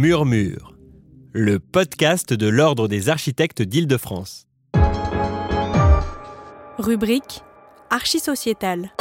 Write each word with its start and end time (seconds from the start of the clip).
Murmure, 0.00 0.72
le 1.34 1.58
podcast 1.58 2.32
de 2.32 2.48
l'Ordre 2.48 2.88
des 2.88 3.10
architectes 3.10 3.60
d'Île-de-France. 3.60 4.46
Rubrique 6.78 7.42
Archisociétale. 7.90 8.94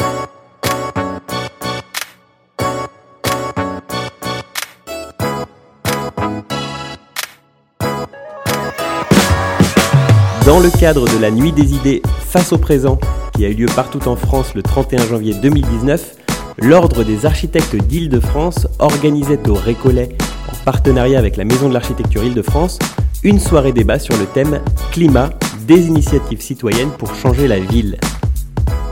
Dans 10.46 10.60
le 10.60 10.78
cadre 10.78 11.08
de 11.08 11.18
la 11.18 11.32
Nuit 11.32 11.54
des 11.54 11.76
idées 11.76 12.02
face 12.20 12.52
au 12.52 12.58
présent, 12.58 13.00
qui 13.34 13.46
a 13.46 13.48
eu 13.48 13.54
lieu 13.54 13.68
partout 13.74 14.06
en 14.10 14.18
France 14.18 14.54
le 14.54 14.64
31 14.64 15.08
janvier 15.08 15.34
2019, 15.36 16.18
l'Ordre 16.58 17.06
des 17.06 17.26
architectes 17.26 17.78
d'Île-de-France 17.78 18.68
organisait 18.80 19.48
au 19.48 19.54
Récollet, 19.54 20.10
en 20.50 20.64
partenariat 20.66 21.20
avec 21.20 21.38
la 21.38 21.46
Maison 21.46 21.70
de 21.70 21.74
l'Architecture 21.74 22.24
Île-de-France, 22.24 22.80
une 23.24 23.40
soirée 23.40 23.72
débat 23.72 24.00
sur 24.00 24.18
le 24.18 24.26
thème 24.26 24.62
Climat, 24.92 25.30
des 25.68 25.88
initiatives 25.88 26.42
citoyennes 26.42 26.92
pour 26.92 27.14
changer 27.16 27.48
la 27.48 27.60
ville. 27.60 27.98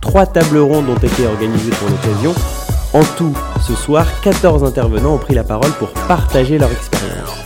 Trois 0.02 0.26
tables 0.26 0.60
rondes 0.60 0.90
ont 0.90 0.98
été 0.98 1.26
organisées 1.26 1.72
pour 1.72 1.90
l'occasion. 1.90 2.34
En 2.94 3.04
tout, 3.18 3.36
ce 3.66 3.74
soir, 3.76 4.06
14 4.22 4.64
intervenants 4.64 5.16
ont 5.16 5.20
pris 5.20 5.34
la 5.34 5.44
parole 5.44 5.72
pour 5.80 5.90
partager 6.08 6.58
leur 6.58 6.72
expérience. 6.72 7.44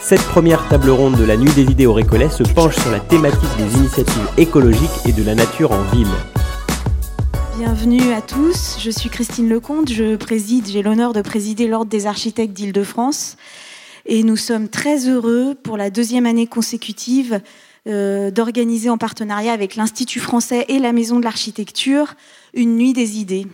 Cette 0.00 0.22
première 0.22 0.66
table 0.68 0.90
ronde 0.90 1.16
de 1.16 1.24
la 1.24 1.36
Nuit 1.36 1.52
des 1.52 1.64
idées 1.64 1.86
au 1.86 1.92
Récollet 1.92 2.30
se 2.30 2.42
penche 2.42 2.76
sur 2.76 2.90
la 2.90 3.00
thématique 3.00 3.56
des 3.58 3.78
initiatives 3.78 4.28
écologiques 4.38 5.06
et 5.06 5.12
de 5.12 5.24
la 5.24 5.34
nature 5.34 5.72
en 5.72 5.82
ville. 5.94 6.08
Bienvenue 7.60 8.14
à 8.14 8.22
tous, 8.22 8.78
je 8.80 8.90
suis 8.90 9.10
Christine 9.10 9.46
Lecomte, 9.46 9.92
je 9.92 10.16
préside, 10.16 10.66
j'ai 10.66 10.80
l'honneur 10.80 11.12
de 11.12 11.20
présider 11.20 11.68
l'Ordre 11.68 11.90
des 11.90 12.06
architectes 12.06 12.54
d'Île-de-France. 12.54 13.36
Et 14.06 14.22
nous 14.22 14.38
sommes 14.38 14.70
très 14.70 15.06
heureux 15.06 15.54
pour 15.62 15.76
la 15.76 15.90
deuxième 15.90 16.24
année 16.24 16.46
consécutive 16.46 17.42
euh, 17.86 18.30
d'organiser 18.30 18.88
en 18.88 18.96
partenariat 18.96 19.52
avec 19.52 19.76
l'Institut 19.76 20.20
français 20.20 20.64
et 20.68 20.78
la 20.78 20.94
Maison 20.94 21.18
de 21.18 21.24
l'Architecture 21.24 22.14
une 22.54 22.78
nuit 22.78 22.94
des 22.94 23.18
idées. 23.18 23.46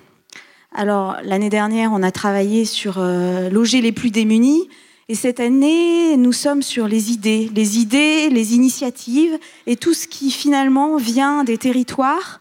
Alors 0.72 1.16
l'année 1.24 1.50
dernière, 1.50 1.90
on 1.92 2.04
a 2.04 2.12
travaillé 2.12 2.64
sur 2.64 2.98
euh, 2.98 3.50
loger 3.50 3.80
les 3.80 3.90
plus 3.90 4.12
démunis. 4.12 4.68
Et 5.08 5.16
cette 5.16 5.40
année, 5.40 6.16
nous 6.16 6.32
sommes 6.32 6.62
sur 6.62 6.86
les 6.86 7.10
idées, 7.10 7.50
les 7.52 7.80
idées, 7.80 8.30
les 8.30 8.54
initiatives 8.54 9.36
et 9.66 9.74
tout 9.74 9.94
ce 9.94 10.06
qui 10.06 10.30
finalement 10.30 10.96
vient 10.96 11.42
des 11.42 11.58
territoires 11.58 12.40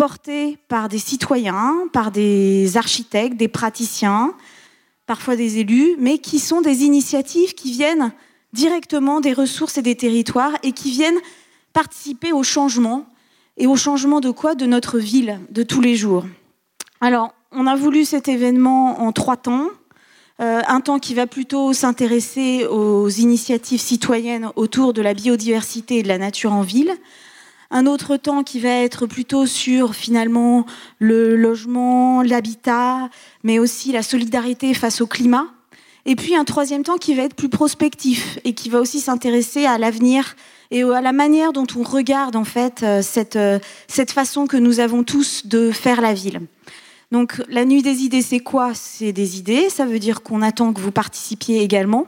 portés 0.00 0.56
par 0.68 0.88
des 0.88 0.98
citoyens, 0.98 1.76
par 1.92 2.10
des 2.10 2.78
architectes, 2.78 3.36
des 3.36 3.48
praticiens, 3.48 4.32
parfois 5.04 5.36
des 5.36 5.58
élus, 5.58 5.94
mais 5.98 6.16
qui 6.16 6.38
sont 6.38 6.62
des 6.62 6.84
initiatives 6.84 7.52
qui 7.52 7.70
viennent 7.70 8.10
directement 8.54 9.20
des 9.20 9.34
ressources 9.34 9.76
et 9.76 9.82
des 9.82 9.96
territoires 9.96 10.54
et 10.62 10.72
qui 10.72 10.90
viennent 10.90 11.20
participer 11.74 12.32
au 12.32 12.42
changement. 12.42 13.04
Et 13.58 13.66
au 13.66 13.76
changement 13.76 14.20
de 14.20 14.30
quoi? 14.30 14.54
De 14.54 14.64
notre 14.64 14.98
ville, 14.98 15.38
de 15.50 15.62
tous 15.62 15.82
les 15.82 15.96
jours. 15.96 16.24
Alors, 17.02 17.34
on 17.52 17.66
a 17.66 17.76
voulu 17.76 18.06
cet 18.06 18.26
événement 18.26 19.02
en 19.02 19.12
trois 19.12 19.36
temps. 19.36 19.68
Euh, 20.40 20.62
un 20.66 20.80
temps 20.80 20.98
qui 20.98 21.12
va 21.12 21.26
plutôt 21.26 21.74
s'intéresser 21.74 22.64
aux 22.64 23.10
initiatives 23.10 23.82
citoyennes 23.82 24.48
autour 24.56 24.94
de 24.94 25.02
la 25.02 25.12
biodiversité 25.12 25.98
et 25.98 26.02
de 26.02 26.08
la 26.08 26.16
nature 26.16 26.54
en 26.54 26.62
ville 26.62 26.96
un 27.70 27.86
autre 27.86 28.16
temps 28.16 28.42
qui 28.42 28.60
va 28.60 28.70
être 28.70 29.06
plutôt 29.06 29.46
sur 29.46 29.94
finalement 29.94 30.66
le 30.98 31.36
logement, 31.36 32.22
l'habitat, 32.22 33.08
mais 33.44 33.58
aussi 33.58 33.92
la 33.92 34.02
solidarité 34.02 34.74
face 34.74 35.00
au 35.00 35.06
climat. 35.06 35.46
Et 36.06 36.16
puis 36.16 36.34
un 36.34 36.44
troisième 36.44 36.82
temps 36.82 36.96
qui 36.96 37.14
va 37.14 37.22
être 37.22 37.36
plus 37.36 37.48
prospectif 37.48 38.38
et 38.44 38.54
qui 38.54 38.70
va 38.70 38.80
aussi 38.80 39.00
s'intéresser 39.00 39.66
à 39.66 39.78
l'avenir 39.78 40.34
et 40.70 40.82
à 40.82 41.00
la 41.00 41.12
manière 41.12 41.52
dont 41.52 41.66
on 41.76 41.82
regarde 41.82 42.36
en 42.36 42.44
fait 42.44 42.82
euh, 42.82 43.02
cette, 43.02 43.36
euh, 43.36 43.58
cette 43.88 44.10
façon 44.10 44.46
que 44.46 44.56
nous 44.56 44.80
avons 44.80 45.04
tous 45.04 45.46
de 45.46 45.70
faire 45.70 46.00
la 46.00 46.14
ville. 46.14 46.40
Donc 47.12 47.42
la 47.48 47.64
nuit 47.64 47.82
des 47.82 48.02
idées, 48.02 48.22
c'est 48.22 48.40
quoi? 48.40 48.72
C'est 48.74 49.12
des 49.12 49.38
idées, 49.38 49.68
ça 49.68 49.84
veut 49.84 49.98
dire 49.98 50.22
qu'on 50.22 50.42
attend 50.42 50.72
que 50.72 50.80
vous 50.80 50.92
participiez 50.92 51.60
également. 51.60 52.06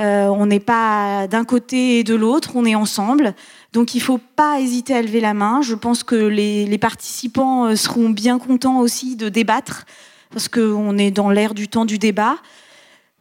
Euh, 0.00 0.28
on 0.28 0.46
n'est 0.46 0.60
pas 0.60 1.26
d'un 1.26 1.44
côté 1.44 1.98
et 1.98 2.04
de 2.04 2.14
l'autre, 2.14 2.52
on 2.54 2.64
est 2.64 2.76
ensemble. 2.76 3.34
Donc 3.78 3.94
il 3.94 3.98
ne 3.98 4.02
faut 4.02 4.18
pas 4.18 4.58
hésiter 4.58 4.92
à 4.92 5.02
lever 5.02 5.20
la 5.20 5.34
main. 5.34 5.62
Je 5.62 5.76
pense 5.76 6.02
que 6.02 6.16
les, 6.16 6.78
participants 6.78 7.66
euh, 7.66 7.76
seront 7.76 8.10
bien 8.10 8.40
contents 8.40 8.80
aussi 8.80 9.14
de 9.14 9.28
débattre, 9.28 9.86
parce 10.30 10.48
qu'on 10.48 10.98
est 10.98 11.12
dans 11.12 11.30
l'ère 11.30 11.54
du 11.54 11.68
temps 11.68 11.84
du 11.84 11.96
débat. 11.96 12.38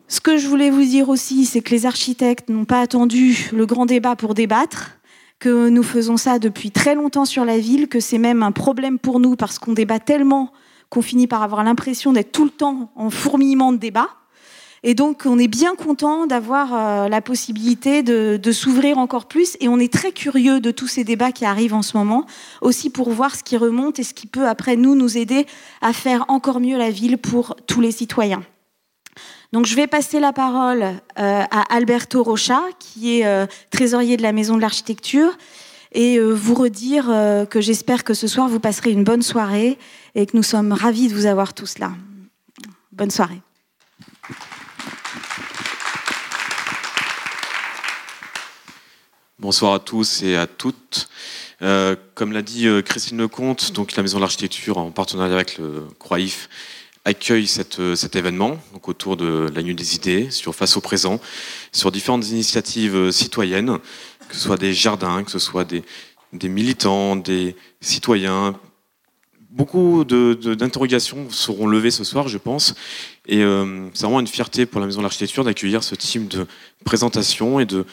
Ce 0.08 0.20
que 0.20 0.36
je 0.36 0.48
voulais 0.48 0.72
vous 0.72 0.82
dire 0.82 1.10
aussi, 1.10 1.46
c'est 1.46 1.62
que 1.62 1.70
les 1.70 1.86
architectes 1.86 2.50
n'ont 2.50 2.66
pas 2.66 2.82
attendu 2.82 3.52
le 3.54 3.68
grand 3.68 3.86
débat 3.86 4.16
pour 4.16 4.34
débattre, 4.34 4.98
que 5.38 5.70
nous 5.70 5.84
faisons 5.84 6.18
ça 6.18 6.40
depuis 6.40 6.72
très 6.72 6.96
longtemps 6.96 7.26
sur 7.26 7.46
la 7.46 7.60
ville, 7.60 7.88
que 7.88 8.00
c'est 8.00 8.18
même 8.18 8.42
un 8.42 8.52
problème 8.52 8.98
pour 8.98 9.20
nous 9.20 9.36
parce 9.36 9.60
qu'on 9.60 9.74
débat 9.74 10.00
tellement 10.00 10.52
qu'on 10.90 11.04
finit 11.04 11.28
par 11.28 11.44
avoir 11.44 11.64
l'impression 11.64 12.14
d'être 12.14 12.32
tout 12.32 12.46
le 12.46 12.50
temps 12.50 12.92
en 12.96 13.12
fourmillement 13.12 13.74
de 13.74 13.78
débat. 13.78 14.10
Et 14.84 14.94
donc, 14.94 15.24
on 15.26 15.40
est 15.40 15.48
bien 15.48 15.76
content 15.76 16.28
d'avoir 16.28 16.74
euh, 16.74 17.10
la 17.10 17.22
possibilité 17.22 18.04
de, 18.04 18.52
s'ouvrir 18.52 18.98
encore 18.98 19.26
plus. 19.26 19.58
Et 19.60 19.68
on 19.68 19.80
est 19.80 19.92
très 19.92 20.12
curieux 20.12 20.60
de 20.60 20.72
tous 20.72 20.88
ces 20.88 21.04
débats 21.04 21.32
qui 21.32 21.46
arrivent 21.46 21.74
en 21.74 21.82
ce 21.82 21.98
moment, 21.98 22.26
aussi 22.62 22.90
pour 22.90 23.10
voir 23.10 23.36
ce 23.36 23.44
qui 23.44 23.58
remonte 23.58 24.00
et 24.00 24.04
ce 24.04 24.14
qui 24.14 24.28
peut, 24.28 24.48
après 24.48 24.76
nous, 24.76 24.96
nous 24.96 25.18
aider 25.18 25.46
à 25.82 25.94
faire 25.94 26.26
encore 26.28 26.60
mieux 26.60 26.78
la 26.78 26.92
ville 26.92 27.18
pour 27.18 27.56
tous 27.68 27.82
les 27.82 27.92
citoyens. 27.92 28.44
Donc, 29.54 29.66
je 29.66 29.76
vais 29.76 29.88
passer 29.88 30.20
la 30.20 30.34
parole 30.34 30.84
euh, 30.84 30.94
à 31.18 31.76
Alberto 31.76 32.22
Rocha, 32.22 32.62
qui 32.80 33.20
est 33.20 33.26
euh, 33.26 33.48
trésorier 33.72 34.18
de 34.18 34.22
la 34.22 34.32
Maison 34.32 34.56
de 34.56 34.62
l'Architecture, 34.62 35.38
et 35.94 36.20
vous 36.20 36.54
redire 36.54 37.06
que 37.50 37.62
j'espère 37.62 38.04
que 38.04 38.14
ce 38.14 38.28
soir, 38.28 38.50
vous 38.50 38.60
passerez 38.60 38.92
une 38.92 39.06
bonne 39.06 39.22
soirée 39.22 39.80
et 40.16 40.26
que 40.26 40.36
nous 40.36 40.44
sommes 40.44 40.74
ravis 40.74 41.08
de 41.08 41.14
vous 41.14 41.26
avoir 41.26 41.54
tous 41.54 41.80
là. 41.80 41.94
Bonne 42.92 43.10
soirée. 43.10 43.42
Bonsoir 49.40 49.76
à 49.76 49.80
tous 49.80 50.24
et 50.24 50.36
à 50.36 50.48
toutes. 50.48 51.10
Euh, 51.62 51.96
comme 52.16 52.32
l'a 52.32 52.42
dit 52.42 52.68
euh, 52.68 52.82
Christine 52.82 53.20
Lecomte, 53.20 53.72
donc 53.72 53.96
la 53.96 54.02
Maison 54.02 54.18
de 54.18 54.22
l'Architecture, 54.22 54.80
en 54.80 54.90
partenariat 54.90 55.36
avec 55.36 55.60
le 55.60 55.86
CROIF, 56.00 56.50
accueille 57.06 57.48
euh, 57.78 57.96
cet 57.96 58.16
événement 58.16 58.58
autour 58.82 59.16
de 59.16 59.48
la 59.54 59.62
Nuit 59.62 59.76
des 59.76 59.94
idées, 59.94 60.32
sur 60.32 60.56
Face 60.56 60.76
au 60.76 60.82
présent, 60.82 61.22
sur 61.72 61.92
différentes 61.92 62.28
initiatives 62.30 63.12
citoyennes, 63.12 63.78
que 64.28 64.36
ce 64.36 64.42
soit 64.42 64.58
des 64.58 64.74
jardins, 64.74 65.24
que 65.24 65.30
ce 65.30 65.38
soit 65.38 65.66
des, 65.66 65.84
militants, 66.50 67.16
des 67.16 67.56
citoyens. 67.80 68.60
Beaucoup 69.52 70.04
d'interrogations 70.04 71.30
seront 71.30 71.68
levées 71.68 71.92
ce 71.92 72.04
soir, 72.04 72.28
je 72.28 72.40
pense. 72.40 72.74
Et 73.28 73.44
c'est 73.94 74.02
vraiment 74.04 74.20
une 74.20 74.28
fierté 74.28 74.66
pour 74.66 74.82
la 74.82 74.88
Maison 74.88 75.00
de 75.00 75.04
l'Architecture 75.04 75.44
d'accueillir 75.44 75.84
ce 75.84 75.96
type 75.96 76.28
de 76.28 76.48
présentation 76.86 77.60
et 77.60 77.66
de, 77.66 77.86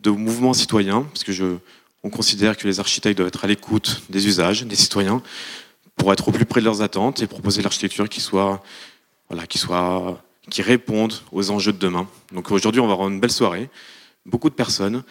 de 0.00 0.10
mouvements 0.10 0.52
citoyens, 0.52 1.02
parce 1.02 1.24
que 1.24 1.32
je, 1.32 1.56
on 2.02 2.10
considère 2.10 2.56
que 2.56 2.66
les 2.66 2.80
architectes 2.80 3.16
doivent 3.16 3.28
être 3.28 3.44
à 3.44 3.48
l'écoute 3.48 4.02
des 4.08 4.26
usages, 4.26 4.62
des 4.62 4.76
citoyens, 4.76 5.22
pour 5.96 6.12
être 6.12 6.28
au 6.28 6.32
plus 6.32 6.46
près 6.46 6.60
de 6.60 6.64
leurs 6.64 6.82
attentes 6.82 7.20
et 7.22 7.26
proposer 7.26 7.62
l'architecture 7.62 8.08
qui 8.08 8.20
soit, 8.20 8.62
voilà, 9.28 9.46
qui 9.46 9.58
soit, 9.58 10.22
qui 10.48 10.62
réponde 10.62 11.14
aux 11.32 11.50
enjeux 11.50 11.72
de 11.72 11.78
demain. 11.78 12.08
Donc 12.32 12.50
aujourd'hui, 12.50 12.80
on 12.80 12.86
va 12.86 12.94
avoir 12.94 13.08
une 13.08 13.20
belle 13.20 13.32
soirée, 13.32 13.68
beaucoup 14.24 14.48
de 14.48 14.54
personnes, 14.54 15.02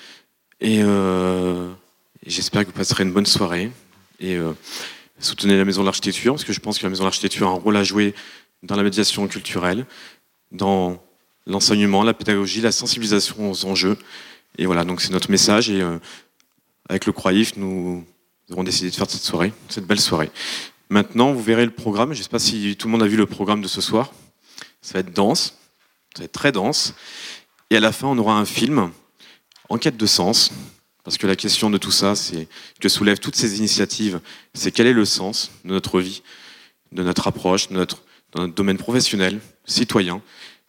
et, 0.61 0.81
euh, 0.81 1.69
j'espère 2.25 2.63
que 2.63 2.67
vous 2.67 2.73
passerez 2.73 3.03
une 3.03 3.13
bonne 3.13 3.25
soirée 3.25 3.71
et 4.19 4.35
euh, 4.35 4.51
soutenez 5.19 5.57
la 5.57 5.65
Maison 5.65 5.81
de 5.81 5.85
l'Architecture, 5.85 6.33
parce 6.33 6.43
que 6.43 6.53
je 6.53 6.59
pense 6.59 6.79
que 6.79 6.83
la 6.83 6.89
Maison 6.89 7.03
de 7.03 7.07
l'Architecture 7.07 7.47
a 7.47 7.51
un 7.51 7.53
rôle 7.53 7.77
à 7.77 7.83
jouer 7.83 8.13
dans 8.63 8.75
la 8.75 8.83
médiation 8.83 9.27
culturelle, 9.27 9.85
dans 10.51 11.01
l'enseignement, 11.45 12.03
la 12.03 12.13
pédagogie, 12.13 12.61
la 12.61 12.71
sensibilisation 12.71 13.51
aux 13.51 13.65
enjeux. 13.65 13.97
Et 14.57 14.65
voilà, 14.65 14.83
donc 14.83 15.01
c'est 15.01 15.11
notre 15.11 15.31
message. 15.31 15.69
Et 15.69 15.81
euh, 15.81 15.97
avec 16.89 17.05
le 17.05 17.13
Croix-IF, 17.13 17.55
nous 17.57 18.05
avons 18.51 18.63
décidé 18.63 18.89
de 18.89 18.95
faire 18.95 19.09
cette 19.09 19.21
soirée, 19.21 19.53
cette 19.69 19.85
belle 19.85 19.99
soirée. 19.99 20.31
Maintenant, 20.89 21.33
vous 21.33 21.41
verrez 21.41 21.65
le 21.65 21.71
programme. 21.71 22.13
Je 22.13 22.19
ne 22.19 22.23
sais 22.23 22.29
pas 22.29 22.39
si 22.39 22.75
tout 22.75 22.87
le 22.87 22.91
monde 22.91 23.03
a 23.03 23.07
vu 23.07 23.15
le 23.15 23.25
programme 23.25 23.61
de 23.61 23.67
ce 23.67 23.81
soir. 23.81 24.11
Ça 24.81 24.93
va 24.93 24.99
être 25.01 25.13
dense, 25.13 25.57
ça 26.15 26.19
va 26.19 26.25
être 26.25 26.31
très 26.31 26.51
dense. 26.51 26.93
Et 27.69 27.77
à 27.77 27.79
la 27.79 27.91
fin, 27.91 28.07
on 28.07 28.17
aura 28.17 28.33
un 28.33 28.45
film, 28.45 28.91
en 29.69 29.77
quête 29.77 29.97
de 29.97 30.05
sens. 30.05 30.51
Parce 31.03 31.17
que 31.17 31.27
la 31.27 31.35
question 31.35 31.69
de 31.69 31.77
tout 31.77 31.91
ça, 31.91 32.15
c'est 32.15 32.47
que 32.79 32.89
soulèvent 32.89 33.19
toutes 33.19 33.35
ces 33.35 33.57
initiatives, 33.57 34.19
c'est 34.53 34.71
quel 34.71 34.87
est 34.87 34.93
le 34.93 35.05
sens 35.05 35.51
de 35.63 35.71
notre 35.71 35.99
vie, 35.99 36.21
de 36.91 37.03
notre 37.03 37.27
approche, 37.27 37.69
de 37.69 37.73
notre, 37.73 38.03
notre 38.35 38.53
domaine 38.53 38.77
professionnel, 38.77 39.39
citoyen. 39.65 40.21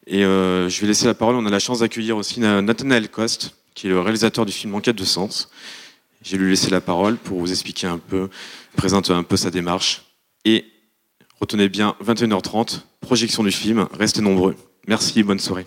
Et 0.06 0.24
euh, 0.24 0.68
je 0.68 0.80
vais 0.80 0.86
laisser 0.86 1.06
la 1.06 1.14
parole. 1.14 1.34
On 1.34 1.46
a 1.46 1.50
la 1.50 1.58
chance 1.58 1.80
d'accueillir 1.80 2.16
aussi 2.16 2.40
Nathanaël 2.40 3.08
Coste, 3.08 3.54
qui 3.74 3.86
est 3.86 3.90
le 3.90 4.00
réalisateur 4.00 4.46
du 4.46 4.52
film 4.52 4.74
Enquête 4.74 4.96
de 4.96 5.04
sens. 5.04 5.50
J'ai 6.22 6.36
lui 6.36 6.50
laissé 6.50 6.70
la 6.70 6.80
parole 6.80 7.16
pour 7.16 7.38
vous 7.40 7.50
expliquer 7.50 7.86
un 7.86 7.98
peu, 7.98 8.28
présenter 8.76 9.12
un 9.12 9.22
peu 9.22 9.36
sa 9.36 9.50
démarche. 9.50 10.02
Et 10.44 10.66
retenez 11.40 11.68
bien, 11.68 11.96
21h30, 12.04 12.80
projection 13.00 13.42
du 13.42 13.52
film, 13.52 13.88
restez 13.92 14.20
nombreux. 14.20 14.56
Merci, 14.86 15.22
bonne 15.22 15.38
soirée. 15.38 15.66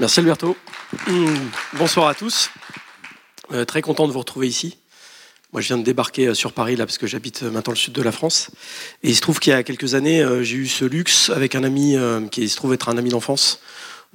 Merci 0.00 0.20
Alberto. 0.20 0.56
Bonsoir 1.74 2.08
à 2.08 2.14
tous. 2.14 2.50
Euh, 3.52 3.64
très 3.64 3.82
content 3.82 4.06
de 4.06 4.12
vous 4.12 4.18
retrouver 4.18 4.46
ici. 4.46 4.76
Moi, 5.52 5.62
je 5.62 5.68
viens 5.68 5.78
de 5.78 5.82
débarquer 5.82 6.28
euh, 6.28 6.34
sur 6.34 6.52
Paris 6.52 6.76
là 6.76 6.84
parce 6.84 6.98
que 6.98 7.06
j'habite 7.06 7.42
euh, 7.42 7.50
maintenant 7.50 7.72
le 7.72 7.78
sud 7.78 7.94
de 7.94 8.02
la 8.02 8.12
France. 8.12 8.50
Et 9.02 9.08
il 9.08 9.16
se 9.16 9.20
trouve 9.22 9.40
qu'il 9.40 9.50
y 9.50 9.54
a 9.54 9.62
quelques 9.62 9.94
années, 9.94 10.24
j'ai 10.42 10.56
eu 10.56 10.66
ce 10.66 10.84
luxe 10.84 11.30
avec 11.30 11.54
un 11.54 11.64
ami 11.64 11.96
qui 12.30 12.48
se 12.48 12.56
trouve 12.56 12.74
être 12.74 12.88
un 12.88 12.98
ami 12.98 13.08
d'enfance, 13.08 13.60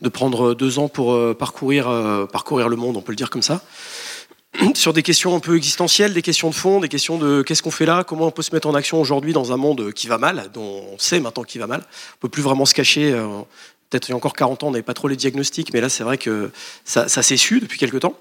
de 0.02 0.10
prendre 0.10 0.54
deux 0.54 0.80
ans 0.80 0.90
pour 0.90 1.18
parcourir, 1.38 1.86
parcourir 2.32 2.68
le 2.68 2.76
monde, 2.76 2.98
on 2.98 3.02
peut 3.02 3.12
le 3.12 3.18
dire 3.18 3.30
comme 3.30 3.42
ça 3.42 3.62
sur 4.76 4.94
des 4.94 5.04
questions 5.04 5.36
un 5.36 5.40
peu 5.40 5.56
existentielles, 5.56 6.14
des 6.14 6.22
questions 6.22 6.50
de 6.50 6.56
fond, 6.56 6.80
des 6.80 6.90
questions 6.90 7.18
de 7.18 7.42
qu'est-ce 7.42 7.64
qu'on 7.64 7.72
fait 7.72 7.86
là, 7.86 8.04
comment 8.04 8.28
on 8.28 8.32
peut 8.32 8.42
se 8.42 8.54
mettre 8.54 8.68
en 8.68 8.76
action 8.76 9.00
aujourd'hui 9.00 9.34
dans 9.34 9.52
un 9.52 9.58
monde 9.58 9.92
qui 9.94 10.08
va 10.08 10.18
mal, 10.18 10.50
dont 10.54 10.84
on 10.94 11.00
sait 11.00 11.20
maintenant 11.20 11.44
qu'il 11.44 11.62
va 11.62 11.68
mal? 11.68 11.82
On 12.16 12.20
peut 12.22 12.30
plus 12.30 12.42
vraiment 12.42 12.66
se 12.66 12.74
cacher. 12.74 13.12
Euh, 13.12 13.28
peut-être 13.90 14.10
il 14.10 14.12
y 14.12 14.14
a 14.14 14.18
encore 14.18 14.34
40 14.34 14.64
ans, 14.64 14.68
on 14.68 14.72
n'avait 14.72 14.84
pas 14.84 14.94
trop 14.94 15.08
les 15.08 15.16
diagnostics, 15.16 15.74
mais 15.74 15.82
là 15.82 15.90
c'est 15.90 16.04
vrai 16.04 16.18
que 16.18 16.52
ça, 16.86 17.08
s'est 17.08 17.38
su 17.38 17.60
depuis 17.60 17.80
quelques 17.80 18.02
temps. 18.02 18.18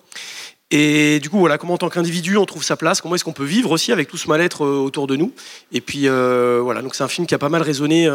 Et 0.71 1.21
du 1.21 1.29
coup, 1.29 1.39
voilà, 1.39 1.59
comment 1.59 1.75
en 1.75 1.79
tant 1.79 1.91
qu'individu 1.91 2.39
on 2.39 2.47
trouve 2.47 2.65
sa 2.65 2.77
place, 2.77 3.03
comment 3.03 3.15
est-ce 3.15 3.25
qu'on 3.25 3.35
peut 3.35 3.45
vivre 3.45 3.71
aussi 3.71 3.93
avec 3.93 4.09
tout 4.09 4.17
ce 4.17 4.27
mal-être 4.29 4.65
euh, 4.65 4.79
autour 4.79 5.07
de 5.07 5.17
nous. 5.17 5.33
Et 5.71 5.83
puis 5.83 6.09
euh, 6.09 6.61
voilà, 6.63 6.81
donc 6.81 6.95
c'est 6.95 7.05
un 7.05 7.09
film 7.09 7.27
qui 7.27 7.35
a 7.35 7.39
pas 7.39 7.51
mal 7.51 7.61
résonné 7.63 8.09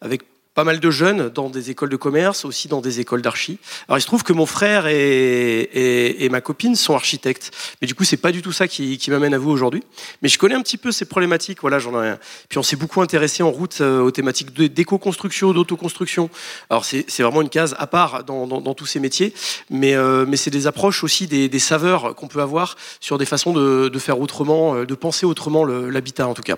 avec 0.00 0.22
pas 0.54 0.64
mal 0.64 0.78
de 0.78 0.90
jeunes 0.90 1.28
dans 1.30 1.50
des 1.50 1.70
écoles 1.70 1.88
de 1.88 1.96
commerce, 1.96 2.44
aussi 2.44 2.68
dans 2.68 2.80
des 2.80 3.00
écoles 3.00 3.22
d'archi. 3.22 3.58
Alors 3.88 3.98
il 3.98 4.00
se 4.00 4.06
trouve 4.06 4.22
que 4.22 4.32
mon 4.32 4.46
frère 4.46 4.86
et, 4.86 6.28
ma 6.30 6.40
copine 6.40 6.76
sont 6.76 6.94
architectes, 6.94 7.50
mais 7.80 7.86
du 7.86 7.94
coup 7.94 8.04
c'est 8.04 8.16
pas 8.16 8.32
du 8.32 8.40
tout 8.40 8.52
ça 8.52 8.68
qui, 8.68 8.98
m'amène 9.08 9.34
à 9.34 9.38
vous 9.38 9.50
aujourd'hui. 9.50 9.82
Mais 10.22 10.28
je 10.28 10.38
connais 10.38 10.54
un 10.54 10.62
petit 10.62 10.76
peu 10.78 10.92
ces 10.92 11.04
problématiques. 11.04 11.60
Voilà, 11.60 11.78
j'en 11.78 12.02
ai. 12.02 12.14
Puis 12.48 12.58
on 12.58 12.62
s'est 12.62 12.76
beaucoup 12.76 13.02
intéressé 13.02 13.42
en 13.42 13.50
route 13.50 13.78
euh, 13.80 14.00
aux 14.00 14.10
thématiques 14.10 14.52
d'éco-construction, 14.54 15.52
d'autoconstruction. 15.52 16.30
Alors 16.70 16.84
c'est 16.84 17.22
vraiment 17.22 17.42
une 17.42 17.48
case 17.48 17.74
à 17.78 17.86
part 17.86 18.24
dans, 18.24 18.74
tous 18.74 18.86
ces 18.86 19.00
métiers, 19.00 19.34
mais, 19.70 19.94
euh, 19.94 20.24
mais 20.26 20.36
c'est 20.36 20.50
des 20.50 20.66
approches 20.66 21.04
aussi 21.04 21.26
des, 21.26 21.58
saveurs 21.58 22.14
qu'on 22.14 22.28
peut 22.28 22.40
avoir 22.40 22.76
sur 23.00 23.18
des 23.18 23.24
façons 23.24 23.52
de, 23.52 23.88
de 23.88 23.98
faire 23.98 24.20
autrement, 24.20 24.74
euh, 24.74 24.86
de 24.86 24.94
penser 24.94 25.26
autrement 25.26 25.64
l'habitat 25.64 26.28
en 26.28 26.34
tout 26.34 26.42
cas. 26.42 26.56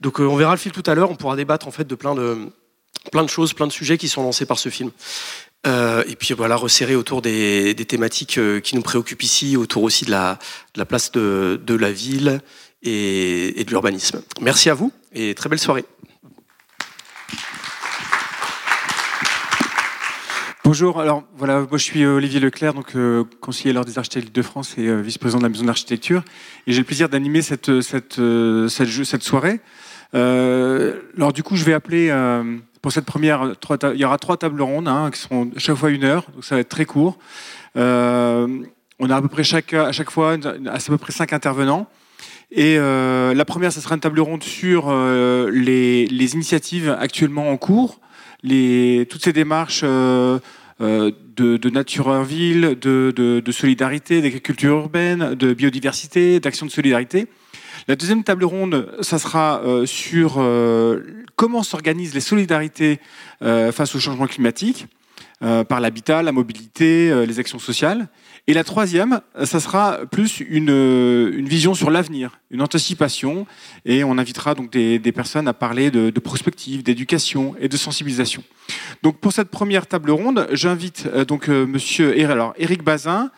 Donc 0.00 0.20
on 0.20 0.36
verra 0.36 0.52
le 0.52 0.58
fil 0.58 0.72
tout 0.72 0.82
à 0.86 0.94
l'heure. 0.94 1.10
On 1.10 1.16
pourra 1.16 1.34
débattre 1.34 1.66
en 1.66 1.72
fait 1.72 1.86
de 1.86 1.94
plein 1.94 2.14
de 2.14 2.50
plein 3.10 3.22
de 3.22 3.28
choses, 3.28 3.52
plein 3.52 3.66
de 3.66 3.72
sujets 3.72 3.98
qui 3.98 4.08
sont 4.08 4.22
lancés 4.22 4.46
par 4.46 4.58
ce 4.58 4.68
film. 4.68 4.90
Euh, 5.66 6.04
et 6.06 6.14
puis 6.14 6.34
voilà, 6.34 6.56
resserrer 6.56 6.94
autour 6.94 7.20
des, 7.20 7.74
thématiques 7.74 8.38
euh, 8.38 8.60
qui 8.60 8.76
nous 8.76 8.82
préoccupent 8.82 9.22
ici, 9.22 9.56
autour 9.56 9.82
aussi 9.82 10.04
de 10.04 10.10
la, 10.10 10.38
place 10.86 11.10
de, 11.12 11.74
la 11.74 11.90
ville 11.90 12.40
et, 12.82 13.64
de 13.64 13.70
l'urbanisme. 13.70 14.22
Merci 14.40 14.70
à 14.70 14.74
vous 14.74 14.92
et 15.12 15.34
très 15.34 15.48
belle 15.48 15.58
soirée. 15.58 15.84
Bonjour, 20.64 21.00
alors 21.00 21.24
voilà, 21.34 21.60
moi 21.60 21.78
je 21.78 21.84
suis 21.84 22.04
Olivier 22.04 22.40
Leclerc, 22.40 22.74
donc 22.74 22.94
euh, 22.94 23.24
conseiller 23.40 23.72
lors 23.72 23.86
des 23.86 23.96
architectes 23.96 24.36
de 24.36 24.42
France 24.42 24.74
et 24.76 25.00
vice-président 25.00 25.38
de 25.38 25.44
la 25.44 25.48
maison 25.48 25.64
d'architecture. 25.64 26.22
Et 26.66 26.72
j'ai 26.72 26.80
le 26.80 26.84
plaisir 26.84 27.08
d'animer 27.08 27.40
cette, 27.40 27.80
cette, 27.80 28.20
cette, 28.68 29.22
soirée. 29.22 29.60
alors 30.12 31.32
du 31.32 31.42
coup, 31.42 31.56
je 31.56 31.64
vais 31.64 31.72
appeler 31.72 32.10
première, 33.06 33.52
il 33.94 34.00
y 34.00 34.04
aura 34.04 34.18
trois 34.18 34.36
tables 34.36 34.62
rondes 34.62 34.88
hein, 34.88 35.10
qui 35.12 35.20
seront 35.20 35.50
chaque 35.56 35.76
fois 35.76 35.90
une 35.90 36.04
heure, 36.04 36.26
donc 36.34 36.44
ça 36.44 36.54
va 36.54 36.60
être 36.60 36.68
très 36.68 36.84
court. 36.84 37.18
Euh, 37.76 38.46
on 38.98 39.10
a 39.10 39.16
à 39.16 39.22
peu 39.22 39.28
près 39.28 39.42
à 39.42 39.92
chaque 39.92 40.10
fois 40.10 40.34
à 40.34 40.78
peu 40.78 40.98
près 40.98 41.12
cinq 41.12 41.32
intervenants. 41.32 41.88
Et 42.50 42.78
euh, 42.78 43.34
la 43.34 43.44
première, 43.44 43.72
ce 43.72 43.80
sera 43.80 43.94
une 43.94 44.00
table 44.00 44.20
ronde 44.20 44.42
sur 44.42 44.86
euh, 44.88 45.50
les, 45.50 46.34
initiatives 46.34 46.96
actuellement 46.98 47.50
en 47.50 47.56
cours, 47.56 48.00
toutes 48.42 49.22
ces 49.22 49.32
démarches 49.32 49.82
de, 49.84 51.70
nature 51.70 52.06
en 52.08 52.22
ville, 52.22 52.78
de 52.80 53.52
solidarité, 53.52 54.22
d'agriculture 54.22 54.76
urbaine, 54.78 55.34
de 55.34 55.52
biodiversité, 55.52 56.40
d'action 56.40 56.66
de 56.66 56.70
solidarité. 56.70 57.28
La 57.88 57.96
deuxième 57.96 58.22
table 58.22 58.44
ronde, 58.44 58.94
ça 59.00 59.18
sera 59.18 59.62
euh, 59.62 59.86
sur 59.86 60.34
euh, 60.36 61.00
comment 61.36 61.62
s'organisent 61.62 62.12
les 62.12 62.20
solidarités 62.20 63.00
euh, 63.40 63.72
face 63.72 63.94
au 63.94 63.98
changement 63.98 64.26
climatique, 64.26 64.86
par 65.68 65.80
l'habitat, 65.80 66.24
la 66.24 66.32
mobilité, 66.32 67.24
les 67.24 67.38
actions 67.38 67.60
sociales. 67.60 68.08
Et 68.48 68.54
la 68.54 68.64
troisième, 68.64 69.20
ça 69.44 69.60
sera 69.60 70.00
plus 70.10 70.40
une, 70.40 71.46
vision 71.46 71.74
sur 71.74 71.92
l'avenir, 71.92 72.40
une 72.50 72.60
anticipation, 72.60 73.46
et 73.84 74.02
on 74.02 74.18
invitera 74.18 74.56
donc 74.56 74.72
des, 74.72 75.12
personnes 75.12 75.46
à 75.46 75.52
parler 75.52 75.92
de, 75.92 76.10
de 76.10 76.20
prospective, 76.20 76.82
d'éducation 76.82 77.54
et 77.60 77.68
de 77.68 77.76
sensibilisation. 77.76 78.42
Donc 79.04 79.18
pour 79.18 79.32
cette 79.32 79.48
première 79.48 79.86
table 79.86 80.10
ronde, 80.10 80.48
j'invite 80.50 81.06
donc 81.06 81.46
Monsieur 81.46 82.20
alors 82.28 82.52
Eric 82.58 82.82
Bazin, 82.82 83.30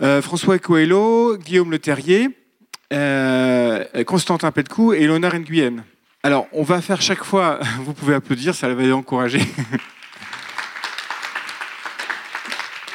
François 0.00 0.58
Coelho, 0.58 1.36
Guillaume 1.36 1.70
Le 1.70 1.78
Terrier, 1.78 2.30
euh, 2.30 2.30
Constantin 4.06 4.50
Petcou 4.50 4.92
et 4.92 5.00
Léonard 5.00 5.34
Nguyen. 5.38 5.84
Alors, 6.22 6.46
on 6.52 6.62
va 6.64 6.82
faire 6.82 7.00
chaque 7.00 7.22
fois, 7.22 7.60
vous 7.80 7.94
pouvez 7.94 8.14
applaudir, 8.14 8.54
ça 8.54 8.72
va 8.74 8.94
encourager. 8.94 9.40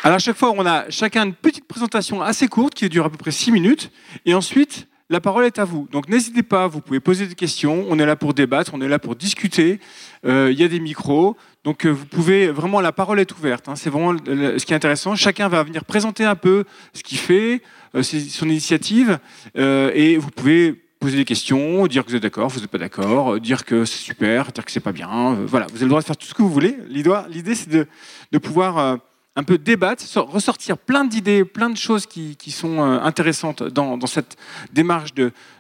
Alors, 0.04 0.20
chaque 0.20 0.36
fois, 0.36 0.52
on 0.58 0.66
a 0.66 0.90
chacun 0.90 1.24
une 1.24 1.34
petite 1.34 1.66
présentation 1.66 2.22
assez 2.22 2.50
courte 2.50 2.74
qui 2.74 2.90
dure 2.90 3.06
à 3.06 3.10
peu 3.10 3.16
près 3.16 3.32
6 3.32 3.54
minutes. 3.54 3.90
Et 4.26 4.34
ensuite, 4.34 4.90
la 5.10 5.22
parole 5.22 5.46
est 5.46 5.60
à 5.60 5.64
vous. 5.64 5.88
Donc, 5.92 6.10
n'hésitez 6.10 6.44
pas, 6.44 6.68
vous 6.68 6.82
pouvez 6.82 7.00
poser 7.00 7.26
des 7.26 7.36
questions. 7.36 7.86
On 7.88 7.98
est 7.98 8.06
là 8.06 8.18
pour 8.18 8.34
débattre, 8.34 8.72
on 8.74 8.82
est 8.82 8.90
là 8.90 9.00
pour 9.00 9.16
discuter. 9.16 9.80
Euh, 10.26 10.50
il 10.52 10.60
y 10.60 10.64
a 10.64 10.68
des 10.68 10.82
micros. 10.82 11.38
Donc, 11.64 11.86
euh, 11.86 11.90
vous 11.90 12.06
pouvez 12.06 12.48
vraiment, 12.48 12.82
la 12.82 12.92
parole 12.92 13.20
est 13.20 13.32
ouverte. 13.32 13.70
Hein. 13.70 13.76
C'est 13.76 13.90
vraiment 13.90 14.18
ce 14.18 14.66
qui 14.66 14.74
est 14.74 14.76
intéressant. 14.76 15.16
Chacun 15.16 15.48
va 15.48 15.64
venir 15.64 15.86
présenter 15.86 16.26
un 16.26 16.36
peu 16.36 16.66
ce 16.94 17.04
qu'il 17.04 17.18
fait, 17.18 17.62
euh, 17.96 18.04
son 18.04 18.50
initiative, 18.50 19.18
euh, 19.58 19.92
et 19.94 20.18
vous 20.18 20.30
pouvez 20.30 20.74
poser 21.00 21.18
des 21.18 21.26
questions, 21.26 21.88
dire 21.88 22.04
que 22.04 22.10
vous 22.10 22.16
êtes 22.16 22.24
d'accord, 22.24 22.50
vous 22.50 22.60
n'êtes 22.60 22.70
pas 22.70 22.78
d'accord, 22.78 23.40
dire 23.40 23.66
que 23.66 23.86
c'est 23.86 24.00
super, 24.00 24.52
dire 24.52 24.66
que 24.66 24.72
c'est 24.72 24.80
pas 24.80 24.92
bien. 24.92 25.34
Voilà, 25.46 25.68
vous 25.68 25.76
avez 25.76 25.86
le 25.86 25.90
droit 25.90 26.02
de 26.02 26.06
faire 26.06 26.18
tout 26.18 26.28
ce 26.28 26.34
que 26.34 26.42
vous 26.42 26.52
voulez. 26.52 26.78
L'idée, 26.90 27.56
c'est 27.56 27.70
de, 27.70 28.38
pouvoir 28.38 29.00
un 29.36 29.44
peu 29.44 29.58
débattre, 29.58 30.04
ressortir 30.18 30.78
plein 30.78 31.04
d'idées, 31.04 31.44
plein 31.44 31.70
de 31.70 31.76
choses 31.76 32.06
qui, 32.06 32.52
sont 32.52 32.82
intéressantes 32.82 33.64
dans, 33.64 34.00
cette 34.08 34.38
démarche 34.72 35.12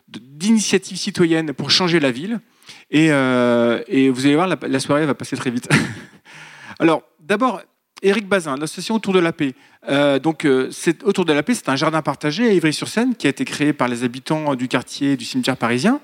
d'initiative 0.07 0.97
citoyenne 0.97 1.51
pour 1.51 1.71
changer 1.71 1.99
la 1.99 2.11
ville. 2.11 2.39
Et, 2.91 3.07
et 3.07 4.09
vous 4.09 4.25
allez 4.25 4.35
voir, 4.35 4.47
la, 4.47 4.79
soirée 4.79 5.05
va 5.05 5.15
passer 5.15 5.35
très 5.35 5.49
vite. 5.49 5.67
Alors, 6.79 7.03
d'abord, 7.19 7.61
Éric 8.03 8.27
Bazin, 8.27 8.57
l'association 8.57 8.95
Autour 8.95 9.13
de 9.13 9.19
la 9.19 9.31
Paix. 9.31 9.55
Euh, 9.87 10.19
donc, 10.19 10.45
euh, 10.45 10.69
Autour 11.03 11.25
de 11.25 11.33
la 11.33 11.41
Paix, 11.41 11.55
c'est 11.55 11.69
un 11.69 11.75
jardin 11.77 12.01
partagé 12.01 12.47
à 12.47 12.53
Ivry-sur-Seine 12.53 13.15
qui 13.15 13.27
a 13.27 13.29
été 13.29 13.45
créé 13.45 13.71
par 13.73 13.87
les 13.87 14.03
habitants 14.03 14.55
du 14.55 14.67
quartier 14.67 15.15
du 15.15 15.23
cimetière 15.23 15.55
parisien 15.57 16.01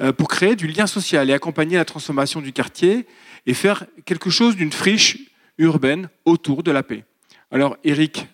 euh, 0.00 0.12
pour 0.12 0.28
créer 0.28 0.54
du 0.54 0.68
lien 0.68 0.86
social 0.86 1.28
et 1.28 1.32
accompagner 1.32 1.76
la 1.76 1.84
transformation 1.84 2.40
du 2.40 2.52
quartier 2.52 3.06
et 3.46 3.54
faire 3.54 3.84
quelque 4.04 4.30
chose 4.30 4.54
d'une 4.54 4.72
friche 4.72 5.18
urbaine 5.58 6.08
autour 6.24 6.62
de 6.62 6.70
la 6.70 6.84
paix. 6.84 7.04
Alors, 7.50 7.76
Éric, 7.84 8.28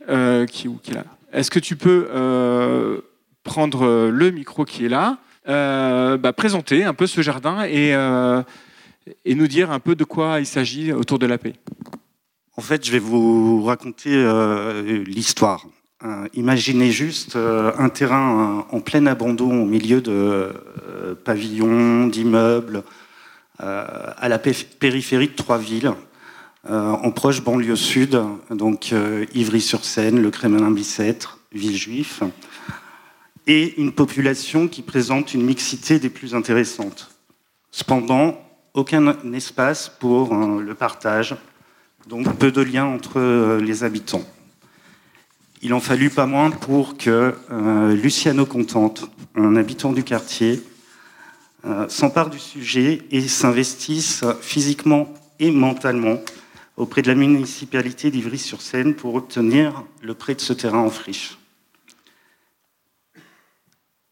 qui, 0.50 0.68
qui, 0.82 0.90
est 0.90 0.94
là, 0.94 1.04
est-ce 1.32 1.50
que 1.50 1.58
tu 1.58 1.76
peux 1.76 3.02
prendre 3.42 4.08
le 4.08 4.30
micro 4.30 4.64
qui 4.64 4.84
est 4.84 4.88
là, 4.88 5.18
bah, 5.50 6.32
présenter 6.32 6.84
un 6.84 6.94
peu 6.94 7.06
ce 7.06 7.22
jardin 7.22 7.64
et, 7.64 7.90
et 9.24 9.34
nous 9.34 9.46
dire 9.46 9.70
un 9.70 9.80
peu 9.80 9.94
de 9.94 10.04
quoi 10.04 10.40
il 10.40 10.46
s'agit 10.46 10.92
autour 10.92 11.18
de 11.18 11.26
la 11.26 11.38
paix 11.38 11.54
en 12.60 12.62
fait, 12.62 12.84
je 12.84 12.92
vais 12.92 12.98
vous 12.98 13.64
raconter 13.64 14.10
euh, 14.12 15.02
l'histoire. 15.06 15.64
Euh, 16.04 16.28
imaginez 16.34 16.90
juste 16.90 17.36
euh, 17.36 17.72
un 17.78 17.88
terrain 17.88 18.66
en 18.70 18.80
plein 18.80 19.06
abandon 19.06 19.62
au 19.62 19.64
milieu 19.64 20.02
de 20.02 20.52
pavillons, 21.24 22.06
d'immeubles, 22.08 22.82
à 23.58 24.28
la 24.28 24.38
périphérie 24.38 25.28
de 25.28 25.34
trois 25.34 25.56
villes, 25.56 25.92
en 26.68 27.10
proche 27.12 27.42
banlieue 27.42 27.76
sud, 27.76 28.20
donc 28.50 28.94
Ivry-sur-Seine, 29.34 30.20
le 30.20 30.30
Kremlin-Bicêtre, 30.30 31.38
Villejuif, 31.52 32.22
et 33.50 33.80
une 33.80 33.90
population 33.90 34.68
qui 34.68 34.80
présente 34.80 35.34
une 35.34 35.42
mixité 35.42 35.98
des 35.98 36.08
plus 36.08 36.36
intéressantes. 36.36 37.10
Cependant, 37.72 38.40
aucun 38.74 39.16
espace 39.32 39.88
pour 39.88 40.36
le 40.36 40.72
partage, 40.76 41.34
donc 42.06 42.32
peu 42.36 42.52
de 42.52 42.60
liens 42.60 42.84
entre 42.84 43.18
euh, 43.18 43.60
les 43.60 43.82
habitants. 43.82 44.22
Il 45.62 45.74
en 45.74 45.80
fallut 45.80 46.10
pas 46.10 46.26
moins 46.26 46.52
pour 46.52 46.96
que 46.96 47.34
euh, 47.50 47.96
Luciano 47.96 48.46
Contente, 48.46 49.10
un 49.34 49.56
habitant 49.56 49.92
du 49.92 50.04
quartier, 50.04 50.62
euh, 51.66 51.88
s'empare 51.88 52.30
du 52.30 52.38
sujet 52.38 53.02
et 53.10 53.26
s'investisse 53.26 54.24
physiquement 54.40 55.12
et 55.40 55.50
mentalement 55.50 56.20
auprès 56.76 57.02
de 57.02 57.08
la 57.08 57.16
municipalité 57.16 58.12
d'Ivry-sur-Seine 58.12 58.94
pour 58.94 59.16
obtenir 59.16 59.82
le 60.02 60.14
prêt 60.14 60.36
de 60.36 60.40
ce 60.40 60.52
terrain 60.52 60.78
en 60.78 60.90
friche. 60.90 61.39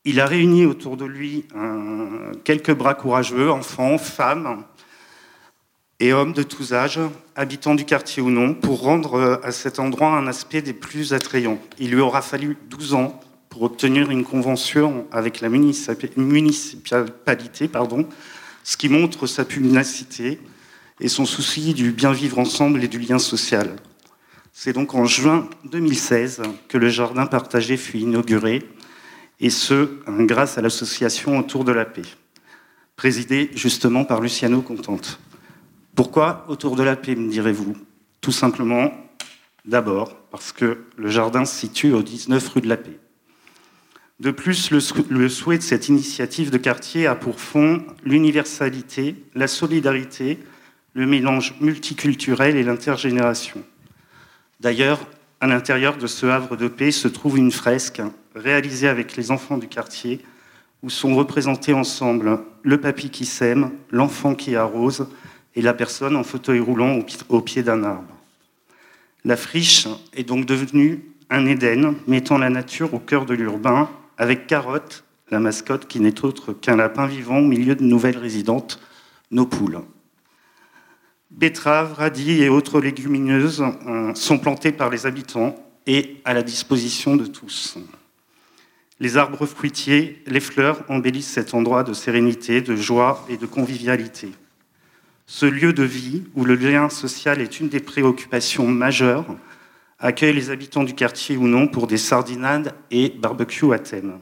Il 0.04 0.20
a 0.20 0.26
réuni 0.26 0.64
autour 0.64 0.96
de 0.96 1.04
lui 1.04 1.44
quelques 2.44 2.74
bras 2.74 2.94
courageux, 2.94 3.50
enfants, 3.50 3.98
femmes, 3.98 4.64
et 6.00 6.12
hommes 6.12 6.32
de 6.32 6.44
tous 6.44 6.74
âges, 6.74 7.00
habitants 7.34 7.74
du 7.74 7.84
quartier 7.84 8.22
ou 8.22 8.30
non, 8.30 8.54
pour 8.54 8.82
rendre 8.82 9.14
euh, 9.14 9.36
à 9.42 9.50
cet 9.50 9.80
endroit 9.80 10.16
un 10.16 10.28
aspect 10.28 10.62
des 10.62 10.72
plus 10.72 11.12
attrayants. 11.12 11.58
Il 11.78 11.90
lui 11.90 12.00
aura 12.00 12.22
fallu 12.22 12.56
12 12.70 12.94
ans 12.94 13.20
pour 13.48 13.62
obtenir 13.62 14.08
une 14.10 14.24
convention 14.24 15.06
avec 15.10 15.40
la 15.40 15.48
municipalité, 15.48 17.68
pardon, 17.68 18.08
ce 18.62 18.76
qui 18.76 18.88
montre 18.88 19.26
sa 19.26 19.44
pugnacité 19.44 20.38
et 21.00 21.08
son 21.08 21.26
souci 21.26 21.74
du 21.74 21.90
bien 21.90 22.12
vivre 22.12 22.38
ensemble 22.38 22.84
et 22.84 22.88
du 22.88 23.00
lien 23.00 23.18
social. 23.18 23.74
C'est 24.52 24.72
donc 24.72 24.94
en 24.94 25.04
juin 25.04 25.50
2016 25.64 26.42
que 26.68 26.78
le 26.78 26.88
jardin 26.88 27.26
partagé 27.26 27.76
fut 27.76 27.98
inauguré, 27.98 28.62
et 29.40 29.50
ce, 29.50 29.88
grâce 30.06 30.58
à 30.58 30.62
l'association 30.62 31.38
Autour 31.38 31.64
de 31.64 31.72
la 31.72 31.84
paix, 31.84 32.02
présidée 32.96 33.50
justement 33.54 34.04
par 34.04 34.20
Luciano 34.20 34.62
Contente. 34.62 35.20
Pourquoi 35.94 36.44
Autour 36.48 36.76
de 36.76 36.82
la 36.82 36.96
paix, 36.96 37.14
me 37.14 37.30
direz-vous? 37.30 37.76
Tout 38.20 38.32
simplement, 38.32 38.92
d'abord, 39.64 40.16
parce 40.30 40.52
que 40.52 40.84
le 40.96 41.08
jardin 41.08 41.44
se 41.44 41.56
situe 41.56 41.92
au 41.92 42.02
19 42.02 42.48
rue 42.48 42.60
de 42.60 42.68
la 42.68 42.76
Paix. 42.76 42.98
De 44.20 44.32
plus, 44.32 44.72
le, 44.72 45.28
souhait 45.28 45.58
de 45.58 45.62
cette 45.62 45.88
initiative 45.88 46.50
de 46.50 46.58
quartier 46.58 47.06
a 47.06 47.14
pour 47.14 47.38
fond 47.38 47.84
l'universalité, 48.04 49.14
la 49.36 49.46
solidarité, 49.46 50.40
le 50.94 51.06
mélange 51.06 51.54
multiculturel 51.60 52.56
et 52.56 52.64
l'intergénération. 52.64 53.62
D'ailleurs, 54.58 54.98
à 55.40 55.46
l'intérieur 55.46 55.96
de 55.96 56.08
ce 56.08 56.26
havre 56.26 56.56
de 56.56 56.66
paix 56.66 56.90
se 56.90 57.06
trouve 57.06 57.38
une 57.38 57.52
fresque 57.52 58.02
réalisée 58.34 58.88
avec 58.88 59.16
les 59.16 59.30
enfants 59.30 59.58
du 59.58 59.68
quartier 59.68 60.20
où 60.82 60.90
sont 60.90 61.14
représentés 61.16 61.72
ensemble 61.72 62.40
le 62.62 62.80
papy 62.80 63.10
qui 63.10 63.26
sème, 63.26 63.72
l'enfant 63.90 64.34
qui 64.34 64.56
arrose 64.56 65.08
et 65.54 65.62
la 65.62 65.74
personne 65.74 66.16
en 66.16 66.22
fauteuil 66.22 66.60
roulant 66.60 67.00
au 67.28 67.40
pied 67.40 67.62
d'un 67.62 67.82
arbre. 67.82 68.14
La 69.24 69.36
friche 69.36 69.88
est 70.14 70.24
donc 70.24 70.46
devenue 70.46 71.02
un 71.30 71.46
Éden 71.46 71.94
mettant 72.06 72.38
la 72.38 72.50
nature 72.50 72.94
au 72.94 72.98
cœur 72.98 73.26
de 73.26 73.34
l'urbain 73.34 73.90
avec 74.16 74.46
Carotte, 74.46 75.04
la 75.30 75.40
mascotte 75.40 75.86
qui 75.86 76.00
n'est 76.00 76.24
autre 76.24 76.52
qu'un 76.52 76.76
lapin 76.76 77.06
vivant 77.06 77.38
au 77.38 77.46
milieu 77.46 77.74
de 77.74 77.84
nouvelles 77.84 78.18
résidentes, 78.18 78.80
nos 79.30 79.46
poules. 79.46 79.80
Betteraves, 81.30 81.92
radis 81.94 82.42
et 82.42 82.48
autres 82.48 82.80
légumineuses 82.80 83.64
euh, 83.86 84.14
sont 84.14 84.38
plantées 84.38 84.72
par 84.72 84.88
les 84.88 85.04
habitants 85.04 85.54
et 85.86 86.20
à 86.24 86.32
la 86.32 86.42
disposition 86.42 87.16
de 87.16 87.26
tous. 87.26 87.78
Les 89.00 89.16
arbres 89.16 89.46
fruitiers, 89.46 90.22
les 90.26 90.40
fleurs 90.40 90.82
embellissent 90.88 91.30
cet 91.30 91.54
endroit 91.54 91.84
de 91.84 91.92
sérénité, 91.92 92.60
de 92.60 92.74
joie 92.74 93.24
et 93.28 93.36
de 93.36 93.46
convivialité. 93.46 94.32
Ce 95.26 95.46
lieu 95.46 95.72
de 95.72 95.84
vie, 95.84 96.24
où 96.34 96.44
le 96.44 96.54
lien 96.54 96.88
social 96.88 97.40
est 97.40 97.60
une 97.60 97.68
des 97.68 97.80
préoccupations 97.80 98.66
majeures, 98.66 99.26
accueille 100.00 100.34
les 100.34 100.50
habitants 100.50 100.84
du 100.84 100.94
quartier 100.94 101.36
ou 101.36 101.46
non 101.46 101.68
pour 101.68 101.86
des 101.86 101.98
sardinades 101.98 102.74
et 102.90 103.10
barbecue 103.10 103.72
à 103.72 103.78
thème. 103.78 104.18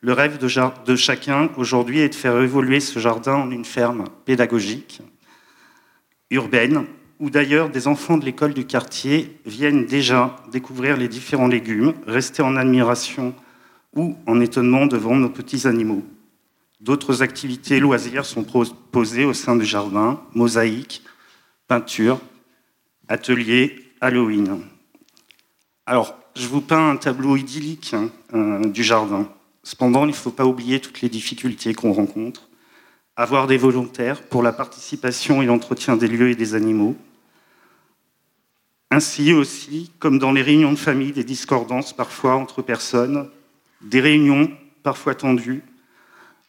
Le 0.00 0.12
rêve 0.12 0.38
de, 0.38 0.96
chacun 0.96 1.50
aujourd'hui 1.56 2.00
est 2.00 2.10
de 2.10 2.14
faire 2.14 2.40
évoluer 2.40 2.78
ce 2.78 3.00
jardin 3.00 3.34
en 3.34 3.50
une 3.50 3.64
ferme 3.64 4.04
pédagogique, 4.26 5.02
urbaine, 6.30 6.86
où 7.18 7.30
d'ailleurs 7.30 7.68
des 7.68 7.88
enfants 7.88 8.16
de 8.16 8.24
l'école 8.24 8.54
du 8.54 8.64
quartier 8.64 9.40
viennent 9.44 9.86
déjà 9.86 10.36
découvrir 10.52 10.96
les 10.96 11.08
différents 11.08 11.48
légumes, 11.48 11.94
rester 12.06 12.42
en 12.42 12.54
admiration 12.54 13.34
ou 13.98 14.16
en 14.26 14.40
étonnement 14.40 14.86
devant 14.86 15.16
nos 15.16 15.28
petits 15.28 15.66
animaux. 15.66 16.04
D'autres 16.80 17.22
activités 17.22 17.80
loisirs 17.80 18.24
sont 18.24 18.44
proposées 18.44 19.24
au 19.24 19.34
sein 19.34 19.56
du 19.56 19.64
jardin, 19.64 20.22
mosaïque, 20.34 21.02
peinture, 21.66 22.20
atelier, 23.08 23.84
Halloween. 24.00 24.60
Alors, 25.84 26.16
je 26.36 26.46
vous 26.46 26.60
peins 26.60 26.90
un 26.90 26.96
tableau 26.96 27.36
idyllique 27.36 27.94
hein, 27.94 28.10
euh, 28.34 28.64
du 28.66 28.84
jardin. 28.84 29.28
Cependant, 29.64 30.04
il 30.04 30.10
ne 30.10 30.12
faut 30.12 30.30
pas 30.30 30.46
oublier 30.46 30.78
toutes 30.78 31.00
les 31.00 31.08
difficultés 31.08 31.74
qu'on 31.74 31.92
rencontre. 31.92 32.48
Avoir 33.16 33.48
des 33.48 33.56
volontaires 33.56 34.22
pour 34.22 34.44
la 34.44 34.52
participation 34.52 35.42
et 35.42 35.46
l'entretien 35.46 35.96
des 35.96 36.06
lieux 36.06 36.30
et 36.30 36.36
des 36.36 36.54
animaux. 36.54 36.96
Ainsi 38.92 39.32
aussi, 39.32 39.90
comme 39.98 40.20
dans 40.20 40.30
les 40.30 40.42
réunions 40.42 40.72
de 40.72 40.78
famille, 40.78 41.10
des 41.10 41.24
discordances 41.24 41.92
parfois 41.92 42.36
entre 42.36 42.62
personnes, 42.62 43.28
des 43.82 44.00
réunions 44.00 44.50
parfois 44.82 45.14
tendues, 45.14 45.62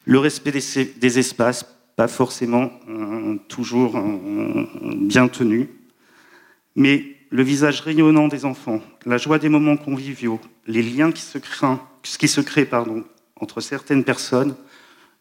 le 0.05 0.19
respect 0.19 0.51
des, 0.51 1.19
espaces, 1.19 1.65
pas 1.95 2.07
forcément 2.07 2.71
euh, 2.88 3.38
toujours 3.48 3.98
euh, 3.98 4.65
bien 4.95 5.27
tenus, 5.27 5.67
mais 6.75 7.15
le 7.29 7.43
visage 7.43 7.81
rayonnant 7.81 8.27
des 8.27 8.45
enfants, 8.45 8.81
la 9.05 9.17
joie 9.17 9.38
des 9.38 9.50
moments 9.50 9.77
conviviaux, 9.77 10.39
les 10.65 10.81
liens 10.81 11.12
qui 11.12 11.21
se 11.21 11.38
créent, 11.38 12.69
entre 13.36 13.62
certaines 13.62 14.03
personnes, 14.03 14.55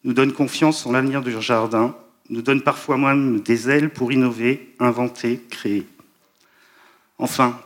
nous 0.05 0.13
donnent 0.13 0.33
confiance 0.33 0.87
en 0.87 0.93
l'avenir 0.93 1.23
du 1.23 1.33
jardin, 1.41 1.95
nous 2.31 2.43
donnent 2.43 2.63
parfois 2.63 2.97
même 2.97 3.41
des 3.41 3.69
ailes 3.69 3.91
pour 3.91 4.13
innover, 4.13 4.75
inventer, 4.79 5.41
créer. 5.51 5.87
Enfin, 7.19 7.59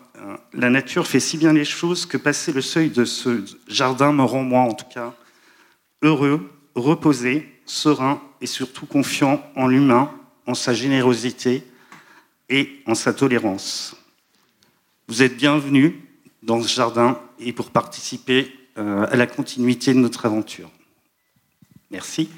la 0.52 0.70
nature 0.70 1.06
fait 1.06 1.20
si 1.20 1.36
bien 1.36 1.52
les 1.52 1.64
choses 1.64 2.06
que 2.06 2.16
passer 2.16 2.52
le 2.52 2.60
seuil 2.60 2.90
de 2.90 3.04
ce 3.04 3.44
jardin 3.68 4.12
me 4.12 4.22
rend, 4.22 4.42
moi 4.42 4.60
en 4.60 4.74
tout 4.74 4.86
cas, 4.92 5.14
heureux, 6.02 6.50
reposé, 6.74 7.48
serein 7.66 8.20
et 8.40 8.46
surtout 8.46 8.86
confiant 8.86 9.44
en 9.56 9.66
l'humain, 9.66 10.10
en 10.46 10.54
sa 10.54 10.74
générosité 10.74 11.64
et 12.48 12.82
en 12.86 12.94
sa 12.94 13.12
tolérance. 13.12 13.96
Vous 15.08 15.22
êtes 15.22 15.36
bienvenus 15.36 15.94
dans 16.42 16.62
ce 16.62 16.68
jardin 16.68 17.20
et 17.38 17.52
pour 17.52 17.70
participer 17.70 18.52
euh, 18.78 19.06
à 19.10 19.16
la 19.16 19.26
continuité 19.26 19.94
de 19.94 19.98
notre 19.98 20.26
aventure. 20.26 20.70
Merci. 21.90 22.30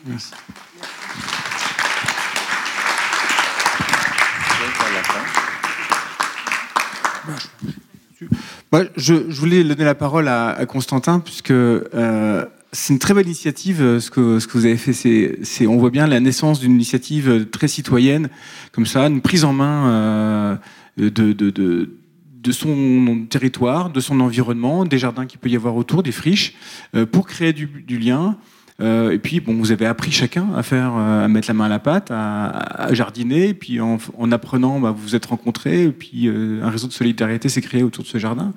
Je, 8.96 9.14
voulais 9.14 9.64
donner 9.64 9.84
la 9.84 9.94
parole 9.94 10.28
à, 10.28 10.64
Constantin, 10.66 11.20
puisque 11.20 11.50
euh, 11.50 12.46
c'est 12.72 12.92
une 12.92 12.98
très 12.98 13.14
belle 13.14 13.26
initiative, 13.26 13.82
euh, 13.82 14.00
ce 14.00 14.10
que, 14.10 14.38
vous 14.52 14.66
avez 14.66 14.76
fait. 14.76 15.66
On 15.66 15.76
voit 15.76 15.90
bien 15.90 16.06
la 16.06 16.20
naissance 16.20 16.60
d'une 16.60 16.72
initiative 16.72 17.48
très 17.50 17.68
citoyenne, 17.68 18.28
comme 18.72 18.86
ça, 18.86 19.06
une 19.06 19.20
prise 19.20 19.44
en 19.44 19.52
main 19.52 20.58
de, 20.96 22.52
son 22.52 23.26
territoire, 23.28 23.90
de 23.90 24.00
son 24.00 24.20
environnement, 24.20 24.84
des 24.84 24.98
jardins 24.98 25.26
qu'il 25.26 25.40
peut 25.40 25.48
y 25.48 25.56
avoir 25.56 25.76
autour, 25.76 26.02
des 26.02 26.12
friches, 26.12 26.54
euh, 26.94 27.06
pour 27.06 27.26
créer 27.26 27.52
du, 27.52 27.98
lien. 27.98 28.36
Euh, 28.80 29.12
et 29.12 29.18
puis, 29.18 29.40
bon, 29.40 29.54
vous 29.54 29.72
avez 29.72 29.86
appris 29.86 30.10
chacun 30.10 30.48
à 30.56 30.62
faire, 30.62 30.94
euh, 30.96 31.24
à 31.24 31.28
mettre 31.28 31.48
la 31.48 31.54
main 31.54 31.66
à 31.66 31.68
la 31.68 31.78
pâte, 31.78 32.10
à, 32.10 32.88
jardiner. 32.92 33.48
Et 33.48 33.54
puis, 33.54 33.80
en, 33.80 33.98
apprenant, 34.32 34.80
bah, 34.80 34.90
vous 34.90 35.02
vous 35.02 35.16
êtes 35.16 35.26
rencontrés. 35.26 35.84
Et 35.84 35.92
puis, 35.92 36.28
un 36.28 36.68
réseau 36.68 36.88
de 36.88 36.92
solidarité 36.92 37.48
s'est 37.48 37.62
créé 37.62 37.82
autour 37.82 38.04
de 38.04 38.08
ce 38.08 38.18
jardin. 38.18 38.52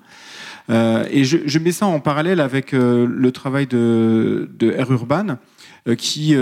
et 0.69 1.24
je, 1.24 1.59
mets 1.59 1.71
ça 1.71 1.86
en 1.86 2.00
parallèle 2.00 2.39
avec 2.39 2.71
le 2.71 3.29
travail 3.31 3.67
de, 3.67 4.50
de 4.57 4.71
Air 4.71 4.91
Urban, 4.91 5.38
qui, 5.97 6.36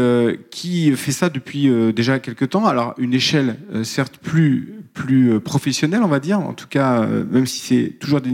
qui 0.52 0.92
fait 0.96 1.12
ça 1.12 1.30
depuis 1.30 1.70
déjà 1.94 2.20
quelques 2.20 2.50
temps. 2.50 2.66
Alors, 2.66 2.96
une 2.98 3.14
échelle 3.14 3.58
certes 3.84 4.18
plus 4.18 4.86
plus 4.96 5.34
euh, 5.34 5.40
professionnel, 5.40 6.02
on 6.02 6.08
va 6.08 6.20
dire, 6.20 6.40
en 6.40 6.54
tout 6.54 6.68
cas, 6.68 7.04
euh, 7.04 7.24
même 7.30 7.46
si 7.46 7.60
c'est 7.60 7.90
toujours 8.00 8.22
des 8.22 8.32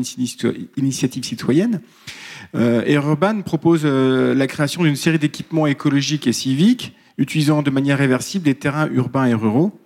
initiatives 0.78 1.26
citoyennes. 1.26 1.82
Euh, 2.56 2.84
et 2.86 2.94
Urban 2.96 3.42
propose 3.42 3.86
la 3.86 4.48
création 4.48 4.84
d'une 4.84 4.96
série 4.96 5.20
d'équipements 5.20 5.68
écologiques 5.68 6.28
et 6.28 6.34
civiques 6.34 6.96
utilisant 7.18 7.62
de 7.62 7.70
manière 7.70 7.98
réversible 7.98 8.46
des 8.46 8.56
terrains 8.56 8.90
urbains 8.92 9.28
et 9.28 9.34
ruraux. 9.34 9.78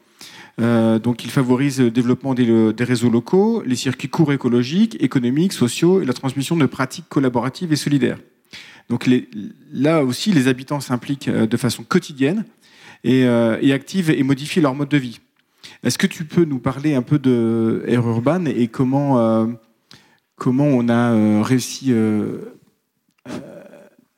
donc, 0.57 1.25
il 1.25 1.31
favorise 1.31 1.81
le 1.81 1.91
développement 1.91 2.33
des, 2.33 2.73
réseaux 2.79 3.09
locaux, 3.09 3.61
les 3.65 3.75
circuits 3.75 4.07
courts 4.07 4.31
écologiques, 4.31 4.95
économiques, 5.03 5.51
sociaux 5.51 6.01
et 6.01 6.05
la 6.05 6.13
transmission 6.13 6.55
de 6.55 6.65
pratiques 6.65 7.09
collaboratives 7.09 7.73
et 7.73 7.75
solidaires. 7.75 8.19
Donc, 8.89 9.09
là 9.73 10.03
aussi, 10.03 10.31
les 10.31 10.47
habitants 10.47 10.79
s'impliquent 10.79 11.29
de 11.29 11.57
façon 11.57 11.83
quotidienne 11.83 12.45
et, 13.03 13.23
et 13.23 13.73
activent 13.73 14.11
et 14.11 14.23
modifient 14.23 14.61
leur 14.61 14.75
mode 14.75 14.89
de 14.89 14.97
vie. 14.97 15.19
Est-ce 15.83 15.97
que 15.97 16.07
tu 16.07 16.25
peux 16.25 16.45
nous 16.45 16.59
parler 16.59 16.95
un 16.95 17.01
peu 17.01 17.19
de 17.19 17.83
Air 17.87 18.07
Urban 18.07 18.45
et 18.45 18.67
comment, 18.67 19.19
euh, 19.19 19.47
comment 20.35 20.65
on 20.65 20.89
a 20.89 21.13
euh, 21.13 21.41
réussi, 21.41 21.87
euh, 21.89 22.39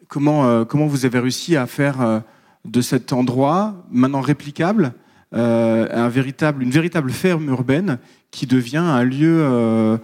comment, 0.08 0.66
comment 0.66 0.88
vous 0.88 1.06
avez 1.06 1.20
réussi 1.20 1.56
à 1.56 1.68
faire 1.68 2.24
de 2.66 2.82
cet 2.82 3.14
endroit, 3.14 3.86
maintenant 3.92 4.22
réplicable, 4.22 4.94
un 5.32 6.10
véritable, 6.10 6.64
une 6.64 6.72
véritable 6.72 7.12
ferme 7.12 7.50
urbaine 7.50 8.00
qui 8.32 8.48
devient 8.48 8.78
un 8.78 9.04
lieu 9.04 10.00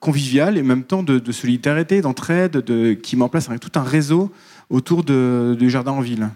convivial 0.00 0.56
et 0.56 0.62
en 0.62 0.64
même 0.64 0.84
temps 0.84 1.02
de, 1.02 1.32
solidarité, 1.32 2.00
d'entraide, 2.00 2.52
de, 2.52 2.94
qui 2.94 3.16
met 3.16 3.24
en 3.24 3.28
place 3.28 3.48
tout 3.60 3.78
un 3.78 3.82
réseau 3.82 4.32
autour 4.70 5.04
du 5.04 5.70
jardin 5.70 5.92
en 5.92 6.00
ville 6.00 6.28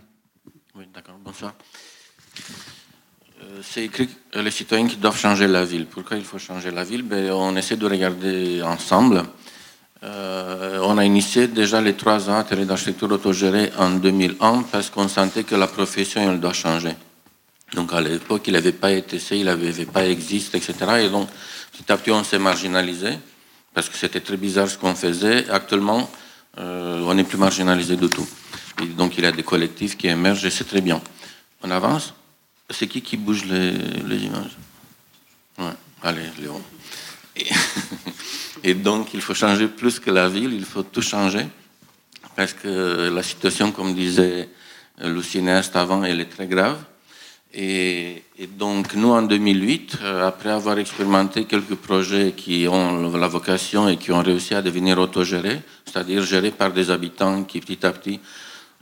Oui, 0.76 0.84
d'accord, 0.92 1.18
bonsoir. 1.24 1.54
C'est 3.62 3.84
écrit 3.84 4.08
les 4.34 4.50
citoyens 4.50 4.86
qui 4.86 4.96
doivent 4.96 5.18
changer 5.18 5.46
la 5.46 5.64
ville. 5.64 5.86
Pourquoi 5.86 6.16
il 6.16 6.24
faut 6.24 6.38
changer 6.38 6.70
la 6.70 6.84
ville? 6.84 7.02
Ben, 7.02 7.30
On 7.32 7.56
essaie 7.56 7.76
de 7.76 7.86
regarder 7.86 8.62
ensemble. 8.62 9.22
on 10.02 10.98
a 10.98 11.04
initié 11.04 11.48
déjà 11.48 11.80
les 11.80 11.94
trois 11.94 12.28
ans 12.28 12.38
ateliers 12.38 12.64
d'architecture 12.64 13.10
autogérée 13.10 13.70
en 13.78 13.90
2001 13.90 14.64
parce 14.70 14.90
qu'on 14.90 15.08
sentait 15.08 15.44
que 15.44 15.54
la 15.54 15.66
profession 15.66 16.20
elle 16.20 16.40
doit 16.40 16.52
changer. 16.52 16.94
Donc 17.74 17.92
à 17.92 18.00
l'époque, 18.00 18.42
il 18.46 18.52
n'avait 18.52 18.72
pas 18.72 18.92
été 18.92 19.16
essayé, 19.16 19.40
il 19.40 19.46
n'avait 19.46 19.86
pas 19.86 20.06
existé, 20.06 20.58
etc. 20.58 20.74
Et 21.04 21.08
donc 21.08 21.28
petit 21.72 21.90
à 21.90 21.96
petit, 21.96 22.10
on 22.10 22.24
s'est 22.24 22.38
marginalisé 22.38 23.18
parce 23.72 23.88
que 23.88 23.96
c'était 23.96 24.20
très 24.20 24.36
bizarre 24.36 24.68
ce 24.68 24.78
qu'on 24.78 24.94
faisait. 24.94 25.48
Actuellement, 25.50 26.10
on 26.56 27.14
n'est 27.14 27.24
plus 27.24 27.38
marginalisé 27.38 27.96
du 27.96 28.08
tout. 28.08 28.26
Et 28.82 28.86
donc 28.86 29.16
il 29.16 29.24
y 29.24 29.26
a 29.26 29.32
des 29.32 29.42
collectifs 29.42 29.96
qui 29.96 30.08
émergent 30.08 30.44
et 30.44 30.50
c'est 30.50 30.64
très 30.64 30.80
bien. 30.80 31.00
On 31.62 31.70
avance 31.70 32.14
C'est 32.70 32.86
qui 32.86 33.02
qui 33.02 33.16
bouge 33.16 33.44
les, 33.44 34.24
images 34.24 34.56
ouais. 35.58 35.72
Allez, 36.02 36.28
Léon. 36.40 36.62
Et, 38.62 38.74
donc, 38.74 39.12
il 39.12 39.20
faut 39.20 39.34
changer 39.34 39.68
plus 39.68 39.98
que 39.98 40.10
la 40.10 40.28
ville, 40.28 40.52
il 40.52 40.64
faut 40.64 40.82
tout 40.82 41.02
changer. 41.02 41.46
Parce 42.36 42.52
que 42.52 43.10
la 43.14 43.22
situation, 43.22 43.70
comme 43.70 43.94
disait 43.94 44.48
le 44.98 45.22
cinéaste 45.22 45.76
avant, 45.76 46.04
elle 46.04 46.20
est 46.20 46.30
très 46.30 46.46
grave. 46.46 46.78
Et, 47.56 48.24
donc, 48.58 48.94
nous, 48.94 49.10
en 49.10 49.22
2008, 49.22 49.98
euh, 50.02 50.26
après 50.26 50.50
avoir 50.50 50.78
expérimenté 50.78 51.44
quelques 51.44 51.76
projets 51.76 52.32
qui 52.36 52.66
ont 52.68 53.16
la 53.16 53.28
vocation 53.28 53.88
et 53.88 53.96
qui 53.96 54.10
ont 54.10 54.22
réussi 54.22 54.54
à 54.54 54.62
devenir 54.62 54.98
autogérés, 54.98 55.60
c'est-à-dire 55.84 56.22
gérés 56.22 56.50
par 56.50 56.72
des 56.72 56.90
habitants 56.90 57.44
qui, 57.44 57.60
petit 57.60 57.86
à 57.86 57.92
petit, 57.92 58.18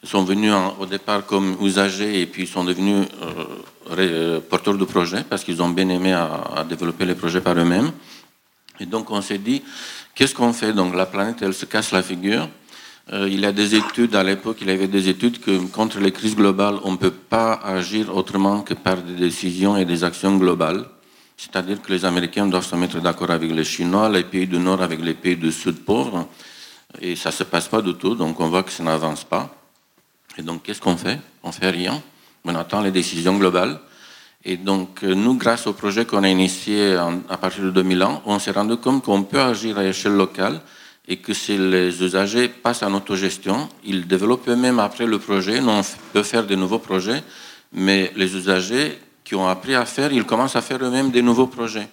sont 0.04 0.24
venus 0.24 0.52
au 0.80 0.86
départ 0.86 1.24
comme 1.26 1.56
usagers 1.60 2.20
et 2.20 2.26
puis 2.26 2.46
sont 2.46 2.64
devenus 2.64 3.06
euh, 3.22 3.44
euh, 3.98 4.40
porteurs 4.40 4.76
de 4.76 4.84
projets 4.84 5.24
parce 5.28 5.44
qu'ils 5.44 5.62
ont 5.62 5.68
bien 5.68 5.88
aimé 5.88 6.12
à, 6.12 6.64
développer 6.68 7.04
les 7.04 7.14
projets 7.14 7.40
par 7.40 7.56
eux-mêmes. 7.56 7.92
Et 8.80 8.86
donc 8.86 9.10
on 9.10 9.22
s'est 9.22 9.38
dit, 9.38 9.62
qu'est-ce 10.14 10.34
qu'on 10.34 10.52
fait? 10.52 10.72
Donc 10.72 10.94
la 10.94 11.06
planète, 11.06 11.36
elle 11.42 11.54
se 11.54 11.66
casse 11.66 11.92
la 11.92 12.02
figure. 12.02 12.48
Euh, 13.12 13.28
il 13.30 13.40
y 13.40 13.46
a 13.46 13.52
des 13.52 13.74
études, 13.74 14.14
à 14.16 14.24
l'époque, 14.24 14.58
il 14.60 14.68
y 14.68 14.70
avait 14.70 14.88
des 14.88 15.08
études 15.08 15.40
que 15.40 15.58
contre 15.66 16.00
les 16.00 16.12
crises 16.12 16.36
globales, 16.36 16.78
on 16.84 16.92
ne 16.92 16.96
peut 16.96 17.10
pas 17.10 17.54
agir 17.54 18.16
autrement 18.16 18.62
que 18.62 18.74
par 18.74 18.96
des 18.96 19.14
décisions 19.14 19.76
et 19.76 19.84
des 19.84 20.02
actions 20.02 20.36
globales. 20.36 20.84
C'est-à-dire 21.36 21.80
que 21.80 21.92
les 21.92 22.04
Américains 22.04 22.46
doivent 22.46 22.66
se 22.66 22.76
mettre 22.76 23.00
d'accord 23.00 23.30
avec 23.30 23.50
les 23.50 23.64
Chinois, 23.64 24.08
les 24.08 24.24
pays 24.24 24.46
du 24.46 24.58
Nord 24.58 24.82
avec 24.82 25.00
les 25.00 25.14
pays 25.14 25.36
du 25.36 25.50
Sud 25.50 25.84
pauvres. 25.84 26.28
Et 27.00 27.16
ça 27.16 27.30
ne 27.30 27.34
se 27.34 27.44
passe 27.44 27.68
pas 27.68 27.82
du 27.82 27.94
tout, 27.94 28.14
donc 28.14 28.38
on 28.40 28.48
voit 28.48 28.62
que 28.62 28.70
ça 28.70 28.82
n'avance 28.82 29.24
pas. 29.24 29.61
Et 30.38 30.42
donc, 30.42 30.62
qu'est-ce 30.62 30.80
qu'on 30.80 30.96
fait? 30.96 31.18
On 31.42 31.52
fait 31.52 31.70
rien. 31.70 32.02
On 32.44 32.54
attend 32.54 32.80
les 32.80 32.90
décisions 32.90 33.36
globales. 33.36 33.78
Et 34.44 34.56
donc, 34.56 35.04
euh, 35.04 35.14
nous, 35.14 35.34
grâce 35.36 35.66
au 35.66 35.72
projet 35.72 36.04
qu'on 36.04 36.24
a 36.24 36.28
initié 36.28 36.96
à 37.28 37.36
partir 37.36 37.62
de 37.64 37.70
2000 37.70 38.02
ans, 38.02 38.22
on 38.26 38.38
s'est 38.38 38.50
rendu 38.50 38.76
compte 38.76 39.04
qu'on 39.04 39.22
peut 39.22 39.40
agir 39.40 39.78
à 39.78 39.84
échelle 39.84 40.14
locale 40.14 40.60
et 41.06 41.16
que 41.16 41.34
si 41.34 41.56
les 41.56 42.02
usagers 42.02 42.48
passent 42.48 42.82
en 42.82 42.92
autogestion, 42.94 43.68
ils 43.84 44.06
développent 44.06 44.48
eux-mêmes 44.48 44.78
après 44.78 45.06
le 45.06 45.18
projet. 45.18 45.60
Nous, 45.60 45.70
on 45.70 45.82
peut 46.12 46.22
faire 46.22 46.46
de 46.46 46.54
nouveaux 46.54 46.78
projets, 46.78 47.22
mais 47.72 48.12
les 48.16 48.36
usagers 48.36 48.98
qui 49.24 49.34
ont 49.34 49.48
appris 49.48 49.74
à 49.74 49.84
faire, 49.84 50.12
ils 50.12 50.24
commencent 50.24 50.56
à 50.56 50.62
faire 50.62 50.78
eux-mêmes 50.82 51.10
des 51.10 51.22
nouveaux 51.22 51.46
projets. 51.46 51.88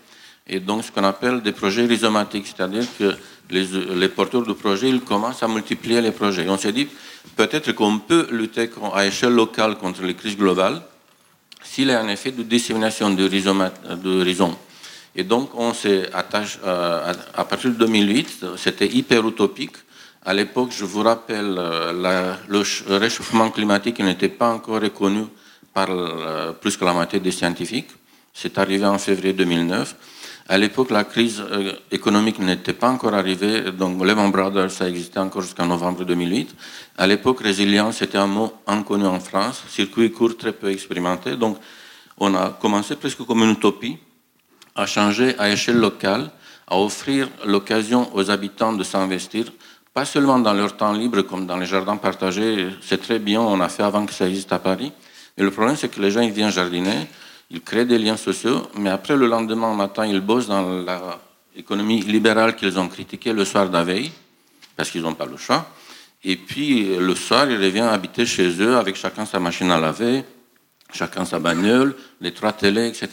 Et 0.47 0.59
donc, 0.59 0.83
ce 0.83 0.91
qu'on 0.91 1.03
appelle 1.03 1.41
des 1.41 1.51
projets 1.51 1.85
rhizomatiques, 1.85 2.47
c'est-à-dire 2.47 2.85
que 2.97 3.15
les, 3.49 4.09
porteurs 4.09 4.43
de 4.43 4.53
projets, 4.53 4.89
ils 4.89 5.01
commencent 5.01 5.43
à 5.43 5.47
multiplier 5.47 6.01
les 6.01 6.11
projets. 6.11 6.45
Et 6.45 6.49
on 6.49 6.57
s'est 6.57 6.71
dit, 6.71 6.87
peut-être 7.35 7.71
qu'on 7.73 7.99
peut 7.99 8.27
lutter 8.31 8.69
à 8.93 9.05
échelle 9.05 9.33
locale 9.33 9.77
contre 9.77 10.03
les 10.03 10.15
crises 10.15 10.37
globales 10.37 10.81
s'il 11.63 11.89
y 11.89 11.91
a 11.91 11.99
un 11.99 12.07
effet 12.07 12.31
de 12.31 12.43
dissémination 12.43 13.09
de 13.11 13.27
rhizome. 13.27 14.55
Et 15.15 15.23
donc, 15.23 15.49
on 15.55 15.73
s'est 15.73 16.09
attaché, 16.13 16.59
euh, 16.65 17.13
à, 17.33 17.43
partir 17.43 17.71
de 17.71 17.75
2008, 17.75 18.45
c'était 18.57 18.87
hyper 18.87 19.27
utopique. 19.27 19.75
À 20.23 20.33
l'époque, 20.33 20.69
je 20.71 20.85
vous 20.85 21.01
rappelle, 21.01 21.55
euh, 21.57 22.35
le 22.47 22.95
réchauffement 22.95 23.49
climatique 23.49 23.99
n'était 23.99 24.29
pas 24.29 24.49
encore 24.49 24.81
reconnu 24.81 25.25
par 25.73 25.89
euh, 25.89 26.53
plus 26.53 26.77
que 26.77 26.85
la 26.85 26.93
moitié 26.93 27.19
des 27.19 27.31
scientifiques. 27.31 27.89
C'est 28.33 28.57
arrivé 28.57 28.85
en 28.85 28.97
février 28.97 29.33
2009. 29.33 29.95
À 30.51 30.57
l'époque, 30.57 30.89
la 30.89 31.03
crise 31.03 31.43
euh, 31.51 31.73
économique 31.91 32.39
n'était 32.39 32.73
pas 32.73 32.89
encore 32.89 33.13
arrivée, 33.13 33.71
donc 33.71 34.03
Lehman 34.03 34.31
Brothers, 34.31 34.71
ça 34.71 34.89
existait 34.89 35.19
encore 35.19 35.43
jusqu'en 35.43 35.67
novembre 35.67 36.03
2008. 36.03 36.55
À 36.97 37.05
l'époque, 37.05 37.41
résilience, 37.41 37.97
c'était 37.97 38.17
un 38.17 38.25
mot 38.25 38.51
inconnu 38.65 39.05
en 39.05 39.19
France, 39.19 39.63
circuit 39.69 40.11
court 40.11 40.35
très 40.35 40.51
peu 40.51 40.71
expérimenté. 40.71 41.35
Donc, 41.35 41.57
on 42.17 42.33
a 42.33 42.49
commencé 42.59 42.95
presque 42.95 43.23
comme 43.27 43.43
une 43.43 43.51
utopie 43.51 43.99
à 44.75 44.87
changer 44.87 45.37
à 45.37 45.51
échelle 45.51 45.77
locale, 45.77 46.31
à 46.65 46.79
offrir 46.79 47.29
l'occasion 47.45 48.09
aux 48.15 48.31
habitants 48.31 48.73
de 48.73 48.83
s'investir, 48.83 49.45
pas 49.93 50.05
seulement 50.05 50.39
dans 50.39 50.53
leur 50.53 50.75
temps 50.75 50.93
libre, 50.93 51.21
comme 51.21 51.45
dans 51.45 51.57
les 51.57 51.67
jardins 51.67 51.97
partagés, 51.97 52.69
c'est 52.81 52.99
très 52.99 53.19
bien, 53.19 53.39
on 53.39 53.59
a 53.61 53.69
fait 53.69 53.83
avant 53.83 54.03
que 54.03 54.13
ça 54.13 54.27
existe 54.27 54.51
à 54.51 54.57
Paris. 54.57 54.91
Mais 55.37 55.43
le 55.43 55.51
problème, 55.51 55.75
c'est 55.75 55.89
que 55.89 56.01
les 56.01 56.09
gens, 56.09 56.21
ils 56.21 56.31
viennent 56.31 56.51
jardiner, 56.51 57.07
ils 57.51 57.61
créent 57.61 57.85
des 57.85 57.97
liens 57.97 58.17
sociaux, 58.17 58.67
mais 58.77 58.89
après 58.89 59.15
le 59.15 59.27
lendemain 59.27 59.73
matin, 59.73 60.05
ils 60.05 60.21
bossent 60.21 60.47
dans 60.47 60.85
l'économie 61.55 62.01
libérale 62.01 62.55
qu'ils 62.55 62.77
ont 62.79 62.87
critiquée 62.87 63.33
le 63.33 63.43
soir 63.45 63.69
d'avant, 63.69 64.03
parce 64.75 64.91
qu'ils 64.91 65.01
n'ont 65.01 65.15
pas 65.15 65.25
le 65.25 65.37
choix. 65.37 65.67
Et 66.23 66.35
puis 66.35 66.95
le 66.97 67.15
soir, 67.15 67.49
ils 67.49 67.57
reviennent 67.57 67.85
habiter 67.85 68.25
chez 68.25 68.49
eux 68.61 68.77
avec 68.77 68.95
chacun 68.95 69.25
sa 69.25 69.39
machine 69.39 69.71
à 69.71 69.79
laver, 69.79 70.23
chacun 70.93 71.25
sa 71.25 71.39
bagnole, 71.39 71.95
les 72.21 72.33
trois 72.33 72.53
télés, 72.53 72.87
etc. 72.87 73.09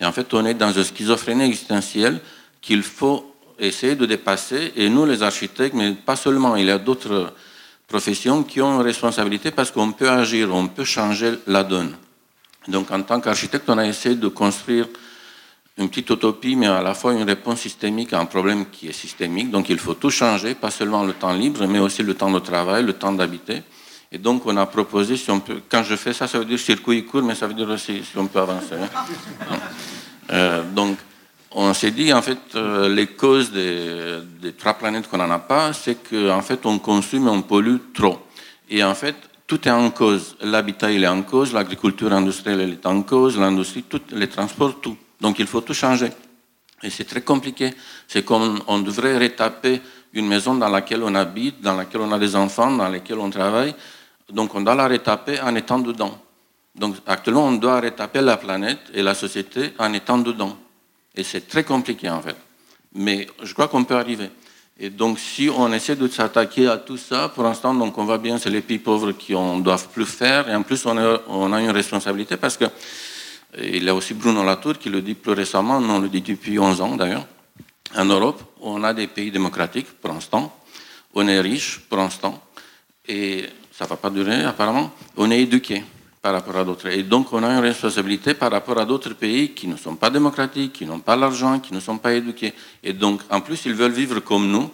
Et 0.00 0.04
en 0.04 0.12
fait, 0.12 0.32
on 0.34 0.44
est 0.44 0.54
dans 0.54 0.72
une 0.72 0.84
schizophrénie 0.84 1.44
existentielle 1.44 2.20
qu'il 2.60 2.82
faut 2.82 3.34
essayer 3.58 3.94
de 3.96 4.06
dépasser. 4.06 4.72
Et 4.76 4.88
nous, 4.88 5.06
les 5.06 5.22
architectes, 5.22 5.74
mais 5.74 5.92
pas 5.92 6.16
seulement, 6.16 6.56
il 6.56 6.66
y 6.66 6.70
a 6.70 6.78
d'autres 6.78 7.32
professions 7.88 8.42
qui 8.42 8.60
ont 8.60 8.76
une 8.76 8.82
responsabilité 8.82 9.50
parce 9.50 9.70
qu'on 9.70 9.92
peut 9.92 10.10
agir, 10.10 10.54
on 10.54 10.68
peut 10.68 10.84
changer 10.84 11.34
la 11.46 11.64
donne. 11.64 11.96
Donc 12.68 12.90
en 12.90 13.02
tant 13.02 13.20
qu'architecte, 13.20 13.68
on 13.68 13.78
a 13.78 13.86
essayé 13.86 14.14
de 14.16 14.28
construire 14.28 14.86
une 15.76 15.88
petite 15.88 16.10
utopie, 16.10 16.56
mais 16.56 16.66
à 16.66 16.82
la 16.82 16.94
fois 16.94 17.12
une 17.12 17.24
réponse 17.24 17.60
systémique 17.60 18.12
à 18.12 18.20
un 18.20 18.26
problème 18.26 18.66
qui 18.70 18.88
est 18.88 18.92
systémique. 18.92 19.50
Donc 19.50 19.68
il 19.68 19.78
faut 19.78 19.94
tout 19.94 20.10
changer, 20.10 20.54
pas 20.54 20.70
seulement 20.70 21.04
le 21.04 21.12
temps 21.12 21.32
libre, 21.32 21.66
mais 21.66 21.80
aussi 21.80 22.02
le 22.02 22.14
temps 22.14 22.30
de 22.30 22.38
travail, 22.38 22.84
le 22.84 22.92
temps 22.92 23.12
d'habiter. 23.12 23.62
Et 24.12 24.18
donc 24.18 24.46
on 24.46 24.56
a 24.56 24.66
proposé, 24.66 25.16
si 25.16 25.30
on 25.30 25.40
peut, 25.40 25.60
quand 25.68 25.82
je 25.82 25.96
fais 25.96 26.12
ça, 26.12 26.28
ça 26.28 26.38
veut 26.38 26.44
dire 26.44 26.58
circuit 26.58 27.04
court, 27.04 27.22
mais 27.22 27.34
ça 27.34 27.48
veut 27.48 27.54
dire 27.54 27.68
aussi 27.68 28.04
si 28.04 28.16
on 28.16 28.26
peut 28.26 28.38
avancer. 28.38 28.74
Hein. 28.74 29.56
Euh, 30.32 30.62
donc 30.74 30.96
on 31.50 31.74
s'est 31.74 31.90
dit, 31.90 32.12
en 32.12 32.22
fait, 32.22 32.38
euh, 32.54 32.88
les 32.88 33.08
causes 33.08 33.52
des, 33.52 34.52
trois 34.56 34.74
planètes 34.74 35.08
qu'on 35.08 35.18
n'en 35.18 35.30
a 35.30 35.38
pas, 35.38 35.72
c'est 35.72 35.96
qu'en 36.08 36.42
fait 36.42 36.64
on 36.66 36.78
consomme 36.78 37.26
et 37.26 37.30
on 37.30 37.42
pollue 37.42 37.76
trop. 37.92 38.20
Et 38.70 38.82
en 38.82 38.94
fait, 38.94 39.16
tout 39.54 39.68
est 39.68 39.70
en 39.70 39.90
cause. 39.92 40.34
L'habitat, 40.40 40.90
il 40.90 41.04
est 41.04 41.08
en 41.08 41.22
cause, 41.22 41.52
l'agriculture 41.52 42.12
industrielle, 42.12 42.60
elle 42.60 42.72
est 42.72 42.86
en 42.86 43.02
cause, 43.02 43.38
l'industrie, 43.38 43.84
tout, 43.84 44.00
les 44.10 44.28
transports, 44.28 44.80
tout. 44.80 44.96
Donc 45.20 45.38
il 45.38 45.46
faut 45.46 45.60
tout 45.60 45.74
changer. 45.74 46.10
Et 46.82 46.90
c'est 46.90 47.04
très 47.04 47.20
compliqué. 47.20 47.72
C'est 48.08 48.24
comme 48.24 48.60
on 48.66 48.80
devrait 48.80 49.16
retaper 49.16 49.80
une 50.12 50.26
maison 50.26 50.56
dans 50.56 50.68
laquelle 50.68 51.04
on 51.04 51.14
habite, 51.14 51.60
dans 51.60 51.76
laquelle 51.76 52.00
on 52.00 52.10
a 52.10 52.18
des 52.18 52.34
enfants, 52.34 52.72
dans 52.72 52.88
laquelle 52.88 53.20
on 53.20 53.30
travaille. 53.30 53.76
Donc 54.28 54.56
on 54.56 54.60
doit 54.60 54.74
la 54.74 54.88
retaper 54.88 55.40
en 55.40 55.54
étant 55.54 55.78
dedans. 55.78 56.18
Donc 56.74 56.96
actuellement, 57.06 57.46
on 57.46 57.52
doit 57.52 57.80
retaper 57.80 58.22
la 58.22 58.36
planète 58.36 58.80
et 58.92 59.02
la 59.02 59.14
société 59.14 59.72
en 59.78 59.92
étant 59.92 60.18
dedans. 60.18 60.58
Et 61.14 61.22
c'est 61.22 61.46
très 61.46 61.62
compliqué 61.62 62.10
en 62.10 62.20
fait. 62.20 62.36
Mais 62.92 63.28
je 63.40 63.52
crois 63.52 63.68
qu'on 63.68 63.84
peut 63.84 63.94
arriver. 63.94 64.30
Et 64.78 64.90
donc, 64.90 65.20
si 65.20 65.48
on 65.48 65.72
essaie 65.72 65.94
de 65.94 66.08
s'attaquer 66.08 66.66
à 66.66 66.78
tout 66.78 66.96
ça, 66.96 67.28
pour 67.28 67.44
l'instant, 67.44 67.72
donc 67.74 67.96
on 67.96 68.04
va 68.04 68.18
bien, 68.18 68.38
c'est 68.38 68.50
les 68.50 68.60
pays 68.60 68.80
pauvres 68.80 69.12
qui 69.12 69.32
ne 69.32 69.62
doivent 69.62 69.88
plus 69.88 70.06
faire. 70.06 70.48
Et 70.48 70.54
en 70.54 70.62
plus, 70.62 70.84
on 70.86 70.98
a, 70.98 71.20
on 71.28 71.52
a 71.52 71.60
une 71.60 71.70
responsabilité 71.70 72.36
parce 72.36 72.56
que 72.56 72.64
il 73.62 73.84
y 73.84 73.88
a 73.88 73.94
aussi 73.94 74.14
Bruno 74.14 74.42
Latour 74.42 74.78
qui 74.78 74.88
le 74.88 75.00
dit 75.00 75.14
plus 75.14 75.32
récemment, 75.32 75.76
on 75.76 76.00
le 76.00 76.08
dit 76.08 76.22
depuis 76.22 76.58
11 76.58 76.80
ans 76.80 76.96
d'ailleurs. 76.96 77.26
En 77.96 78.04
Europe, 78.04 78.42
on 78.60 78.82
a 78.82 78.92
des 78.92 79.06
pays 79.06 79.30
démocratiques 79.30 79.86
pour 80.00 80.12
l'instant. 80.12 80.52
On 81.14 81.28
est 81.28 81.40
riche 81.40 81.78
pour 81.88 81.98
l'instant. 81.98 82.42
Et 83.06 83.44
ça 83.70 83.84
ne 83.84 83.90
va 83.90 83.96
pas 83.96 84.10
durer 84.10 84.42
apparemment. 84.42 84.90
On 85.16 85.30
est 85.30 85.40
éduqué 85.40 85.84
par 86.24 86.32
rapport 86.32 86.56
à 86.56 86.64
d'autres. 86.64 86.86
Et 86.86 87.02
donc, 87.02 87.34
on 87.34 87.42
a 87.42 87.50
une 87.50 87.58
responsabilité 87.58 88.32
par 88.32 88.50
rapport 88.50 88.78
à 88.78 88.86
d'autres 88.86 89.12
pays 89.12 89.50
qui 89.50 89.68
ne 89.68 89.76
sont 89.76 89.94
pas 89.94 90.08
démocratiques, 90.08 90.72
qui 90.72 90.86
n'ont 90.86 91.00
pas 91.00 91.16
l'argent, 91.16 91.60
qui 91.60 91.74
ne 91.74 91.80
sont 91.80 91.98
pas 91.98 92.14
éduqués. 92.14 92.54
Et 92.82 92.94
donc, 92.94 93.20
en 93.28 93.42
plus, 93.42 93.66
ils 93.66 93.74
veulent 93.74 93.92
vivre 93.92 94.20
comme 94.20 94.50
nous. 94.50 94.70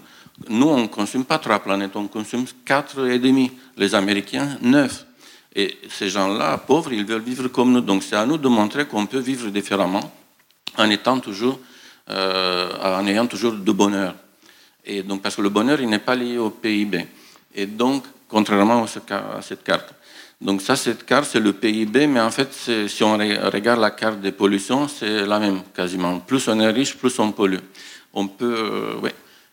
Nous, 0.48 0.68
on 0.68 0.82
ne 0.82 0.86
consomme 0.86 1.24
pas 1.24 1.38
trois 1.38 1.58
planètes, 1.58 1.96
on 1.96 2.06
consomme 2.06 2.44
quatre 2.64 3.04
et 3.08 3.18
demi. 3.18 3.50
Les 3.76 3.96
Américains, 3.96 4.58
neuf. 4.62 5.04
Et 5.56 5.76
ces 5.88 6.08
gens-là, 6.08 6.56
pauvres, 6.56 6.92
ils 6.92 7.04
veulent 7.04 7.20
vivre 7.20 7.48
comme 7.48 7.72
nous. 7.72 7.80
Donc, 7.80 8.04
c'est 8.04 8.14
à 8.14 8.24
nous 8.24 8.38
de 8.38 8.46
montrer 8.46 8.86
qu'on 8.86 9.06
peut 9.06 9.18
vivre 9.18 9.50
différemment 9.50 10.08
en 10.78 10.88
étant 10.88 11.18
toujours, 11.18 11.58
euh, 12.10 12.70
en 12.80 13.04
ayant 13.08 13.26
toujours 13.26 13.54
de 13.54 13.72
bonheur. 13.72 14.14
Et 14.84 15.02
donc, 15.02 15.20
parce 15.20 15.34
que 15.34 15.42
le 15.42 15.48
bonheur, 15.48 15.80
il 15.80 15.88
n'est 15.88 15.98
pas 15.98 16.14
lié 16.14 16.38
au 16.38 16.50
PIB. 16.50 17.08
Et 17.56 17.66
donc, 17.66 18.04
contrairement 18.28 18.84
à 18.84 19.42
cette 19.42 19.64
carte. 19.64 19.94
Donc 20.40 20.62
ça, 20.62 20.74
cette 20.74 21.04
carte, 21.04 21.28
c'est 21.30 21.40
le 21.40 21.52
PIB, 21.52 22.06
mais 22.06 22.20
en 22.20 22.30
fait, 22.30 22.50
si 22.88 23.04
on 23.04 23.18
regarde 23.18 23.78
la 23.78 23.90
carte 23.90 24.20
des 24.20 24.32
pollutions, 24.32 24.88
c'est 24.88 25.26
la 25.26 25.38
même 25.38 25.60
quasiment. 25.74 26.18
Plus 26.18 26.48
on 26.48 26.58
est 26.60 26.70
riche, 26.70 26.96
plus 26.96 27.18
on 27.18 27.30
pollue. 27.30 27.58
On 28.14 28.26
peut, 28.26 28.56
euh, 29.04 29.08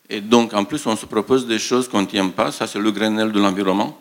Et 0.10 0.22
donc, 0.22 0.54
en 0.54 0.64
plus, 0.64 0.86
on 0.86 0.96
se 0.96 1.06
propose 1.06 1.46
des 1.46 1.60
choses 1.60 1.90
qu'on 1.90 2.02
ne 2.02 2.08
tient 2.08 2.30
pas. 2.30 2.52
Ça, 2.54 2.68
c'est 2.68 2.80
le 2.80 2.92
Grenelle 2.92 3.34
de 3.34 3.40
l'environnement. 3.40 4.00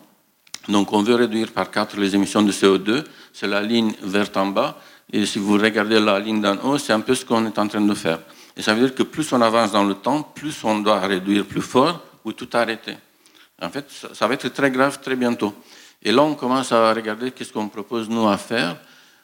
Donc, 0.69 0.93
on 0.93 1.03
veut 1.03 1.15
réduire 1.15 1.51
par 1.51 1.69
4 1.69 1.97
les 1.97 2.15
émissions 2.15 2.41
de 2.41 2.53
CO2. 2.53 3.03
C'est 3.33 3.47
la 3.47 3.61
ligne 3.61 3.93
verte 4.01 4.37
en 4.37 4.47
bas. 4.47 4.79
Et 5.11 5.25
si 5.25 5.39
vous 5.39 5.57
regardez 5.57 5.99
la 5.99 6.19
ligne 6.19 6.41
d'en 6.41 6.57
haut, 6.63 6.77
c'est 6.77 6.93
un 6.93 7.01
peu 7.01 7.15
ce 7.15 7.25
qu'on 7.25 7.45
est 7.45 7.59
en 7.59 7.67
train 7.67 7.81
de 7.81 7.93
faire. 7.93 8.19
Et 8.55 8.61
ça 8.61 8.73
veut 8.73 8.87
dire 8.87 8.95
que 8.95 9.03
plus 9.03 9.31
on 9.33 9.41
avance 9.41 9.73
dans 9.73 9.83
le 9.83 9.93
temps, 9.93 10.23
plus 10.23 10.63
on 10.63 10.79
doit 10.79 11.01
réduire 11.01 11.45
plus 11.45 11.61
fort 11.61 12.01
ou 12.23 12.31
tout 12.31 12.49
arrêter. 12.53 12.95
En 13.61 13.69
fait, 13.69 13.85
ça 14.13 14.27
va 14.27 14.33
être 14.33 14.47
très 14.49 14.71
grave 14.71 14.99
très 15.01 15.15
bientôt. 15.15 15.53
Et 16.07 16.13
là, 16.13 16.23
on 16.23 16.35
commence 16.35 16.71
à 16.71 16.93
regarder 16.93 17.31
qu'est-ce 17.31 17.51
qu'on 17.51 17.67
propose 17.67 18.07
nous 18.09 18.29
à 18.29 18.37
faire. 18.37 18.77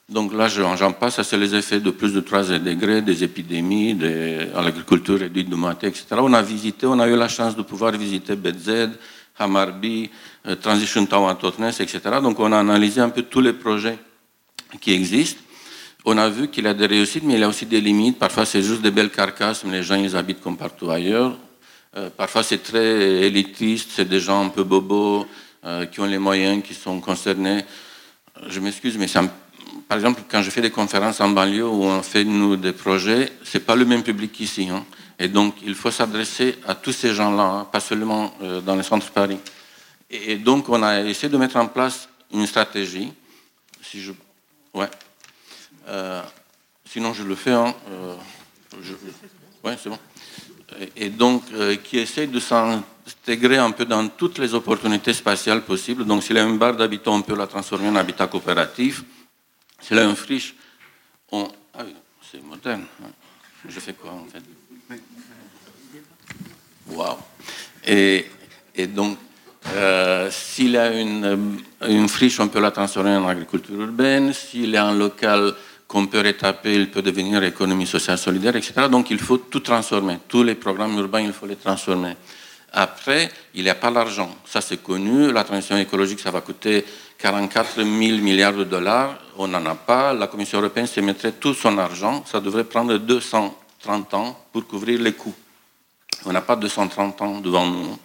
Donc 0.09 0.33
là, 0.33 0.49
j'en 0.49 0.91
passe, 0.91 1.15
ça 1.15 1.23
c'est 1.23 1.37
les 1.37 1.55
effets 1.55 1.79
de 1.79 1.91
plus 1.91 2.11
de 2.11 2.19
3 2.19 2.59
degrés, 2.59 3.01
des 3.01 3.23
épidémies, 3.23 3.93
de 3.93 4.49
l'agriculture 4.53 5.17
réduite 5.17 5.49
de 5.49 5.55
moitié, 5.55 5.87
etc. 5.87 6.07
On 6.17 6.33
a 6.33 6.41
visité, 6.41 6.85
on 6.85 6.99
a 6.99 7.07
eu 7.07 7.15
la 7.15 7.29
chance 7.29 7.55
de 7.55 7.61
pouvoir 7.61 7.93
visiter 7.93 8.35
BZ, 8.35 8.89
Hamarby, 9.39 10.09
euh, 10.45 10.57
Transition 10.57 11.05
Tower 11.05 11.35
Totnes, 11.39 11.71
etc. 11.79 12.01
Donc 12.21 12.37
on 12.41 12.51
a 12.51 12.59
analysé 12.59 12.99
un 12.99 13.11
peu 13.11 13.21
tous 13.21 13.39
les 13.39 13.53
projets 13.53 13.97
qui 14.81 14.91
existent. 14.91 15.41
On 16.03 16.17
a 16.17 16.27
vu 16.27 16.49
qu'il 16.49 16.65
y 16.65 16.67
a 16.67 16.73
des 16.73 16.87
réussites, 16.87 17.23
mais 17.23 17.35
il 17.35 17.39
y 17.39 17.43
a 17.43 17.47
aussi 17.47 17.65
des 17.65 17.79
limites. 17.79 18.19
Parfois, 18.19 18.45
c'est 18.45 18.61
juste 18.61 18.81
des 18.81 18.91
belles 18.91 19.09
carcasses, 19.09 19.63
mais 19.63 19.77
les 19.77 19.83
gens, 19.83 19.95
ils 19.95 20.17
habitent 20.17 20.41
comme 20.41 20.57
partout 20.57 20.91
ailleurs. 20.91 21.37
Euh, 21.95 22.09
parfois, 22.09 22.43
c'est 22.43 22.61
très 22.61 23.23
élitiste, 23.25 23.91
c'est 23.93 24.09
des 24.09 24.19
gens 24.19 24.47
un 24.47 24.49
peu 24.49 24.65
bobos, 24.65 25.25
euh, 25.65 25.85
qui 25.85 25.99
ont 25.99 26.05
les 26.05 26.17
moyens, 26.17 26.63
qui 26.63 26.73
sont 26.73 26.99
concernés. 26.99 27.63
Je 28.47 28.59
m'excuse, 28.59 28.97
mais 28.97 29.07
par 29.87 29.97
exemple, 29.97 30.21
quand 30.29 30.41
je 30.41 30.49
fais 30.49 30.61
des 30.61 30.71
conférences 30.71 31.21
en 31.21 31.29
banlieue 31.29 31.67
où 31.67 31.83
on 31.83 32.01
fait 32.01 32.23
nous 32.23 32.55
des 32.55 32.73
projets, 32.73 33.31
c'est 33.43 33.65
pas 33.65 33.75
le 33.75 33.85
même 33.85 34.03
public 34.03 34.31
qu'ici. 34.31 34.69
Hein. 34.69 34.85
Et 35.19 35.27
donc, 35.27 35.55
il 35.65 35.75
faut 35.75 35.91
s'adresser 35.91 36.57
à 36.67 36.75
tous 36.75 36.91
ces 36.91 37.13
gens-là, 37.13 37.43
hein, 37.43 37.67
pas 37.71 37.79
seulement 37.79 38.33
euh, 38.41 38.61
dans 38.61 38.75
les 38.75 38.83
centres 38.83 39.09
Paris. 39.11 39.39
Et, 40.09 40.35
donc, 40.35 40.69
on 40.69 40.83
a 40.83 41.01
essayé 41.01 41.29
de 41.29 41.37
mettre 41.37 41.55
en 41.55 41.67
place 41.67 42.09
une 42.31 42.45
stratégie. 42.45 43.13
Si 43.81 44.01
je, 44.01 44.11
ouais. 44.73 44.89
Euh, 45.87 46.21
sinon, 46.85 47.13
je 47.13 47.23
le 47.23 47.35
fais. 47.35 47.51
Hein, 47.51 47.73
ouais, 49.63 49.77
c'est 49.81 49.89
bon. 49.89 49.99
Et, 50.95 51.09
donc, 51.09 51.43
qui 51.83 51.99
essaie 51.99 52.27
de 52.27 52.39
s'en 52.39 52.83
intégrer 53.07 53.57
un 53.57 53.71
peu 53.71 53.85
dans 53.85 54.07
toutes 54.07 54.37
les 54.37 54.53
opportunités 54.53 55.13
spatiales 55.13 55.61
possibles. 55.61 56.05
Donc, 56.05 56.23
s'il 56.23 56.35
y 56.35 56.39
a 56.39 56.43
une 56.43 56.57
barre 56.57 56.75
d'habitat, 56.75 57.11
on 57.11 57.21
peut 57.21 57.35
la 57.35 57.47
transformer 57.47 57.89
en 57.89 57.95
habitat 57.95 58.27
coopératif. 58.27 59.03
S'il 59.81 59.97
y 59.97 59.99
a 59.99 60.03
une 60.03 60.15
friche, 60.15 60.55
on... 61.31 61.47
Ah 61.73 61.83
oui, 61.85 61.93
c'est 62.31 62.43
moderne. 62.43 62.85
Hein. 63.03 63.09
Je 63.67 63.79
fais 63.79 63.93
quoi, 63.93 64.11
en 64.11 64.25
fait? 64.25 64.43
Waouh 66.87 67.17
et, 67.85 68.87
donc, 68.87 69.17
euh, 69.67 70.29
s'il 70.31 70.77
a 70.77 70.93
une, 70.93 71.59
une, 71.87 72.07
friche, 72.07 72.39
on 72.39 72.47
peut 72.47 72.59
la 72.59 72.71
transformer 72.71 73.15
en 73.15 73.27
agriculture 73.27 73.79
urbaine. 73.79 74.33
S'il 74.33 74.69
y 74.69 74.77
a 74.77 74.85
un 74.85 74.95
local 74.95 75.53
qu'on 75.93 76.07
peut 76.07 76.21
rétaper, 76.21 76.73
il 76.73 76.89
peut 76.89 77.03
devenir 77.03 77.43
économie 77.43 77.85
sociale 77.85 78.17
solidaire, 78.17 78.55
etc. 78.55 78.73
Donc, 78.89 79.11
il 79.11 79.19
faut 79.19 79.37
tout 79.37 79.59
transformer. 79.59 80.17
Tous 80.27 80.41
les 80.41 80.55
programmes 80.55 80.97
urbains, 80.97 81.21
il 81.21 81.31
faut 81.33 81.45
les 81.45 81.55
transformer. 81.55 82.15
Après, 82.71 83.29
il 83.53 83.63
n'y 83.63 83.69
a 83.69 83.75
pas 83.75 83.91
l'argent. 83.91 84.35
Ça, 84.43 84.59
c'est 84.59 84.81
connu. 84.81 85.31
La 85.31 85.43
transition 85.43 85.77
écologique, 85.77 86.19
ça 86.19 86.31
va 86.31 86.41
coûter 86.41 86.83
44 87.19 87.75
000 87.75 87.87
milliards 88.17 88.53
de 88.53 88.63
dollars. 88.63 89.19
On 89.37 89.47
n'en 89.47 89.63
a 89.67 89.75
pas. 89.75 90.15
La 90.15 90.25
Commission 90.25 90.57
européenne 90.57 90.87
se 90.87 90.99
mettrait 90.99 91.33
tout 91.33 91.53
son 91.53 91.77
argent. 91.77 92.23
Ça 92.25 92.39
devrait 92.39 92.63
prendre 92.63 92.97
230 92.97 94.15
ans 94.15 94.39
pour 94.51 94.65
couvrir 94.65 94.99
les 94.99 95.13
coûts. 95.13 95.35
On 96.25 96.33
n'a 96.33 96.41
pas 96.41 96.55
230 96.55 97.21
ans 97.21 97.39
devant 97.39 97.67
nous. 97.67 97.99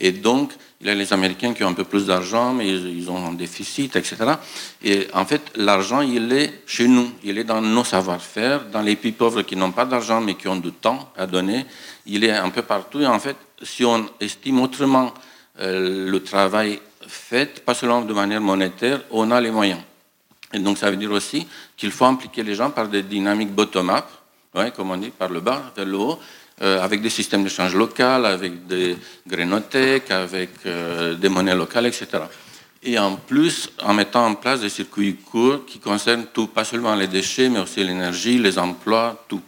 Et 0.00 0.12
donc, 0.12 0.52
il 0.80 0.86
y 0.86 0.90
a 0.90 0.94
les 0.94 1.12
Américains 1.12 1.54
qui 1.54 1.64
ont 1.64 1.68
un 1.68 1.74
peu 1.74 1.84
plus 1.84 2.06
d'argent, 2.06 2.54
mais 2.54 2.68
ils 2.68 3.10
ont 3.10 3.26
un 3.26 3.32
déficit, 3.32 3.96
etc. 3.96 4.16
Et 4.82 5.08
en 5.12 5.24
fait, 5.24 5.42
l'argent, 5.56 6.02
il 6.02 6.32
est 6.32 6.62
chez 6.66 6.86
nous, 6.86 7.10
il 7.24 7.36
est 7.38 7.44
dans 7.44 7.60
nos 7.60 7.82
savoir-faire, 7.82 8.66
dans 8.66 8.82
les 8.82 8.94
pays 8.94 9.12
pauvres 9.12 9.42
qui 9.42 9.56
n'ont 9.56 9.72
pas 9.72 9.86
d'argent, 9.86 10.20
mais 10.20 10.34
qui 10.34 10.46
ont 10.46 10.56
du 10.56 10.70
temps 10.70 11.12
à 11.16 11.26
donner. 11.26 11.66
Il 12.06 12.24
est 12.24 12.30
un 12.30 12.50
peu 12.50 12.62
partout. 12.62 13.00
Et 13.00 13.06
en 13.06 13.18
fait, 13.18 13.36
si 13.62 13.84
on 13.84 14.06
estime 14.20 14.60
autrement 14.60 15.12
euh, 15.60 16.08
le 16.08 16.22
travail 16.22 16.78
fait, 17.08 17.64
pas 17.64 17.74
seulement 17.74 18.02
de 18.02 18.12
manière 18.12 18.40
monétaire, 18.40 19.00
on 19.10 19.30
a 19.32 19.40
les 19.40 19.50
moyens. 19.50 19.80
Et 20.52 20.60
donc, 20.60 20.78
ça 20.78 20.90
veut 20.90 20.96
dire 20.96 21.10
aussi 21.10 21.46
qu'il 21.76 21.90
faut 21.90 22.04
impliquer 22.04 22.44
les 22.44 22.54
gens 22.54 22.70
par 22.70 22.88
des 22.88 23.02
dynamiques 23.02 23.50
bottom-up, 23.50 24.06
comme 24.74 24.90
on 24.90 24.96
dit, 24.96 25.10
par 25.10 25.28
le 25.28 25.40
bas 25.40 25.72
vers 25.76 25.84
le 25.84 25.96
haut, 25.96 26.18
euh, 26.60 26.82
avec 26.82 27.02
des 27.02 27.10
systèmes 27.10 27.44
d'échange 27.44 27.74
local, 27.74 28.26
avec 28.26 28.66
des 28.66 28.96
grénothèques, 29.26 30.10
avec 30.10 30.50
euh, 30.66 31.14
des 31.14 31.28
monnaies 31.28 31.54
locales, 31.54 31.86
etc. 31.86 32.06
Et 32.82 32.98
en 32.98 33.16
plus, 33.16 33.70
en 33.82 33.94
mettant 33.94 34.26
en 34.26 34.34
place 34.34 34.60
des 34.60 34.68
circuits 34.68 35.16
courts 35.16 35.66
qui 35.66 35.78
concernent 35.78 36.26
tout, 36.32 36.46
pas 36.48 36.64
seulement 36.64 36.94
les 36.94 37.06
déchets, 37.06 37.48
mais 37.48 37.60
aussi 37.60 37.82
l'énergie, 37.82 38.38
les 38.38 38.58
emplois, 38.58 39.24
tout. 39.28 39.42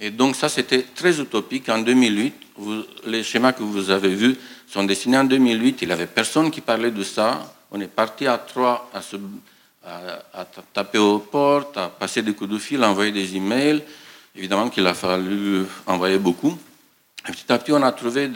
Et 0.00 0.10
donc 0.10 0.34
ça, 0.34 0.48
c'était 0.48 0.86
très 0.94 1.20
utopique. 1.20 1.68
En 1.68 1.78
2008, 1.78 2.34
les 3.06 3.22
schémas 3.22 3.52
que 3.52 3.62
vous 3.62 3.90
avez 3.90 4.14
vus 4.14 4.36
sont 4.66 4.84
dessinés 4.84 5.18
en 5.18 5.24
2008. 5.24 5.82
Il 5.82 5.88
n'y 5.88 5.92
avait 5.92 6.06
personne 6.06 6.50
qui 6.50 6.60
parlait 6.60 6.90
de 6.90 7.02
ça. 7.02 7.54
On 7.70 7.80
est 7.80 7.86
parti 7.86 8.26
à 8.26 8.38
trois 8.38 8.90
à, 8.94 9.02
se, 9.02 9.16
à, 9.84 10.44
taper 10.72 10.98
aux 10.98 11.18
portes, 11.18 11.76
à 11.76 11.88
passer 11.88 12.22
des 12.22 12.32
coups 12.32 12.50
de 12.50 12.58
fil, 12.58 12.82
à 12.82 12.90
envoyer 12.90 13.12
des 13.12 13.36
emails. 13.36 13.82
Évidemment 14.36 14.68
qu'il 14.68 14.86
a 14.86 14.94
fallu 14.94 15.64
envoyer 15.86 16.18
beaucoup. 16.18 16.56
Et 17.28 17.32
petit 17.32 17.52
à 17.52 17.58
petit, 17.58 17.72
on 17.72 17.82
a 17.82 17.92
trouvé 17.92 18.28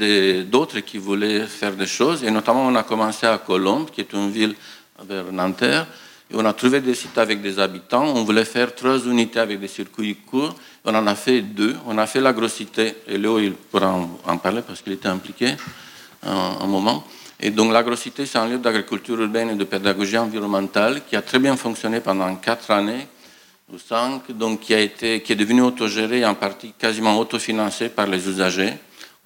d'autres 0.43 0.81
qui 0.81 0.99
voulaient 0.99 1.47
faire 1.47 1.73
des 1.73 1.87
choses. 1.87 2.25
Et 2.25 2.31
notamment, 2.31 2.67
on 2.67 2.75
a 2.75 2.83
commencé 2.83 3.27
à 3.27 3.39
Colombes, 3.39 3.91
qui 3.91 4.01
est 4.01 4.13
une 4.13 4.31
ville 4.31 4.55
vers 5.03 5.33
Nanterre. 5.33 5.87
Et 6.31 6.35
on 6.35 6.45
a 6.45 6.53
trouvé 6.53 6.81
des 6.81 6.95
sites 6.95 7.17
avec 7.17 7.41
des 7.41 7.59
habitants. 7.59 8.05
On 8.05 8.25
voulait 8.25 8.45
faire 8.45 8.75
trois 8.75 8.99
unités 8.99 9.39
avec 9.39 9.61
des 9.61 9.69
circuits 9.69 10.17
courts. 10.17 10.55
On 10.85 10.95
en 10.95 11.07
a 11.07 11.15
fait 11.15 11.43
deux. 11.43 11.77
On 11.87 11.97
a 11.97 12.07
fait 12.07 12.21
la 12.21 12.33
grossité. 12.33 12.95
Et 13.07 13.17
Léo, 13.17 13.39
il 13.39 13.53
pourra 13.53 13.95
en, 14.27 14.37
parler 14.39 14.63
parce 14.67 14.83
qu'il 14.83 14.93
était 14.93 15.09
impliqué 15.09 15.55
un, 16.23 16.67
moment. 16.67 17.05
Et 17.39 17.51
donc, 17.51 17.73
la 17.73 17.83
grossité, 17.83 18.27
c'est 18.27 18.39
un 18.39 18.49
lieu 18.49 18.59
d'agriculture 18.59 19.21
urbaine 19.21 19.51
et 19.51 19.55
de 19.55 19.65
pédagogie 19.65 20.19
environnementale 20.19 21.03
qui 21.09 21.15
a 21.15 21.23
très 21.23 21.39
bien 21.39 21.57
fonctionné 21.57 22.01
pendant 22.01 22.35
quatre 22.37 22.71
années 22.73 23.07
donc 24.31 24.61
qui, 24.61 24.75
a 24.75 24.81
été, 24.81 25.21
qui 25.23 25.33
est 25.33 25.37
devenu 25.37 25.63
autogéré, 25.63 26.25
en 26.25 26.35
partie 26.35 26.73
quasiment 26.79 27.19
autofinancé 27.19 27.89
par 27.89 28.07
les 28.07 28.29
usagers. 28.29 28.75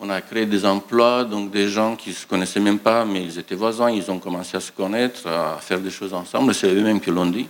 On 0.00 0.10
a 0.10 0.20
créé 0.20 0.46
des 0.46 0.64
emplois, 0.64 1.24
donc 1.24 1.50
des 1.50 1.68
gens 1.68 1.96
qui 1.96 2.10
ne 2.10 2.14
se 2.14 2.26
connaissaient 2.26 2.60
même 2.60 2.78
pas, 2.78 3.04
mais 3.04 3.22
ils 3.24 3.38
étaient 3.38 3.56
voisins, 3.56 3.90
ils 3.90 4.10
ont 4.10 4.18
commencé 4.18 4.56
à 4.56 4.60
se 4.60 4.70
connaître, 4.70 5.26
à 5.26 5.58
faire 5.60 5.80
des 5.80 5.90
choses 5.90 6.14
ensemble, 6.14 6.54
c'est 6.54 6.68
eux-mêmes 6.68 7.00
qui 7.00 7.10
l'ont 7.10 7.26
dit. 7.26 7.48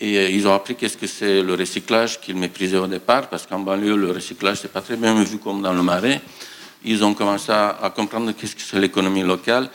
Et 0.00 0.16
euh, 0.16 0.30
ils 0.30 0.46
ont 0.46 0.54
appris 0.54 0.76
qu'est-ce 0.76 0.96
que 0.96 1.08
c'est 1.08 1.42
le 1.42 1.54
recyclage 1.54 2.20
qu'ils 2.20 2.36
méprisaient 2.36 2.78
au 2.78 2.86
départ, 2.86 3.28
parce 3.28 3.46
qu'en 3.46 3.58
banlieue, 3.58 3.96
le 3.96 4.12
recyclage, 4.12 4.58
c'est 4.62 4.72
pas 4.72 4.82
très 4.82 4.96
bien 4.96 5.14
vu 5.24 5.38
comme 5.38 5.60
dans 5.62 5.72
le 5.72 5.82
marais. 5.82 6.20
Ils 6.84 7.02
ont 7.02 7.14
commencé 7.14 7.50
à, 7.50 7.92
comprendre 7.94 8.30
qu'est-ce 8.32 8.54
que 8.54 8.62
c'est 8.62 8.78
l'économie 8.78 9.24
locale. 9.24 9.68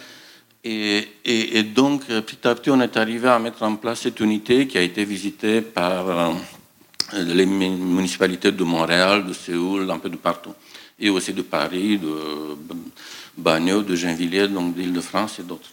Et, 0.65 1.63
donc, 1.63 2.03
euh, 2.09 2.21
petit 2.21 2.47
à 2.47 2.55
petit, 2.55 2.69
on 2.69 2.79
est 2.79 2.95
arrivé 2.95 3.27
à 3.27 3.37
mettre 3.37 3.63
en 3.63 3.75
place 3.75 4.01
cette 4.01 4.19
unité 4.21 4.65
qui 4.65 4.77
a 4.77 4.81
été 4.81 5.03
visitée 5.03 5.61
par 5.61 6.07
euh, 6.07 6.29
les 7.13 7.45
municipalités 7.45 8.51
de 8.53 8.63
Montréal, 8.63 9.25
de 9.25 9.33
Séoul, 9.33 9.91
un 9.91 9.99
peu 9.99 10.09
de 10.09 10.15
partout. 10.15 10.53
Et 10.99 11.09
aussi 11.09 11.33
de 11.33 11.41
Paris, 11.41 11.97
de 11.97 12.55
Bagnols, 13.37 13.85
de 13.85 13.95
Gennevilliers, 13.95 14.47
donc 14.47 14.73
d'Île-de-France 14.73 15.39
et 15.39 15.43
d'autres. 15.43 15.69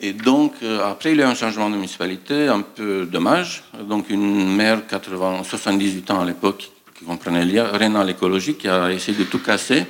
Et 0.00 0.14
donc, 0.14 0.54
euh, 0.62 0.90
après, 0.90 1.12
il 1.12 1.18
y 1.18 1.22
a 1.22 1.26
eu 1.26 1.28
un 1.28 1.34
changement 1.34 1.68
de 1.68 1.76
municipalité, 1.76 2.48
un 2.48 2.62
peu 2.62 3.04
dommage. 3.04 3.64
Donc, 3.86 4.08
une 4.08 4.56
maire, 4.56 4.86
80, 4.86 5.42
78 5.44 6.10
ans 6.12 6.20
à 6.20 6.24
l'époque, 6.24 6.70
qui 6.94 7.04
comprenait 7.04 7.44
rien 7.44 7.94
à 7.94 8.04
l'écologie, 8.04 8.54
qui 8.54 8.68
a 8.68 8.90
essayé 8.90 9.18
de 9.18 9.24
tout 9.24 9.40
casser. 9.40 9.84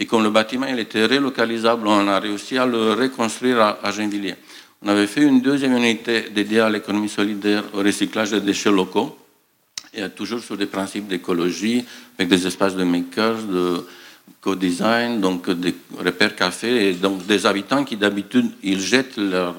Et 0.00 0.06
comme 0.06 0.22
le 0.22 0.30
bâtiment 0.30 0.66
était 0.66 1.04
relocalisable, 1.04 1.86
on 1.86 2.08
a 2.08 2.18
réussi 2.18 2.56
à 2.56 2.64
le 2.64 2.94
reconstruire 2.94 3.60
à, 3.60 3.78
à. 3.82 3.90
On 4.82 4.88
avait 4.88 5.06
fait 5.06 5.20
une 5.20 5.42
deuxième 5.42 5.76
unité 5.76 6.30
dédiée 6.30 6.60
à 6.60 6.70
l'économie 6.70 7.10
solidaire, 7.10 7.64
au 7.74 7.80
recyclage 7.80 8.30
des 8.30 8.40
déchets 8.40 8.70
locaux, 8.70 9.18
et 9.92 10.08
toujours 10.08 10.40
sur 10.40 10.56
des 10.56 10.64
principes 10.64 11.06
d'écologie, 11.06 11.84
avec 12.18 12.30
des 12.30 12.46
espaces 12.46 12.74
de 12.76 12.82
makers, 12.82 13.42
de 13.42 13.86
co-design, 14.40 15.20
donc 15.20 15.50
des 15.50 15.74
repères 15.98 16.34
café, 16.34 16.88
et 16.88 16.92
donc 16.94 17.26
des 17.26 17.44
habitants 17.44 17.84
qui 17.84 17.98
d'habitude, 17.98 18.52
ils 18.62 18.80
jettent 18.80 19.18
leur, 19.18 19.54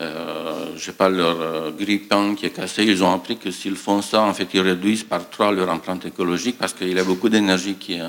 euh, 0.00 0.66
je 0.76 0.82
sais 0.82 0.92
pas, 0.92 1.10
leur 1.10 1.38
euh, 1.42 2.34
qui 2.34 2.46
est 2.46 2.56
cassé. 2.56 2.84
Ils 2.84 3.04
ont 3.04 3.12
appris 3.12 3.36
que 3.36 3.50
s'ils 3.50 3.76
font 3.76 4.00
ça, 4.00 4.22
en 4.22 4.32
fait, 4.32 4.48
ils 4.54 4.60
réduisent 4.60 5.04
par 5.04 5.28
trois 5.28 5.52
leur 5.52 5.68
empreinte 5.68 6.06
écologique 6.06 6.56
parce 6.58 6.72
qu'il 6.72 6.90
y 6.90 6.98
a 6.98 7.04
beaucoup 7.04 7.28
d'énergie 7.28 7.74
qui 7.74 7.94
est 7.94 8.02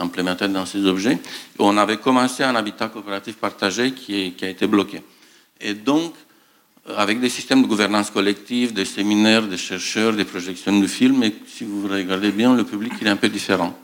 implémentés 0.00 0.48
dans 0.48 0.66
ces 0.66 0.84
objets. 0.86 1.18
On 1.58 1.76
avait 1.76 1.98
commencé 1.98 2.42
un 2.42 2.56
habitat 2.56 2.88
coopératif 2.88 3.36
partagé 3.36 3.92
qui, 3.92 4.34
a 4.42 4.48
été 4.48 4.66
bloqué. 4.66 5.02
Et 5.60 5.74
donc, 5.74 6.14
avec 6.96 7.20
des 7.20 7.28
systèmes 7.28 7.62
de 7.62 7.66
gouvernance 7.66 8.10
collective, 8.10 8.72
des 8.72 8.86
séminaires, 8.86 9.46
des 9.46 9.58
chercheurs, 9.58 10.12
des 10.12 10.24
projections 10.24 10.78
de 10.78 10.86
films, 10.86 11.22
et 11.22 11.34
si 11.46 11.64
vous 11.64 11.86
regardez 11.86 12.32
bien, 12.32 12.54
le 12.54 12.64
public 12.64 12.92
est 13.02 13.08
un 13.08 13.16
peu 13.16 13.28
différent. 13.28 13.78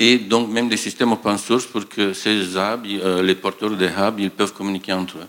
Et 0.00 0.18
donc 0.18 0.50
même 0.50 0.68
des 0.68 0.76
systèmes 0.76 1.12
open 1.12 1.38
source 1.38 1.66
pour 1.66 1.88
que 1.88 2.12
ces 2.12 2.56
hubs, 2.56 2.84
euh, 2.86 3.22
les 3.22 3.36
porteurs 3.36 3.76
des 3.76 3.86
hubs, 3.86 4.18
ils 4.18 4.30
peuvent 4.30 4.52
communiquer 4.52 4.92
entre 4.92 5.18
eux. 5.18 5.28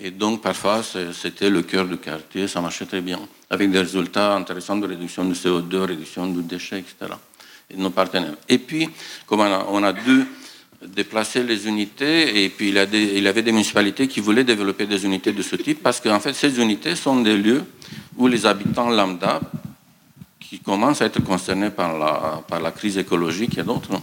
Et 0.00 0.10
donc 0.10 0.42
parfois 0.42 0.82
c'était 0.82 1.48
le 1.48 1.62
cœur 1.62 1.86
du 1.86 1.96
quartier, 1.98 2.48
ça 2.48 2.60
marchait 2.60 2.86
très 2.86 3.00
bien, 3.00 3.20
avec 3.48 3.70
des 3.70 3.78
résultats 3.78 4.34
intéressants 4.34 4.76
de 4.76 4.88
réduction 4.88 5.24
de 5.24 5.34
CO2, 5.34 5.76
réduction 5.76 6.26
de 6.26 6.40
déchets, 6.42 6.80
etc. 6.80 7.12
Nos 7.76 7.90
partenaires. 7.90 8.34
Et 8.48 8.58
puis, 8.58 8.88
comme 9.26 9.40
on 9.40 9.82
a, 9.82 9.92
dû 9.92 10.26
déplacer 10.86 11.42
les 11.42 11.68
unités, 11.68 12.44
et 12.44 12.48
puis 12.48 12.70
il, 12.70 12.78
a 12.78 12.82
avait 12.82 13.42
des 13.42 13.52
municipalités 13.52 14.08
qui 14.08 14.20
voulaient 14.20 14.44
développer 14.44 14.86
des 14.86 15.04
unités 15.04 15.32
de 15.32 15.42
ce 15.42 15.56
type, 15.56 15.82
parce 15.82 16.00
qu'en 16.00 16.20
fait, 16.20 16.32
ces 16.32 16.58
unités 16.58 16.96
sont 16.96 17.20
des 17.20 17.36
lieux 17.36 17.64
où 18.16 18.26
les 18.26 18.46
habitants 18.46 18.90
lambda, 18.90 19.40
qui 20.40 20.58
commencent 20.58 21.00
à 21.00 21.06
être 21.06 21.22
concernés 21.22 21.70
par 21.70 21.96
la, 21.96 22.42
par 22.48 22.60
la 22.60 22.72
crise 22.72 22.98
écologique 22.98 23.56
et 23.58 23.62
d'autres, 23.62 24.00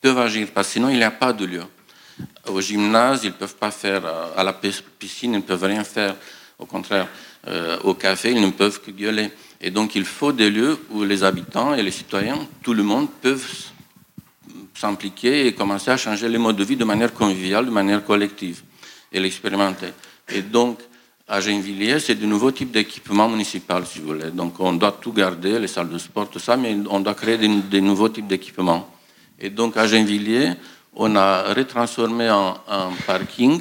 peuvent 0.00 0.18
agir, 0.18 0.48
parce 0.54 0.68
que 0.68 0.72
sinon, 0.74 0.88
il 0.88 0.96
n'y 0.96 1.04
a 1.04 1.10
pas 1.10 1.32
de 1.32 1.44
lieu. 1.44 1.64
Au 2.46 2.60
gymnase, 2.60 3.24
ils 3.24 3.30
ne 3.30 3.32
peuvent 3.32 3.56
pas 3.56 3.70
faire, 3.70 4.02
à 4.36 4.42
la 4.42 4.52
piscine, 4.52 5.34
ils 5.34 5.38
ne 5.38 5.42
peuvent 5.42 5.64
rien 5.64 5.84
faire. 5.84 6.14
Au 6.58 6.64
contraire, 6.64 7.08
euh, 7.48 7.78
au 7.84 7.94
café, 7.94 8.30
ils 8.30 8.40
ne 8.40 8.50
peuvent 8.50 8.80
que 8.80 8.90
gueuler. 8.90 9.30
Et 9.60 9.70
donc, 9.70 9.94
il 9.94 10.04
faut 10.04 10.32
des 10.32 10.50
lieux 10.50 10.78
où 10.90 11.04
les 11.04 11.24
habitants 11.24 11.74
et 11.74 11.82
les 11.82 11.90
citoyens, 11.90 12.38
tout 12.62 12.74
le 12.74 12.82
monde, 12.82 13.08
peuvent 13.22 13.46
s'impliquer 14.74 15.46
et 15.46 15.54
commencer 15.54 15.90
à 15.90 15.96
changer 15.96 16.28
les 16.28 16.38
modes 16.38 16.56
de 16.56 16.64
vie 16.64 16.76
de 16.76 16.84
manière 16.84 17.12
conviviale, 17.14 17.66
de 17.66 17.70
manière 17.70 18.04
collective, 18.04 18.62
et 19.12 19.20
l'expérimenter. 19.20 19.88
Et 20.28 20.42
donc, 20.42 20.80
à 21.28 21.40
Gennevilliers, 21.40 21.98
c'est 21.98 22.14
de 22.14 22.26
nouveaux 22.26 22.52
types 22.52 22.70
d'équipements 22.70 23.28
municipaux, 23.28 23.84
si 23.84 23.98
vous 23.98 24.08
voulez. 24.08 24.30
Donc, 24.30 24.60
on 24.60 24.74
doit 24.74 24.92
tout 25.00 25.12
garder, 25.12 25.58
les 25.58 25.66
salles 25.66 25.88
de 25.88 25.98
sport, 25.98 26.28
tout 26.28 26.38
ça, 26.38 26.56
mais 26.56 26.76
on 26.88 27.00
doit 27.00 27.14
créer 27.14 27.38
des, 27.38 27.80
nouveaux 27.80 28.08
types 28.08 28.26
d'équipements. 28.26 28.88
Et 29.40 29.50
donc, 29.50 29.76
à 29.76 29.86
Gennevilliers, 29.86 30.52
on 30.94 31.16
a 31.16 31.52
retransformé 31.54 32.30
en, 32.30 32.56
en 32.68 32.90
parking. 33.06 33.60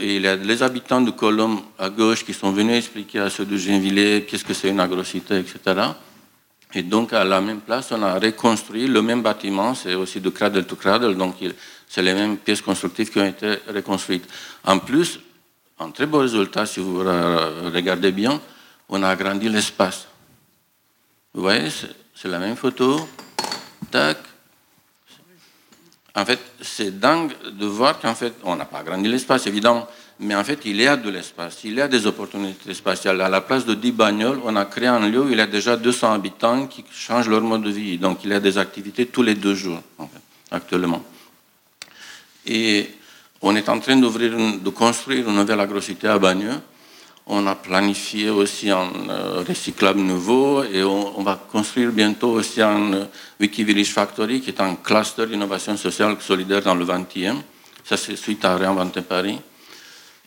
Et 0.00 0.20
les 0.20 0.62
habitants 0.62 1.00
de 1.00 1.10
Colombe 1.10 1.60
à 1.78 1.90
gauche 1.90 2.24
qui 2.24 2.32
sont 2.32 2.52
venus 2.52 2.76
expliquer 2.76 3.20
à 3.20 3.30
ceux 3.30 3.44
de 3.44 3.56
Gennevilliers 3.56 4.26
qu'est-ce 4.28 4.44
que 4.44 4.54
c'est 4.54 4.68
une 4.68 4.80
agrocité, 4.80 5.38
etc. 5.38 5.58
Et 6.74 6.82
donc, 6.82 7.12
à 7.12 7.24
la 7.24 7.40
même 7.40 7.60
place, 7.60 7.90
on 7.92 8.02
a 8.02 8.18
reconstruit 8.18 8.86
le 8.86 9.00
même 9.00 9.22
bâtiment, 9.22 9.74
c'est 9.74 9.94
aussi 9.94 10.20
de 10.20 10.28
cradle 10.28 10.64
to 10.64 10.76
cradle, 10.76 11.16
donc 11.16 11.36
c'est 11.88 12.02
les 12.02 12.12
mêmes 12.12 12.36
pièces 12.36 12.60
constructives 12.60 13.10
qui 13.10 13.18
ont 13.18 13.26
été 13.26 13.56
reconstruites. 13.74 14.28
En 14.64 14.78
plus, 14.78 15.18
un 15.80 15.90
très 15.90 16.06
beau 16.06 16.18
résultat, 16.18 16.66
si 16.66 16.80
vous 16.80 16.98
regardez 16.98 18.12
bien, 18.12 18.40
on 18.88 19.02
a 19.02 19.08
agrandi 19.08 19.48
l'espace. 19.48 20.06
Vous 21.32 21.42
voyez, 21.42 21.68
c'est 22.14 22.28
la 22.28 22.38
même 22.38 22.56
photo. 22.56 23.08
Tac. 23.90 24.18
En 26.18 26.24
fait, 26.24 26.40
c'est 26.60 26.98
dingue 26.98 27.32
de 27.52 27.66
voir 27.66 28.00
qu'en 28.00 28.14
fait, 28.14 28.34
on 28.42 28.56
n'a 28.56 28.64
pas 28.64 28.78
agrandi 28.78 29.08
l'espace, 29.08 29.46
évidemment, 29.46 29.86
mais 30.18 30.34
en 30.34 30.42
fait, 30.42 30.58
il 30.64 30.80
y 30.80 30.86
a 30.86 30.96
de 30.96 31.08
l'espace, 31.10 31.60
il 31.62 31.74
y 31.74 31.80
a 31.80 31.86
des 31.86 32.06
opportunités 32.08 32.74
spatiales. 32.74 33.20
À 33.20 33.28
la 33.28 33.40
place 33.40 33.64
de 33.64 33.74
10 33.74 33.92
bagnoles, 33.92 34.40
on 34.44 34.56
a 34.56 34.64
créé 34.64 34.88
un 34.88 35.08
lieu 35.08 35.22
où 35.22 35.28
il 35.30 35.38
y 35.38 35.40
a 35.40 35.46
déjà 35.46 35.76
200 35.76 36.12
habitants 36.12 36.66
qui 36.66 36.84
changent 36.92 37.28
leur 37.28 37.42
mode 37.42 37.62
de 37.62 37.70
vie. 37.70 37.98
Donc, 37.98 38.24
il 38.24 38.30
y 38.30 38.34
a 38.34 38.40
des 38.40 38.58
activités 38.58 39.06
tous 39.06 39.22
les 39.22 39.36
deux 39.36 39.54
jours, 39.54 39.80
actuellement. 40.50 41.04
Et 42.44 42.90
on 43.40 43.54
est 43.54 43.68
en 43.68 43.78
train 43.78 43.96
d'ouvrir, 43.96 44.32
de 44.58 44.70
construire 44.70 45.28
une 45.28 45.36
nouvelle 45.36 45.60
agrocité 45.60 46.08
à 46.08 46.18
Bagneux. 46.18 46.60
On 47.30 47.46
a 47.46 47.54
planifié 47.54 48.30
aussi 48.30 48.70
un 48.70 48.88
euh, 49.10 49.44
recyclable 49.46 50.00
nouveau 50.00 50.64
et 50.64 50.82
on, 50.82 51.22
va 51.22 51.36
construire 51.36 51.92
bientôt 51.92 52.30
aussi 52.30 52.62
un 52.62 52.92
euh, 52.94 53.04
Wikivillage 53.38 53.92
Factory 53.92 54.40
qui 54.40 54.48
est 54.48 54.60
un 54.62 54.76
cluster 54.76 55.26
d'innovation 55.26 55.76
sociale 55.76 56.16
solidaire 56.20 56.62
dans 56.62 56.74
le 56.74 56.86
20e. 56.86 57.36
Ça, 57.84 57.98
c'est 57.98 58.16
suite 58.16 58.46
à 58.46 58.56
Réinventer 58.56 59.02
Paris. 59.02 59.38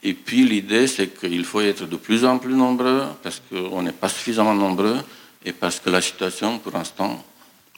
Et 0.03 0.13
puis 0.13 0.43
l'idée, 0.43 0.85
c'est 0.85 1.07
qu'il 1.07 1.43
faut 1.43 1.61
être 1.61 1.87
de 1.87 1.95
plus 1.95 2.23
en 2.23 2.37
plus 2.37 2.53
nombreux 2.53 3.03
parce 3.23 3.41
qu'on 3.49 3.81
n'est 3.81 3.91
pas 3.91 4.09
suffisamment 4.09 4.53
nombreux 4.53 4.97
et 5.43 5.53
parce 5.53 5.79
que 5.79 5.89
la 5.89 6.01
situation, 6.01 6.59
pour 6.59 6.73
l'instant, 6.73 7.23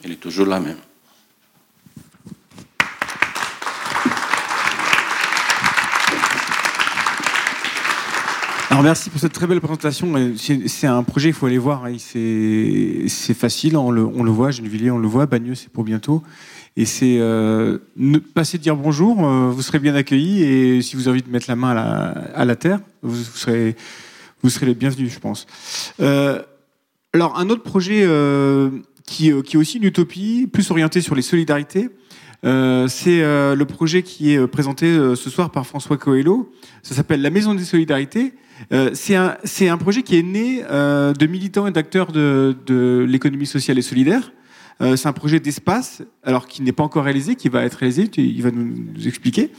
elle 0.02 0.12
est 0.12 0.20
toujours 0.20 0.46
la 0.46 0.60
même. 0.60 0.80
Alors 8.74 8.82
merci 8.82 9.08
pour 9.08 9.20
cette 9.20 9.32
très 9.32 9.46
belle 9.46 9.60
présentation. 9.60 10.12
C'est 10.36 10.88
un 10.88 11.04
projet, 11.04 11.28
il 11.28 11.32
faut 11.32 11.46
aller 11.46 11.58
voir. 11.58 11.84
Hein. 11.84 11.94
C'est 11.96 13.34
facile, 13.34 13.76
on 13.76 13.92
le, 13.92 14.02
voit. 14.32 14.50
Gennevilliers, 14.50 14.90
on 14.90 14.98
le 14.98 15.06
voit. 15.06 15.26
Bagneux, 15.26 15.54
c'est 15.54 15.68
pour 15.68 15.84
bientôt. 15.84 16.24
Et 16.76 16.84
c'est 16.84 17.18
euh, 17.20 17.78
passer 18.34 18.58
dire 18.58 18.74
bonjour, 18.74 19.24
euh, 19.24 19.48
vous 19.48 19.62
serez 19.62 19.78
bien 19.78 19.94
accueillis. 19.94 20.42
Et 20.42 20.82
si 20.82 20.96
vous 20.96 21.02
avez 21.06 21.20
envie 21.20 21.22
de 21.22 21.30
mettre 21.30 21.46
la 21.46 21.54
main 21.54 21.70
à 21.70 22.44
la, 22.44 22.56
terre, 22.56 22.80
vous, 23.02 23.14
serez, 23.14 23.76
vous 24.42 24.50
serez 24.50 24.66
les 24.66 24.74
bienvenus, 24.74 25.12
je 25.12 25.20
pense. 25.20 25.46
Euh, 26.00 26.42
alors, 27.12 27.38
un 27.38 27.50
autre 27.50 27.62
projet 27.62 28.02
euh, 28.02 28.70
qui, 29.06 29.30
qui, 29.44 29.56
est 29.56 29.56
aussi 29.56 29.78
une 29.78 29.84
utopie, 29.84 30.48
plus 30.52 30.68
orienté 30.72 31.00
sur 31.00 31.14
les 31.14 31.22
solidarités, 31.22 31.90
c'est 32.44 33.20
le 33.20 33.64
projet 33.64 34.02
qui 34.02 34.32
est 34.32 34.46
présenté 34.46 34.86
ce 35.16 35.30
soir 35.30 35.50
par 35.50 35.66
François 35.66 35.96
Coelho. 35.96 36.52
Ça 36.82 36.94
s'appelle 36.94 37.22
La 37.22 37.30
Maison 37.30 37.54
des 37.54 37.64
Solidarités. 37.64 38.34
c'est 38.92 39.16
un, 39.16 39.36
un, 39.60 39.76
projet 39.78 40.02
qui 40.02 40.18
est 40.18 40.22
né 40.22 40.62
de 40.62 41.26
militants 41.26 41.66
et 41.66 41.70
d'acteurs 41.70 42.12
de, 42.12 42.56
de 42.66 43.06
l'économie 43.08 43.46
sociale 43.46 43.78
et 43.78 43.82
solidaire. 43.82 44.30
Euh, 44.80 44.96
c'est 44.96 45.06
un 45.06 45.12
projet 45.12 45.40
d'espace, 45.40 46.02
alors 46.22 46.46
qui 46.46 46.62
n'est 46.62 46.72
pas 46.72 46.82
encore 46.82 47.04
réalisé, 47.04 47.36
qui 47.36 47.48
va 47.48 47.64
être 47.64 47.74
réalisé, 47.74 48.10
il 48.16 48.42
va 48.42 48.50
nous, 48.50 49.06
expliquer, 49.06 49.50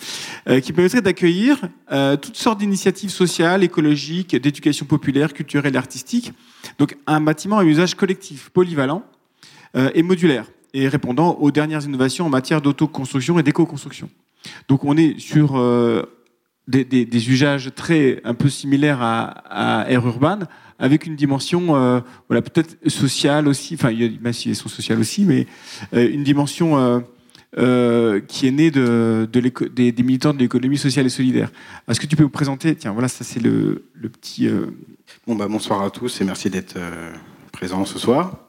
euh, 0.49 0.59
qui 0.59 0.73
permettrait 0.73 1.01
d'accueillir 1.01 1.69
euh, 1.91 2.17
toutes 2.17 2.35
sortes 2.35 2.59
d'initiatives 2.59 3.09
sociales, 3.09 3.63
écologiques, 3.63 4.35
d'éducation 4.35 4.85
populaire, 4.85 5.33
culturelle 5.33 5.77
artistique. 5.77 6.33
Donc 6.79 6.97
un 7.07 7.21
bâtiment 7.21 7.59
à 7.59 7.63
usage 7.63 7.95
collectif, 7.95 8.49
polyvalent 8.49 9.03
et 9.93 10.03
modulaire, 10.03 10.45
et 10.75 10.87
répondant 10.87 11.37
aux 11.39 11.49
dernières 11.49 11.83
innovations 11.83 12.25
en 12.25 12.29
matière 12.29 12.61
d'autoconstruction 12.61 13.39
et 13.39 13.43
d'éco-construction. 13.43 14.09
Donc 14.67 14.83
on 14.83 14.95
est 14.95 15.19
sur 15.19 15.57
des, 16.67 17.29
usages 17.29 17.71
très 17.75 18.21
un 18.23 18.33
peu 18.33 18.49
similaires 18.49 18.99
à, 19.01 19.85
Air 19.89 20.05
Urban, 20.05 20.39
avec 20.79 21.05
une 21.05 21.15
dimension 21.15 21.75
euh, 21.75 22.01
voilà, 22.27 22.41
peut-être 22.41 22.77
sociale 22.89 23.47
aussi, 23.47 23.75
enfin 23.75 23.91
il 23.91 24.01
y 24.01 24.03
a 24.03 24.07
une 24.07 24.55
sont 24.55 24.69
sociale 24.69 24.99
aussi, 24.99 25.23
mais 25.23 25.47
euh, 25.93 26.09
une 26.09 26.23
dimension 26.23 27.03
euh, 27.57 28.19
qui 28.27 28.47
est 28.47 28.51
née 28.51 28.71
de, 28.71 29.27
des, 29.31 30.03
militants 30.03 30.33
de 30.33 30.39
l'économie 30.39 30.77
sociale 30.77 31.05
et 31.05 31.09
solidaire. 31.09 31.51
Est-ce 31.87 31.99
que 31.99 32.07
tu 32.07 32.15
peux 32.15 32.23
vous 32.23 32.29
présenter? 32.29 32.75
Tiens, 32.75 32.91
voilà, 32.91 33.07
ça 33.07 33.23
c'est 33.23 33.41
le, 33.41 33.85
petit... 34.11 34.49
Bon, 35.25 35.35
bah, 35.35 35.47
bonsoir 35.47 35.81
à 35.81 35.89
tous 35.89 36.19
et 36.21 36.25
merci 36.25 36.49
d'être 36.49 36.77
présents 37.51 37.85
ce 37.85 37.97
soir. 37.97 38.44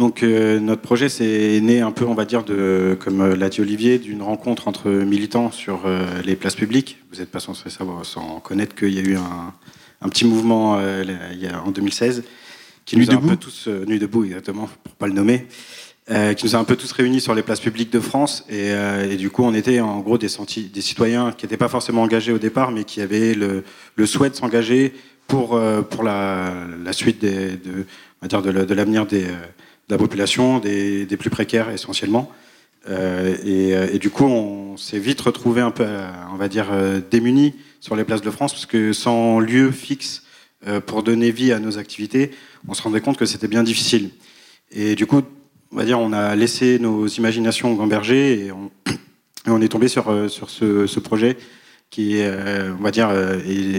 Donc 0.00 0.22
notre 0.22 0.82
projet 0.82 1.08
c'est 1.08 1.60
né 1.60 1.80
un 1.80 1.92
peu, 1.92 2.04
on 2.04 2.14
va 2.14 2.24
dire, 2.24 2.42
de, 2.42 2.96
comme 2.98 3.34
l'a 3.34 3.48
dit 3.48 3.60
Olivier, 3.60 3.98
d'une 3.98 4.22
rencontre 4.22 4.66
entre 4.66 4.90
militants 4.90 5.52
sur 5.52 5.82
les 6.24 6.34
places 6.34 6.56
publiques. 6.56 6.98
Vous 7.12 7.20
n'êtes 7.20 7.30
pas 7.30 7.38
censé 7.38 7.70
savoir 7.70 8.04
sans 8.04 8.40
connaître 8.40 8.74
qu'il 8.74 8.94
y 8.94 8.98
a 8.98 9.02
eu 9.02 9.16
un, 9.16 9.52
un 10.02 10.08
petit 10.08 10.24
mouvement 10.24 10.78
euh, 10.78 11.04
il 11.32 11.40
y 11.40 11.46
a, 11.46 11.62
en 11.62 11.70
2016 11.70 12.24
qui 12.84 12.96
nous 12.96 13.10
a 13.10 13.14
un 13.14 13.18
peu 13.18 13.36
tous 13.36 13.68
euh, 13.68 13.84
Nuit 13.86 13.98
debout 13.98 14.24
exactement 14.24 14.68
pour 14.82 14.94
pas 14.94 15.06
le 15.06 15.12
nommer. 15.12 15.46
Euh, 16.10 16.34
qui 16.34 16.46
nous 16.46 16.56
a 16.56 16.58
un 16.58 16.64
peu 16.64 16.74
tous 16.74 16.90
réunis 16.90 17.20
sur 17.20 17.34
les 17.34 17.42
places 17.42 17.60
publiques 17.60 17.92
de 17.92 18.00
France. 18.00 18.44
Et, 18.48 18.70
et 19.08 19.16
du 19.16 19.30
coup, 19.30 19.44
on 19.44 19.54
était 19.54 19.78
en 19.78 20.00
gros 20.00 20.18
des, 20.18 20.26
des 20.26 20.80
citoyens 20.80 21.30
qui 21.30 21.44
n'étaient 21.46 21.56
pas 21.56 21.68
forcément 21.68 22.02
engagés 22.02 22.32
au 22.32 22.38
départ, 22.38 22.72
mais 22.72 22.82
qui 22.82 23.00
avaient 23.00 23.32
le, 23.32 23.62
le 23.94 24.06
souhait 24.06 24.30
de 24.30 24.34
s'engager 24.34 24.92
pour, 25.28 25.60
pour 25.88 26.02
la, 26.02 26.52
la 26.82 26.92
suite 26.92 27.20
des, 27.20 27.50
de, 27.50 27.86
on 28.20 28.26
va 28.26 28.28
dire 28.28 28.42
de, 28.42 28.74
l'avenir 28.74 29.06
des, 29.06 29.26
la 29.90 29.98
population, 29.98 30.58
des, 30.58 31.06
plus 31.18 31.30
précaires 31.30 31.70
essentiellement. 31.70 32.30
Euh, 32.88 33.36
et, 33.44 33.94
et, 33.94 33.98
du 33.98 34.10
coup, 34.10 34.24
on 34.24 34.76
s'est 34.76 34.98
vite 34.98 35.20
retrouvé 35.20 35.60
un 35.60 35.70
peu, 35.70 35.86
on 36.32 36.36
va 36.36 36.48
dire, 36.48 36.68
démunis 37.10 37.54
sur 37.80 37.96
les 37.96 38.04
places 38.04 38.22
de 38.22 38.30
France, 38.30 38.52
parce 38.52 38.66
que 38.66 38.92
sans 38.92 39.40
lieu 39.40 39.70
fixe 39.70 40.22
euh, 40.66 40.80
pour 40.80 41.02
donner 41.02 41.30
vie 41.30 41.52
à 41.52 41.58
nos 41.58 41.78
activités, 41.78 42.32
on 42.68 42.74
se 42.74 42.82
rendait 42.82 43.00
compte 43.00 43.16
que 43.16 43.24
c'était 43.24 43.48
bien 43.48 43.62
difficile. 43.62 44.10
Et 44.70 44.94
du 44.94 45.06
coup, 45.06 45.22
on 45.72 45.76
va 45.76 45.86
dire, 45.86 45.98
on 45.98 46.12
a 46.12 46.36
laissé 46.36 46.78
nos 46.78 47.06
imaginations 47.06 47.72
gamberger 47.72 48.46
et 48.46 48.52
on, 49.46 49.62
est 49.62 49.68
tombé 49.68 49.88
sur, 49.88 50.10
euh, 50.10 50.28
sur 50.28 50.50
ce, 50.50 51.00
projet 51.00 51.38
qui, 51.88 52.20
euh, 52.20 52.74
on 52.78 52.82
va 52.82 52.90
dire, 52.90 53.08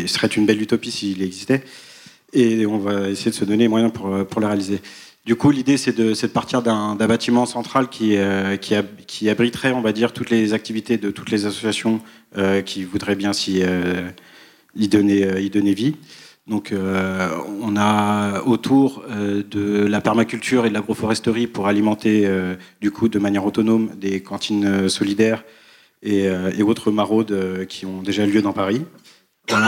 serait 0.08 0.28
une 0.28 0.48
belle 0.48 0.60
utopie 0.60 0.90
s'il 0.90 1.22
existait. 1.22 1.64
Et 2.34 2.66
on 2.66 2.80
va 2.80 3.10
essayer 3.10 3.30
de 3.30 3.36
se 3.36 3.46
donner 3.46 3.66
les 3.66 3.68
moyens 3.68 3.94
pour, 3.94 4.26
pour 4.26 4.42
la 4.42 4.48
réaliser. 4.48 4.82
Du 5.26 5.36
coup, 5.36 5.52
l'idée, 5.52 5.78
c'est 5.78 5.96
de, 5.96 6.28
partir 6.28 6.64
d'un 6.64 6.96
bâtiment 6.96 7.46
central 7.46 7.90
qui, 7.90 8.18
euh, 8.18 8.58
qui, 8.58 9.30
abriterait, 9.30 9.72
on 9.72 9.82
va 9.82 9.92
dire, 9.92 10.14
toutes 10.14 10.32
les 10.32 10.54
activités 10.54 10.98
de 10.98 11.12
toutes 11.12 11.30
les 11.30 11.46
associations 11.46 12.02
euh, 12.38 12.62
qui 12.64 12.84
voudraient 12.84 13.16
bien 13.16 13.32
s'y 13.32 13.62
euh, 13.62 14.10
y 14.76 14.88
donner, 14.88 15.74
vie. 15.76 15.96
Donc, 16.48 16.74
on 16.74 17.76
a 17.78 18.42
autour 18.42 19.04
de 19.08 19.86
la 19.86 20.02
permaculture 20.02 20.66
et 20.66 20.70
de 20.70 20.74
l'agroforesterie 20.74 21.46
pour 21.46 21.68
alimenter, 21.68 22.28
du 22.82 22.90
coup, 22.90 23.10
de 23.10 23.20
manière 23.20 23.46
autonome, 23.46 23.92
des 23.96 24.24
cantines 24.24 24.90
solidaires 24.90 25.44
et 26.02 26.30
autres 26.64 26.92
maraudes 26.92 27.68
qui 27.70 27.86
ont 27.86 28.02
déjà 28.02 28.26
lieu 28.26 28.42
dans 28.42 28.54
Paris. 28.54 28.82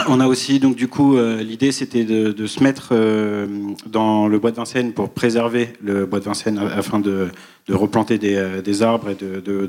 On 0.08 0.20
a, 0.20 0.28
aussi, 0.28 0.60
donc 0.60 0.76
du 0.76 0.88
coup, 0.88 1.18
euh, 1.18 1.42
l'idée 1.42 1.72
c'était 1.72 2.04
de, 2.04 2.48
se 2.48 2.64
mettre 2.64 2.90
euh, 2.92 3.48
dans 3.86 4.28
le 4.28 4.40
bois 4.40 4.52
de 4.52 4.56
Vincennes 4.56 4.94
pour 4.94 5.10
préserver 5.10 5.70
le 5.82 6.06
bois 6.06 6.20
de 6.20 6.26
Vincennes 6.26 6.58
afin 6.58 7.00
de, 7.00 7.28
replanter 7.70 8.20
euh, 8.24 8.62
des, 8.62 8.82
arbres 8.82 9.10
et 9.10 9.16
de, 9.16 9.68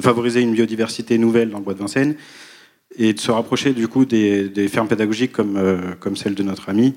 favoriser 0.00 0.40
une 0.40 0.52
biodiversité 0.52 1.18
nouvelle 1.18 1.50
dans 1.50 1.58
le 1.58 1.64
bois 1.64 1.74
de 1.74 1.78
Vincennes 1.78 2.16
et 2.96 3.12
de 3.12 3.20
se 3.20 3.30
rapprocher 3.30 3.72
du 3.72 3.88
coup 3.88 4.04
des, 4.04 4.68
fermes 4.68 4.88
pédagogiques 4.88 5.32
comme, 5.32 5.58
comme 6.00 6.16
celle 6.16 6.34
de 6.34 6.42
notre 6.42 6.68
ami 6.68 6.94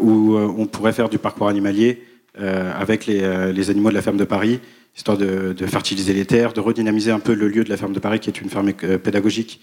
où 0.00 0.36
on 0.36 0.66
pourrait 0.66 0.92
faire 0.92 1.08
du 1.08 1.18
parcours 1.18 1.48
animalier 1.48 2.02
avec 2.36 3.06
les, 3.06 3.70
animaux 3.70 3.88
de 3.88 3.94
la 3.94 4.02
ferme 4.02 4.18
de 4.18 4.24
Paris 4.24 4.60
histoire 4.96 5.16
de, 5.16 5.54
fertiliser 5.66 6.12
les 6.12 6.26
terres, 6.26 6.52
de 6.52 6.60
redynamiser 6.60 7.10
un 7.10 7.20
peu 7.20 7.32
le 7.32 7.48
lieu 7.48 7.64
de 7.64 7.70
la 7.70 7.76
ferme 7.76 7.92
de 7.92 8.00
Paris 8.00 8.20
qui 8.20 8.28
est 8.28 8.40
une 8.40 8.50
ferme 8.50 8.72
pédagogique 8.72 9.60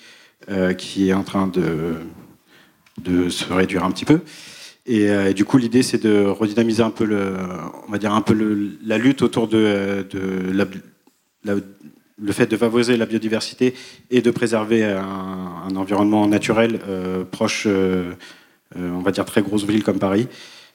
euh, 0.50 0.74
qui 0.74 1.10
est 1.10 1.14
en 1.14 1.24
train 1.24 1.48
de, 1.48 3.30
se 3.30 3.52
réduire 3.52 3.84
un 3.84 3.92
petit 3.92 4.06
peu. 4.06 4.22
Et, 4.86 5.10
euh, 5.10 5.34
du 5.34 5.44
coup, 5.44 5.58
l'idée, 5.58 5.84
c'est 5.84 6.02
de 6.02 6.26
redynamiser 6.26 6.84
un 6.84 6.90
peu, 6.90 7.04
le, 7.04 7.36
on 7.88 7.92
va 7.92 7.98
dire 7.98 8.14
un 8.14 8.22
peu 8.22 8.34
la 8.86 8.98
lutte 8.98 9.24
autour 9.24 9.50
de, 9.50 10.08
le 11.44 12.32
fait 12.32 12.46
de 12.46 12.56
favoriser 12.56 12.96
la 12.96 13.06
biodiversité 13.06 13.74
et 14.10 14.22
de 14.22 14.32
préserver 14.32 14.86
un, 14.86 15.76
environnement 15.76 16.28
naturel 16.28 16.80
euh, 16.88 17.26
proche, 17.26 17.68
on 18.76 19.00
va 19.02 19.12
dire 19.12 19.26
très 19.26 19.42
grosse 19.42 19.66
ville 19.66 19.84
comme 19.84 20.00
Paris. 20.00 20.28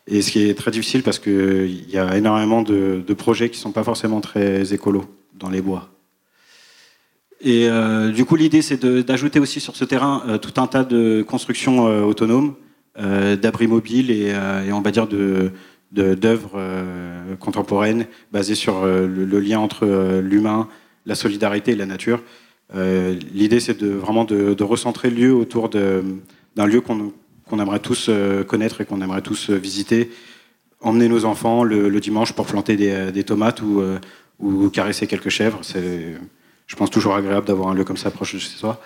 Et 0.07 0.21
ce 0.21 0.33
qui 0.33 0.49
est 0.51 0.55
très 0.55 0.73
difficile 0.73 1.03
parce 1.03 1.21
qu'il 1.21 1.89
y 1.89 1.97
a 1.97 2.17
énormément 2.17 2.63
de, 2.63 3.03
de 3.07 3.15
projets 3.15 3.49
qui 3.49 3.59
ne 3.59 3.63
sont 3.63 3.73
pas 3.73 3.85
forcément 3.85 4.21
très 4.21 4.75
écolos 4.75 5.07
dans 5.39 5.49
les 5.49 5.63
bois. 5.63 5.89
Et 7.45 7.69
euh, 7.69 8.13
du 8.13 8.25
coup, 8.25 8.37
l'idée, 8.37 8.63
c'est 8.63 8.85
d'ajouter 8.87 9.41
aussi 9.41 9.59
sur 9.59 9.75
ce 9.75 9.85
terrain 9.85 10.23
euh, 10.29 10.39
tout 10.39 10.61
un 10.61 10.69
tas 10.69 10.85
de 10.85 11.25
constructions 11.27 11.89
euh, 11.89 12.03
autonomes, 12.03 12.55
d'abris 13.41 13.69
mobiles 13.69 14.11
et, 14.11 14.35
on 14.71 14.83
va 14.83 14.91
dire 14.91 15.07
de 15.07 15.51
d'œuvres 15.93 16.61
contemporaines 17.41 18.07
basées 18.33 18.55
sur 18.55 18.85
le, 18.85 19.41
lien 19.41 19.61
entre 19.61 19.87
l'humain, 20.21 20.69
la 21.07 21.15
solidarité 21.15 21.73
et 21.73 21.75
la 21.75 21.87
nature. 21.87 22.23
L'idée, 22.75 23.61
c'est 23.61 23.81
de, 23.81 23.89
vraiment 23.89 24.27
de, 24.27 24.63
recentrer 24.63 25.09
le 25.09 25.17
lieu 25.17 25.35
autour 25.35 25.71
d'un 25.71 26.67
lieu 26.67 26.83
qu'on 26.83 27.13
aimerait 27.59 27.79
tous 27.79 28.11
connaître 28.47 28.83
et 28.83 28.85
qu'on 28.85 29.01
aimerait 29.01 29.23
tous 29.23 29.49
visiter. 29.49 30.11
Emmener 30.83 31.09
nos 31.09 31.25
enfants 31.25 31.65
le, 31.65 31.99
dimanche 31.99 32.35
pour 32.35 32.45
planter 32.45 32.77
des, 32.77 33.25
tomates 33.25 33.63
ou, 33.63 33.83
ou, 34.39 34.69
caresser 34.69 35.07
quelques 35.07 35.31
chèvres. 35.31 35.61
C'est 35.63 36.15
je 36.73 36.77
pense 36.77 36.89
toujours 36.89 37.15
agréable 37.15 37.47
d'avoir 37.47 37.69
un 37.69 37.75
lieu 37.75 37.85
comme 37.85 37.99
ça 37.99 38.11
proche 38.11 38.33
de 38.33 38.39
chez 38.39 38.49
soi. 38.49 38.81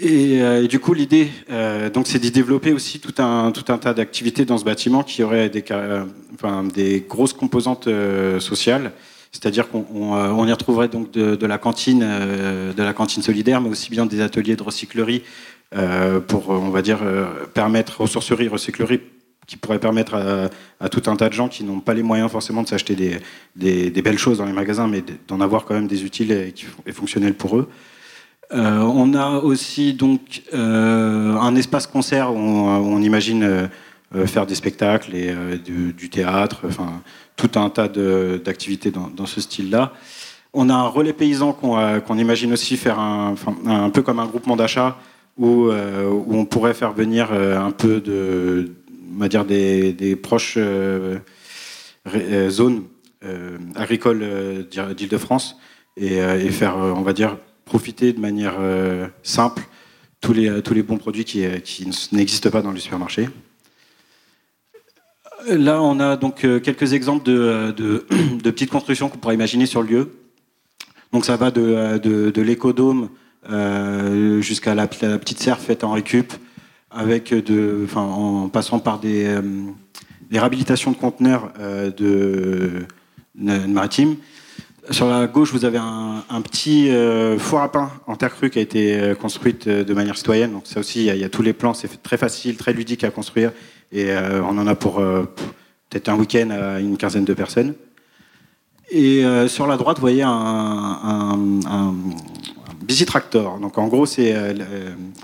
Et, 0.00 0.40
euh, 0.40 0.68
du 0.68 0.78
coup, 0.78 0.94
l'idée, 0.94 1.28
euh, 1.50 1.90
donc, 1.90 2.06
c'est 2.06 2.20
d'y 2.20 2.30
développer 2.30 2.72
aussi 2.72 3.00
tout 3.00 3.20
un, 3.20 3.50
tout 3.50 3.72
un 3.72 3.78
tas 3.78 3.94
d'activités 3.94 4.44
dans 4.44 4.56
ce 4.56 4.64
bâtiment 4.64 5.02
qui 5.02 5.24
auraient 5.24 5.48
des, 5.48 5.64
euh, 5.72 6.04
enfin, 6.34 6.62
des 6.62 7.04
grosses 7.08 7.32
composantes 7.32 7.88
sociales. 8.38 8.92
C'est-à-dire 9.32 9.68
qu'on 9.68 10.46
y 10.46 10.52
retrouverait 10.52 10.86
donc 10.86 11.10
de, 11.10 11.46
la 11.46 11.58
cantine, 11.58 12.06
de 12.76 12.82
la 12.82 12.92
cantine 12.92 13.20
solidaire, 13.20 13.60
mais 13.60 13.68
aussi 13.68 13.90
bien 13.90 14.06
des 14.06 14.20
ateliers 14.20 14.54
de 14.54 14.62
recyclerie 14.62 15.24
pour, 16.28 16.50
on 16.50 16.70
va 16.70 16.82
dire, 16.82 17.00
permettre 17.52 18.02
ressourcerie, 18.02 18.46
recyclerie 18.46 19.00
qui 19.46 19.56
pourrait 19.56 19.78
permettre 19.78 20.14
à, 20.80 20.88
tout 20.88 21.02
un 21.06 21.16
tas 21.16 21.28
de 21.28 21.34
gens 21.34 21.48
qui 21.48 21.64
n'ont 21.64 21.80
pas 21.80 21.94
les 21.94 22.02
moyens 22.02 22.30
forcément 22.30 22.62
de 22.62 22.68
s'acheter 22.68 23.20
des, 23.56 24.02
belles 24.02 24.18
choses 24.18 24.38
dans 24.38 24.46
les 24.46 24.52
magasins, 24.52 24.88
mais 24.88 25.02
d'en 25.28 25.40
avoir 25.40 25.64
quand 25.64 25.74
même 25.74 25.86
des 25.86 26.04
utiles 26.04 26.32
et, 26.32 26.92
fonctionnels 26.92 27.34
pour 27.34 27.58
eux. 27.58 27.68
Euh, 28.52 28.78
on 28.80 29.14
a 29.14 29.38
aussi 29.38 29.94
donc 29.94 30.42
euh, 30.52 31.34
un 31.36 31.56
espace 31.56 31.86
concert 31.86 32.32
où 32.32 32.38
on, 32.38 33.00
imagine 33.00 33.42
euh, 34.14 34.26
faire 34.26 34.46
des 34.46 34.54
spectacles 34.54 35.14
et 35.14 35.34
du, 35.58 36.10
théâtre, 36.10 36.60
enfin 36.66 37.02
tout 37.36 37.50
un 37.56 37.68
tas 37.70 37.88
d'activités 37.88 38.90
dans, 38.90 39.26
ce 39.26 39.40
style-là. 39.40 39.92
On 40.52 40.68
a 40.68 40.74
un 40.74 40.86
relais 40.86 41.12
paysan 41.12 41.52
qu'on 41.52 42.18
imagine 42.18 42.52
aussi 42.52 42.76
faire 42.76 43.00
un, 43.00 43.34
peu 43.92 44.02
comme 44.02 44.20
un 44.20 44.26
groupement 44.26 44.56
d'achat 44.56 44.98
où, 45.36 45.68
on 45.72 46.44
pourrait 46.44 46.74
faire 46.74 46.92
venir 46.92 47.32
un 47.32 47.72
peu 47.72 48.00
de 48.00 48.70
on 49.14 49.18
va 49.18 49.28
dire 49.28 49.44
des, 49.44 50.16
proches 50.16 50.54
euh, 50.56 51.18
euh, 52.14 52.50
zones 52.50 52.84
euh, 53.24 53.58
agricoles 53.74 54.66
d'Île-de-France 54.68 55.56
et, 55.96 56.18
faire, 56.50 56.76
on 56.76 57.02
va 57.02 57.12
dire, 57.12 57.38
profiter 57.64 58.12
de 58.12 58.20
manière 58.20 58.56
simple 59.22 59.62
tous 60.20 60.32
les, 60.32 60.62
tous 60.62 60.74
les 60.74 60.82
bons 60.82 60.98
produits 60.98 61.24
qui, 61.24 61.44
n'existent 62.12 62.50
pas 62.50 62.62
dans 62.62 62.72
les 62.72 62.80
supermarchés. 62.80 63.28
Là, 65.48 65.82
on 65.82 66.00
a 66.00 66.16
donc 66.16 66.36
quelques 66.62 66.94
exemples 66.94 67.24
de, 67.24 67.74
de, 68.42 68.50
petites 68.50 68.70
constructions 68.70 69.08
qu'on 69.08 69.18
pourrait 69.18 69.34
imaginer 69.34 69.66
sur 69.66 69.82
le 69.82 69.88
lieu. 69.88 70.12
Donc 71.12 71.24
ça 71.24 71.36
va 71.36 71.50
de, 71.52 71.98
de, 71.98 72.42
l'écodome 72.42 73.08
jusqu'à 74.40 74.74
la, 74.74 74.88
petite 74.88 75.38
serre 75.38 75.60
faite 75.60 75.84
en 75.84 75.92
récup, 75.92 76.32
enfin, 76.94 78.02
en 78.02 78.48
passant 78.48 78.78
par 78.78 78.98
des, 78.98 79.24
euh, 79.26 79.42
réhabilitations 80.32 80.90
de 80.90 80.96
conteneurs 80.96 81.52
euh, 81.60 81.90
de, 81.90 82.86
maritimes. 83.34 84.16
Sur 84.90 85.08
la 85.08 85.26
gauche, 85.26 85.50
vous 85.52 85.64
avez 85.64 85.78
un, 85.78 86.42
petit 86.42 86.90
euh, 86.90 87.38
four 87.38 87.60
à 87.60 87.72
pain 87.72 87.90
en 88.06 88.16
terre 88.16 88.34
crue 88.34 88.50
qui 88.50 88.58
a 88.58 88.62
été 88.62 89.14
construite 89.18 89.66
de 89.66 89.94
manière 89.94 90.16
citoyenne. 90.16 90.52
Donc 90.52 90.66
ça 90.66 90.80
aussi, 90.80 91.06
il 91.06 91.16
y, 91.16 91.24
a, 91.24 91.28
tous 91.28 91.42
les 91.42 91.54
plans, 91.54 91.72
c'est 91.72 92.02
très 92.02 92.18
facile, 92.18 92.56
très 92.56 92.72
ludique 92.74 93.02
à 93.02 93.10
construire. 93.10 93.52
Et 93.92 94.12
on 94.14 94.58
en 94.58 94.66
a 94.66 94.74
pour 94.74 94.96
peut-être 94.96 96.08
un 96.10 96.16
week-end 96.16 96.50
à 96.50 96.80
une 96.80 96.98
quinzaine 96.98 97.24
de 97.24 97.32
personnes. 97.32 97.74
Et 98.90 99.24
sur 99.48 99.66
la 99.66 99.78
droite, 99.78 99.96
vous 99.96 100.02
voyez 100.02 100.22
un, 100.22 100.30
un, 101.66 101.94
bicitractor. 102.82 103.58
Donc 103.60 103.78
en 103.78 103.88
gros, 103.88 104.04
c'est 104.04 104.34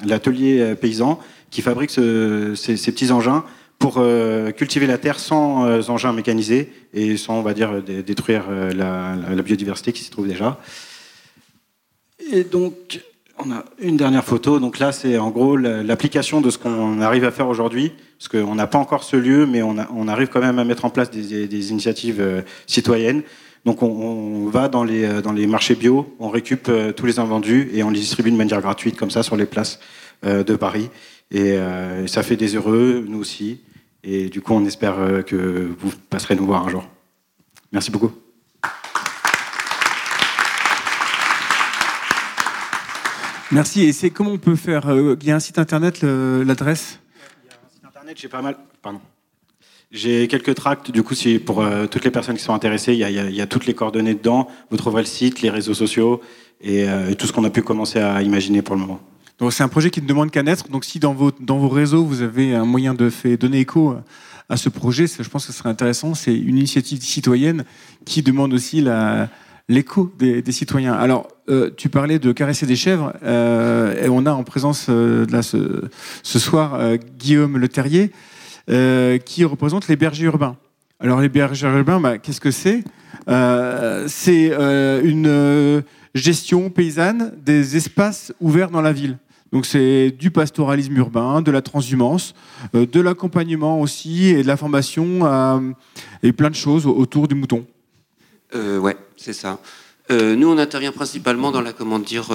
l'atelier 0.06 0.74
paysan 0.74 1.20
qui 1.50 1.62
fabrique 1.62 1.90
ces, 1.90 2.54
petits 2.54 3.10
engins 3.10 3.44
pour 3.80 3.94
euh, 3.96 4.50
cultiver 4.50 4.86
la 4.86 4.98
terre 4.98 5.18
sans 5.18 5.66
euh, 5.66 5.80
engins 5.88 6.12
mécanisés 6.12 6.70
et 6.92 7.16
sans, 7.16 7.38
on 7.38 7.42
va 7.42 7.54
dire, 7.54 7.82
détruire 7.82 8.44
euh, 8.50 8.72
la, 8.72 9.42
biodiversité 9.42 9.92
qui 9.92 10.02
s'y 10.04 10.10
trouve 10.10 10.28
déjà. 10.28 10.60
Et 12.30 12.44
donc, 12.44 13.00
on 13.38 13.50
a 13.50 13.64
une 13.80 13.96
dernière 13.96 14.22
photo. 14.22 14.60
Donc 14.60 14.78
là, 14.78 14.92
c'est 14.92 15.16
en 15.16 15.30
gros 15.30 15.56
l'application 15.56 16.42
de 16.42 16.50
ce 16.50 16.58
qu'on 16.58 17.00
arrive 17.00 17.24
à 17.24 17.30
faire 17.30 17.48
aujourd'hui, 17.48 17.92
parce 18.18 18.28
qu'on 18.28 18.54
n'a 18.54 18.66
pas 18.66 18.78
encore 18.78 19.02
ce 19.02 19.16
lieu, 19.16 19.46
mais 19.46 19.62
on, 19.62 20.08
arrive 20.08 20.28
quand 20.28 20.40
même 20.40 20.58
à 20.58 20.64
mettre 20.64 20.84
en 20.84 20.90
place 20.90 21.10
des, 21.10 21.70
initiatives 21.70 22.44
citoyennes. 22.66 23.22
Donc 23.64 23.82
on, 23.82 24.46
va 24.48 24.68
dans 24.68 24.84
les 24.84 25.46
marchés 25.46 25.74
bio, 25.74 26.14
on 26.20 26.28
récupère 26.28 26.94
tous 26.94 27.06
les 27.06 27.18
invendus 27.18 27.70
et 27.72 27.82
on 27.82 27.88
les 27.88 28.00
distribue 28.00 28.30
de 28.30 28.36
manière 28.36 28.60
gratuite 28.60 28.96
comme 28.96 29.10
ça 29.10 29.22
sur 29.22 29.36
les 29.36 29.46
places 29.46 29.80
de 30.22 30.56
Paris. 30.56 30.90
Euh, 31.34 32.04
et 32.04 32.08
ça 32.08 32.22
fait 32.22 32.36
des 32.36 32.56
heureux, 32.56 33.04
nous 33.06 33.18
aussi. 33.18 33.60
Et 34.02 34.28
du 34.28 34.40
coup, 34.40 34.54
on 34.54 34.64
espère 34.64 34.98
euh, 34.98 35.22
que 35.22 35.70
vous 35.78 35.92
passerez 36.08 36.34
nous 36.34 36.46
voir 36.46 36.66
un 36.66 36.70
jour. 36.70 36.88
Merci 37.72 37.90
beaucoup. 37.90 38.12
Merci. 43.52 43.82
Et 43.82 43.92
c'est 43.92 44.10
comment 44.10 44.32
on 44.32 44.38
peut 44.38 44.56
faire 44.56 44.88
euh, 44.88 45.16
Il 45.20 45.26
y 45.26 45.30
a 45.30 45.36
un 45.36 45.40
site 45.40 45.58
internet, 45.58 46.02
l'adresse? 46.02 46.98
Il 47.44 47.50
y 47.50 47.52
a 47.52 47.54
un 47.54 47.70
site 47.70 47.84
internet, 47.84 48.16
j'ai 48.20 48.28
pas 48.28 48.42
mal. 48.42 48.56
Pardon. 48.82 49.00
J'ai 49.92 50.28
quelques 50.28 50.54
tracts, 50.54 50.92
du 50.92 51.02
coup, 51.02 51.14
pour 51.44 51.64
toutes 51.90 52.04
les 52.04 52.12
personnes 52.12 52.36
qui 52.36 52.44
sont 52.44 52.54
intéressées, 52.54 52.92
il 52.92 53.00
y, 53.00 53.04
a, 53.04 53.10
il 53.10 53.34
y, 53.34 53.40
a, 53.40 53.46
toutes 53.48 53.66
les 53.66 53.74
coordonnées 53.74 54.14
dedans. 54.14 54.46
Vous 54.70 54.76
trouverez 54.76 55.02
le 55.02 55.08
site, 55.08 55.42
les 55.42 55.50
réseaux 55.50 55.74
sociaux 55.74 56.20
et 56.60 56.86
tout 57.18 57.26
ce 57.26 57.32
qu'on 57.32 57.42
a 57.42 57.50
pu 57.50 57.62
commencer 57.62 57.98
à 57.98 58.22
imaginer 58.22 58.62
pour 58.62 58.76
le 58.76 58.82
moment. 58.82 59.00
Donc 59.40 59.52
c'est 59.52 59.62
un 59.62 59.68
projet 59.68 59.90
qui 59.90 60.00
ne 60.02 60.06
demande 60.06 60.30
qu'à 60.30 60.42
naître. 60.42 60.68
Donc 60.68 60.84
si 60.84 60.98
dans 60.98 61.14
vos, 61.14 61.32
dans 61.40 61.58
vos 61.58 61.68
réseaux, 61.68 62.04
vous 62.04 62.22
avez 62.22 62.54
un 62.54 62.64
moyen 62.64 62.94
de 62.94 63.10
faire, 63.10 63.36
donner 63.38 63.60
écho 63.60 63.96
à 64.48 64.56
ce 64.56 64.68
projet, 64.68 65.06
je 65.06 65.28
pense 65.28 65.46
que 65.46 65.52
ce 65.52 65.58
serait 65.58 65.68
intéressant. 65.68 66.14
C'est 66.14 66.34
une 66.34 66.58
initiative 66.58 67.02
citoyenne 67.02 67.64
qui 68.04 68.22
demande 68.22 68.52
aussi 68.52 68.84
l'écho 69.68 70.12
des, 70.18 70.52
citoyens. 70.52 70.92
Alors, 70.92 71.28
euh, 71.48 71.70
tu 71.76 71.88
parlais 71.88 72.18
de 72.18 72.32
caresser 72.32 72.66
des 72.66 72.76
chèvres, 72.76 73.14
euh, 73.22 74.04
et 74.04 74.08
on 74.08 74.26
a 74.26 74.32
en 74.32 74.42
présence 74.42 74.86
euh, 74.88 75.24
ce, 76.22 76.38
soir 76.38 76.78
Guillaume 77.18 77.58
Le 77.58 77.68
Terrier. 77.68 78.12
euh, 78.70 79.18
qui 79.18 79.44
représente 79.44 79.88
les 79.88 79.96
bergers 79.96 80.26
urbains. 80.26 80.56
Alors 81.00 81.20
les 81.20 81.28
bergers 81.28 81.66
urbains, 81.66 81.98
bah, 81.98 82.18
qu'est-ce 82.18 82.40
que 82.40 82.50
c'est? 82.52 82.84
Euh, 83.28 84.04
C'est 84.06 84.50
euh, 84.52 85.00
une 85.02 85.82
gestion 86.14 86.70
paysanne 86.70 87.32
des 87.44 87.76
espaces 87.76 88.32
ouverts 88.40 88.70
dans 88.70 88.82
la 88.82 88.92
ville. 88.92 89.18
Donc 89.52 89.66
c'est 89.66 90.10
du 90.10 90.30
pastoralisme 90.30 90.96
urbain, 90.96 91.42
de 91.42 91.50
la 91.50 91.62
transhumance, 91.62 92.34
de 92.72 93.00
l'accompagnement 93.00 93.80
aussi 93.80 94.26
et 94.26 94.42
de 94.42 94.46
la 94.46 94.56
formation 94.56 95.74
et 96.22 96.32
plein 96.32 96.50
de 96.50 96.54
choses 96.54 96.86
autour 96.86 97.26
du 97.26 97.34
mouton. 97.34 97.66
Euh, 98.54 98.78
ouais, 98.78 98.96
c'est 99.16 99.32
ça. 99.32 99.58
nous, 100.10 100.48
on 100.48 100.58
intervient 100.58 100.92
principalement 100.92 101.50
dans 101.50 101.62
la 101.62 101.72
comment 101.72 101.98
dire 101.98 102.28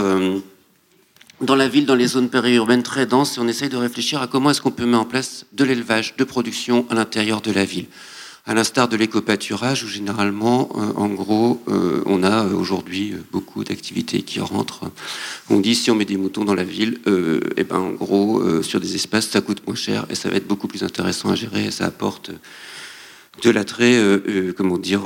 dans 1.41 1.55
la 1.55 1.67
ville, 1.67 1.85
dans 1.85 1.95
les 1.95 2.07
zones 2.07 2.29
périurbaines 2.29 2.83
très 2.83 3.05
denses, 3.05 3.37
et 3.37 3.41
on 3.41 3.47
essaye 3.47 3.69
de 3.69 3.77
réfléchir 3.77 4.21
à 4.21 4.27
comment 4.27 4.51
est-ce 4.51 4.61
qu'on 4.61 4.71
peut 4.71 4.85
mettre 4.85 4.99
en 4.99 5.05
place 5.05 5.45
de 5.53 5.63
l'élevage, 5.63 6.15
de 6.15 6.23
production 6.23 6.85
à 6.89 6.95
l'intérieur 6.95 7.41
de 7.41 7.51
la 7.51 7.65
ville. 7.65 7.87
À 8.47 8.53
l'instar 8.53 8.87
de 8.87 8.95
l'éco-pâturage, 8.95 9.83
où 9.83 9.87
généralement, 9.87 10.69
euh, 10.75 10.93
en 10.97 11.07
gros, 11.07 11.63
euh, 11.67 12.03
on 12.05 12.21
a 12.21 12.45
euh, 12.45 12.53
aujourd'hui 12.53 13.15
beaucoup 13.31 13.63
d'activités 13.63 14.21
qui 14.21 14.39
rentrent. 14.39 14.91
On 15.49 15.59
dit 15.59 15.73
si 15.73 15.89
on 15.89 15.95
met 15.95 16.05
des 16.05 16.17
moutons 16.17 16.45
dans 16.45 16.53
la 16.53 16.63
ville, 16.63 16.99
et 17.07 17.39
eh 17.57 17.63
ben 17.63 17.79
en 17.79 17.91
gros, 17.91 18.61
sur 18.61 18.79
des 18.79 18.93
espaces, 18.93 19.29
ça 19.29 19.41
coûte 19.41 19.65
moins 19.65 19.75
cher 19.75 20.05
et 20.11 20.15
ça 20.15 20.29
va 20.29 20.35
être 20.35 20.45
beaucoup 20.45 20.67
plus 20.67 20.83
intéressant 20.83 21.29
à 21.29 21.35
gérer. 21.35 21.71
Ça 21.71 21.85
apporte 21.85 22.29
de 23.41 23.49
l'attrait, 23.49 23.99
comment 24.55 24.77
dire, 24.77 25.01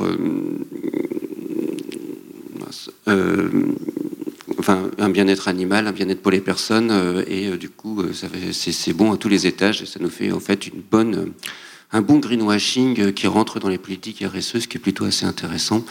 enfin, 4.58 4.90
un 4.98 5.10
bien-être 5.10 5.48
animal, 5.48 5.88
un 5.88 5.94
bien-être 5.94 6.22
pour 6.22 6.32
les 6.32 6.42
personnes, 6.42 7.24
et 7.28 7.52
du 7.58 7.70
coup, 7.70 8.04
c'est 8.52 8.94
bon 8.94 9.14
à 9.14 9.18
tous 9.18 9.30
les 9.30 9.48
étages, 9.48 9.82
et 9.82 9.86
ça 9.86 10.00
nous 10.02 10.10
fait 10.10 10.32
en 10.32 10.40
fait 10.40 10.68
une 10.68 10.82
bonne, 10.82 11.34
un 11.92 12.02
bon 12.02 12.20
greenwashing 12.20 13.14
qui 13.14 13.28
rentre 13.28 13.60
dans 13.60 13.70
les 13.70 13.78
politiques 13.78 14.24
RSE, 14.24 14.60
ce 14.60 14.68
qui 14.68 14.78
est 14.78 14.82
plutôt 14.82 15.06
assez 15.06 15.26
intéressant, 15.26 15.84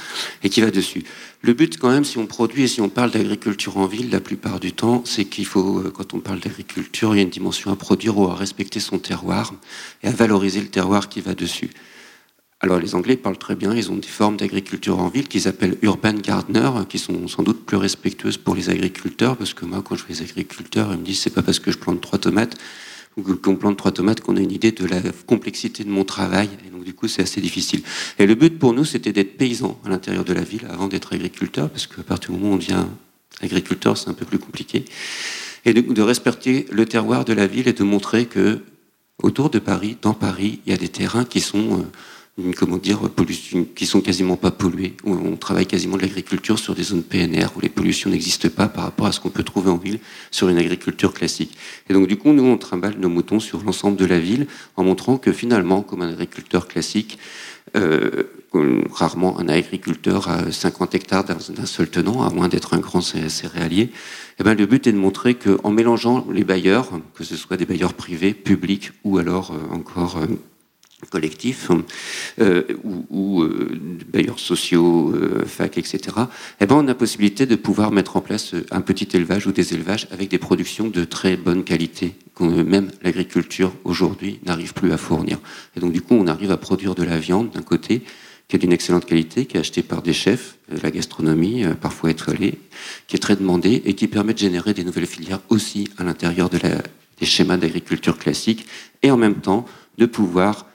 et 0.42 0.48
qui 0.48 0.60
va 0.60 0.70
dessus. 0.70 1.04
Le 1.42 1.52
but, 1.54 1.78
quand 1.78 1.90
même, 1.90 2.04
si 2.04 2.18
on 2.18 2.26
produit 2.26 2.62
et 2.62 2.68
si 2.68 2.80
on 2.80 2.88
parle 2.88 3.10
d'agriculture 3.10 3.76
en 3.78 3.86
ville, 3.86 4.10
la 4.10 4.20
plupart 4.20 4.60
du 4.60 4.72
temps, 4.72 5.02
c'est 5.04 5.24
qu'il 5.24 5.46
faut, 5.46 5.82
quand 5.94 6.14
on 6.14 6.20
parle 6.20 6.40
d'agriculture, 6.40 7.14
il 7.14 7.18
y 7.18 7.20
a 7.20 7.24
une 7.24 7.30
dimension 7.30 7.72
à 7.72 7.76
produire 7.76 8.16
ou 8.18 8.26
à 8.26 8.34
respecter 8.34 8.80
son 8.80 8.98
terroir 8.98 9.52
et 10.02 10.08
à 10.08 10.12
valoriser 10.12 10.60
le 10.60 10.68
terroir 10.68 11.08
qui 11.08 11.20
va 11.20 11.34
dessus. 11.34 11.70
Alors 12.60 12.80
les 12.80 12.96
Anglais 12.96 13.16
parlent 13.16 13.38
très 13.38 13.54
bien, 13.54 13.72
ils 13.72 13.92
ont 13.92 13.96
des 13.96 14.08
formes 14.08 14.36
d'agriculture 14.36 14.98
en 14.98 15.08
ville 15.08 15.28
qu'ils 15.28 15.46
appellent 15.46 15.78
urban 15.82 16.14
gardener, 16.14 16.70
qui 16.88 16.98
sont 16.98 17.28
sans 17.28 17.44
doute 17.44 17.64
plus 17.64 17.76
respectueuses 17.76 18.36
pour 18.36 18.56
les 18.56 18.68
agriculteurs, 18.68 19.36
parce 19.36 19.54
que 19.54 19.64
moi 19.64 19.80
quand 19.80 19.94
je 19.94 20.02
fais 20.02 20.14
les 20.14 20.22
agriculteurs, 20.22 20.90
ils 20.92 20.98
me 20.98 21.04
disent 21.04 21.20
c'est 21.20 21.30
pas 21.30 21.42
parce 21.42 21.60
que 21.60 21.70
je 21.70 21.78
plante 21.78 22.00
trois 22.00 22.18
tomates 22.18 22.56
qu'on 23.22 23.56
plante 23.56 23.76
trois 23.76 23.92
tomates 23.92 24.20
qu'on 24.20 24.36
a 24.36 24.40
une 24.40 24.52
idée 24.52 24.72
de 24.72 24.84
la 24.86 25.00
complexité 25.26 25.84
de 25.84 25.90
mon 25.90 26.04
travail, 26.04 26.48
et 26.66 26.70
donc 26.70 26.84
du 26.84 26.94
coup 26.94 27.08
c'est 27.08 27.22
assez 27.22 27.40
difficile. 27.40 27.82
Et 28.18 28.26
le 28.26 28.34
but 28.34 28.58
pour 28.58 28.72
nous 28.72 28.84
c'était 28.84 29.12
d'être 29.12 29.36
paysans 29.36 29.80
à 29.84 29.88
l'intérieur 29.88 30.24
de 30.24 30.32
la 30.32 30.42
ville 30.42 30.66
avant 30.70 30.88
d'être 30.88 31.12
agriculteur, 31.14 31.68
parce 31.70 31.86
qu'à 31.86 32.02
partir 32.02 32.30
du 32.30 32.38
moment 32.38 32.52
où 32.52 32.54
on 32.54 32.58
devient 32.58 32.86
agriculteur 33.40 33.96
c'est 33.96 34.08
un 34.08 34.14
peu 34.14 34.24
plus 34.24 34.38
compliqué, 34.38 34.84
et 35.64 35.74
de, 35.74 35.80
de 35.80 36.02
respecter 36.02 36.66
le 36.70 36.86
terroir 36.86 37.24
de 37.24 37.32
la 37.32 37.46
ville 37.46 37.68
et 37.68 37.72
de 37.72 37.84
montrer 37.84 38.26
que 38.26 38.60
autour 39.22 39.50
de 39.50 39.58
Paris, 39.58 39.96
dans 40.00 40.14
Paris, 40.14 40.60
il 40.64 40.70
y 40.70 40.74
a 40.74 40.78
des 40.78 40.88
terrains 40.88 41.24
qui 41.24 41.40
sont... 41.40 41.80
Euh, 41.80 41.82
comment 42.56 42.76
dire, 42.76 43.00
qui 43.74 43.86
sont 43.86 44.00
quasiment 44.00 44.36
pas 44.36 44.50
polluées, 44.50 44.94
où 45.04 45.12
on 45.12 45.36
travaille 45.36 45.66
quasiment 45.66 45.96
de 45.96 46.02
l'agriculture 46.02 46.58
sur 46.58 46.74
des 46.74 46.82
zones 46.82 47.02
PNR, 47.02 47.56
où 47.56 47.60
les 47.60 47.68
pollutions 47.68 48.10
n'existent 48.10 48.48
pas 48.48 48.68
par 48.68 48.84
rapport 48.84 49.06
à 49.06 49.12
ce 49.12 49.20
qu'on 49.20 49.30
peut 49.30 49.42
trouver 49.42 49.70
en 49.70 49.76
ville 49.76 49.98
sur 50.30 50.48
une 50.48 50.58
agriculture 50.58 51.12
classique. 51.12 51.56
Et 51.88 51.94
donc 51.94 52.06
du 52.06 52.16
coup, 52.16 52.32
nous, 52.32 52.44
on 52.44 52.56
trimballe 52.56 52.96
nos 52.98 53.08
moutons 53.08 53.40
sur 53.40 53.62
l'ensemble 53.62 53.96
de 53.96 54.04
la 54.04 54.18
ville, 54.18 54.46
en 54.76 54.84
montrant 54.84 55.18
que 55.18 55.32
finalement, 55.32 55.82
comme 55.82 56.02
un 56.02 56.12
agriculteur 56.12 56.68
classique, 56.68 57.18
euh, 57.76 58.24
rarement 58.92 59.38
un 59.38 59.48
agriculteur 59.48 60.28
à 60.28 60.50
50 60.50 60.94
hectares 60.94 61.24
d'un 61.24 61.66
seul 61.66 61.88
tenant, 61.88 62.22
à 62.22 62.30
moins 62.30 62.48
d'être 62.48 62.72
un 62.74 62.78
grand 62.78 63.02
céréalier, 63.02 63.90
eh 64.38 64.42
ben, 64.42 64.54
le 64.54 64.64
but 64.64 64.86
est 64.86 64.92
de 64.92 64.96
montrer 64.96 65.34
qu'en 65.34 65.70
mélangeant 65.70 66.26
les 66.32 66.44
bailleurs, 66.44 66.88
que 67.14 67.24
ce 67.24 67.36
soit 67.36 67.56
des 67.56 67.66
bailleurs 67.66 67.94
privés, 67.94 68.32
publics 68.32 68.92
ou 69.04 69.18
alors 69.18 69.52
euh, 69.52 69.74
encore 69.74 70.16
euh, 70.16 70.26
collectifs 71.10 71.70
euh, 72.40 72.64
ou, 72.82 73.06
ou 73.10 73.42
euh, 73.42 73.78
bailleurs 74.12 74.38
sociaux, 74.38 75.12
euh, 75.14 75.44
fac, 75.46 75.78
etc., 75.78 76.00
eh 76.60 76.66
ben, 76.66 76.76
on 76.76 76.88
a 76.88 76.94
possibilité 76.94 77.46
de 77.46 77.54
pouvoir 77.54 77.92
mettre 77.92 78.16
en 78.16 78.20
place 78.20 78.54
un 78.70 78.80
petit 78.80 79.08
élevage 79.16 79.46
ou 79.46 79.52
des 79.52 79.74
élevages 79.74 80.08
avec 80.10 80.28
des 80.28 80.38
productions 80.38 80.88
de 80.88 81.04
très 81.04 81.36
bonne 81.36 81.62
qualité, 81.62 82.14
que 82.34 82.44
même 82.44 82.90
l'agriculture 83.02 83.72
aujourd'hui 83.84 84.40
n'arrive 84.44 84.74
plus 84.74 84.92
à 84.92 84.96
fournir. 84.96 85.38
Et 85.76 85.80
donc 85.80 85.92
du 85.92 86.02
coup, 86.02 86.14
on 86.14 86.26
arrive 86.26 86.50
à 86.50 86.56
produire 86.56 86.94
de 86.94 87.04
la 87.04 87.18
viande 87.18 87.50
d'un 87.50 87.62
côté 87.62 88.02
qui 88.48 88.56
est 88.56 88.58
d'une 88.58 88.72
excellente 88.72 89.04
qualité, 89.04 89.44
qui 89.44 89.58
est 89.58 89.60
achetée 89.60 89.82
par 89.82 90.00
des 90.00 90.14
chefs 90.14 90.56
de 90.72 90.80
la 90.82 90.90
gastronomie, 90.90 91.64
parfois 91.82 92.10
étoilée, 92.10 92.54
qui 93.06 93.14
est 93.14 93.18
très 93.18 93.36
demandée 93.36 93.82
et 93.84 93.92
qui 93.94 94.08
permet 94.08 94.32
de 94.32 94.38
générer 94.38 94.72
des 94.72 94.84
nouvelles 94.84 95.06
filières 95.06 95.40
aussi 95.50 95.90
à 95.98 96.04
l'intérieur 96.04 96.48
de 96.48 96.58
des 97.20 97.26
schémas 97.26 97.56
d'agriculture 97.56 98.16
classique 98.16 98.66
et 99.02 99.10
en 99.10 99.16
même 99.16 99.34
temps 99.34 99.66
de 99.98 100.06
pouvoir 100.06 100.67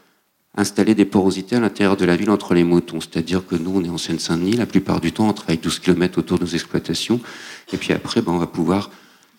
installer 0.55 0.95
des 0.95 1.05
porosités 1.05 1.55
à 1.55 1.59
l'intérieur 1.59 1.97
de 1.97 2.05
la 2.05 2.15
ville 2.15 2.29
entre 2.29 2.53
les 2.53 2.63
moutons. 2.63 2.99
C'est-à-dire 3.01 3.45
que 3.45 3.55
nous, 3.55 3.71
on 3.75 3.83
est 3.83 3.89
en 3.89 3.97
Seine-Saint-Denis, 3.97 4.53
la 4.53 4.65
plupart 4.65 5.01
du 5.01 5.11
temps, 5.11 5.29
on 5.29 5.33
travaille 5.33 5.57
12 5.57 5.79
km 5.79 6.19
autour 6.19 6.37
de 6.37 6.43
nos 6.43 6.49
exploitations, 6.49 7.19
et 7.71 7.77
puis 7.77 7.93
après, 7.93 8.21
ben, 8.21 8.33
on 8.33 8.37
va 8.37 8.47
pouvoir 8.47 8.91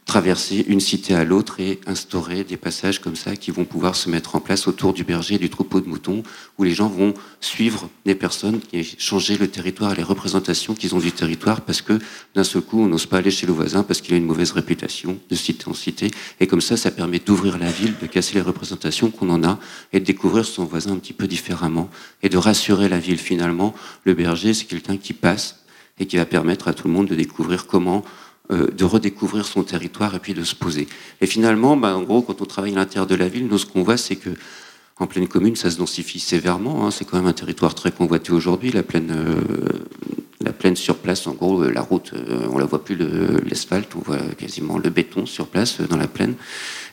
traverser 0.05 0.64
une 0.68 0.80
cité 0.80 1.14
à 1.14 1.24
l'autre 1.24 1.61
et 1.61 1.80
instaurer 1.86 2.44
des 2.44 2.57
passages 2.57 3.00
comme 3.00 3.16
ça 3.16 3.36
qui 3.36 3.50
vont 3.50 3.64
pouvoir 3.64 3.96
se 3.96 4.11
mettre 4.11 4.36
en 4.36 4.40
place 4.40 4.68
autour 4.68 4.92
du 4.92 5.02
berger 5.02 5.36
et 5.36 5.38
du 5.38 5.48
troupeau 5.48 5.80
de 5.80 5.88
moutons, 5.88 6.22
où 6.59 6.64
les 6.64 6.74
gens 6.74 6.88
vont 6.88 7.14
suivre 7.40 7.88
des 8.05 8.14
personnes 8.14 8.61
qui 8.61 8.84
changer 8.98 9.38
le 9.38 9.48
territoire 9.48 9.92
et 9.92 9.96
les 9.96 10.02
représentations 10.02 10.74
qu'ils 10.74 10.94
ont 10.94 10.98
du 10.98 11.12
territoire, 11.12 11.62
parce 11.62 11.80
que 11.80 11.98
d'un 12.34 12.44
seul 12.44 12.62
coup, 12.62 12.80
on 12.80 12.86
n'ose 12.86 13.07
pas 13.07 13.18
aller 13.18 13.30
chez 13.30 13.46
le 13.46 13.52
voisin 13.52 13.82
parce 13.82 14.00
qu'il 14.00 14.14
a 14.14 14.18
une 14.18 14.26
mauvaise 14.26 14.52
réputation 14.52 15.18
de 15.30 15.34
cité 15.34 15.68
en 15.68 15.74
cité. 15.74 16.11
Et 16.38 16.46
comme 16.46 16.61
ça, 16.61 16.76
ça 16.76 16.90
permet 16.90 17.18
d'ouvrir 17.18 17.59
la 17.59 17.70
ville, 17.70 17.94
de 18.00 18.07
casser 18.07 18.34
les 18.34 18.42
représentations 18.42 19.11
qu'on 19.11 19.30
en 19.30 19.42
a 19.42 19.59
et 19.92 20.00
de 20.00 20.05
découvrir 20.05 20.44
son 20.44 20.64
voisin 20.64 20.92
un 20.92 20.98
petit 20.98 21.14
peu 21.14 21.26
différemment 21.26 21.88
et 22.22 22.28
de 22.28 22.36
rassurer 22.36 22.88
la 22.88 22.98
ville 22.98 23.18
finalement. 23.18 23.74
Le 24.05 24.14
berger, 24.14 24.52
c'est 24.52 24.66
quelqu'un 24.66 24.98
qui 24.98 25.14
passe 25.14 25.64
et 25.98 26.07
qui 26.07 26.16
va 26.16 26.26
permettre 26.26 26.68
à 26.68 26.74
tout 26.74 26.88
le 26.88 26.94
monde 26.94 27.09
de 27.09 27.14
découvrir 27.14 27.66
comment 27.66 28.05
euh, 28.53 28.70
de 28.70 28.84
redécouvrir 28.84 29.47
son 29.47 29.62
territoire 29.62 30.14
et 30.14 30.18
puis 30.18 30.34
de 30.34 30.45
se 30.45 30.55
poser. 30.55 30.86
Et 31.22 31.26
finalement, 31.26 31.78
bah, 31.78 31.97
en 31.97 32.03
gros, 32.03 32.20
quand 32.20 32.42
on 32.42 32.45
travaille 32.45 32.72
à 32.72 32.76
l'intérieur 32.76 33.07
de 33.07 33.14
la 33.14 33.26
ville, 33.26 33.47
nous, 33.47 33.57
ce 33.57 33.64
qu'on 33.64 33.82
voit, 33.82 33.97
c'est 33.97 34.16
que 34.16 34.28
en 34.99 35.07
pleine 35.07 35.26
commune, 35.28 35.57
ça 35.57 35.70
se 35.70 35.78
densifie 35.78 36.20
sévèrement. 36.20 36.86
Hein. 36.86 36.90
C'est 36.90 37.07
quand 37.07 37.16
même 37.16 37.26
un 37.26 37.32
territoire 37.32 37.74
très 37.74 37.90
convoité 37.90 38.32
aujourd'hui. 38.32 38.70
La 38.70 38.82
plaine, 38.82 39.11
euh, 39.11 39.40
la 40.42 40.53
plaine 40.53 40.76
sur 40.76 40.97
place, 40.99 41.26
en 41.26 41.32
gros, 41.32 41.62
euh, 41.62 41.72
la 41.72 41.80
route, 41.80 42.12
on 42.53 42.59
la 42.59 42.66
voit 42.66 42.84
plus 42.84 42.99
l'asphalte, 43.49 43.97
on 43.97 44.01
voit 44.01 44.18
quasiment 44.36 44.76
le 44.76 44.90
béton 44.90 45.24
sur 45.24 45.47
place 45.47 45.80
dans 45.80 45.97
la 45.97 46.07
plaine. 46.07 46.34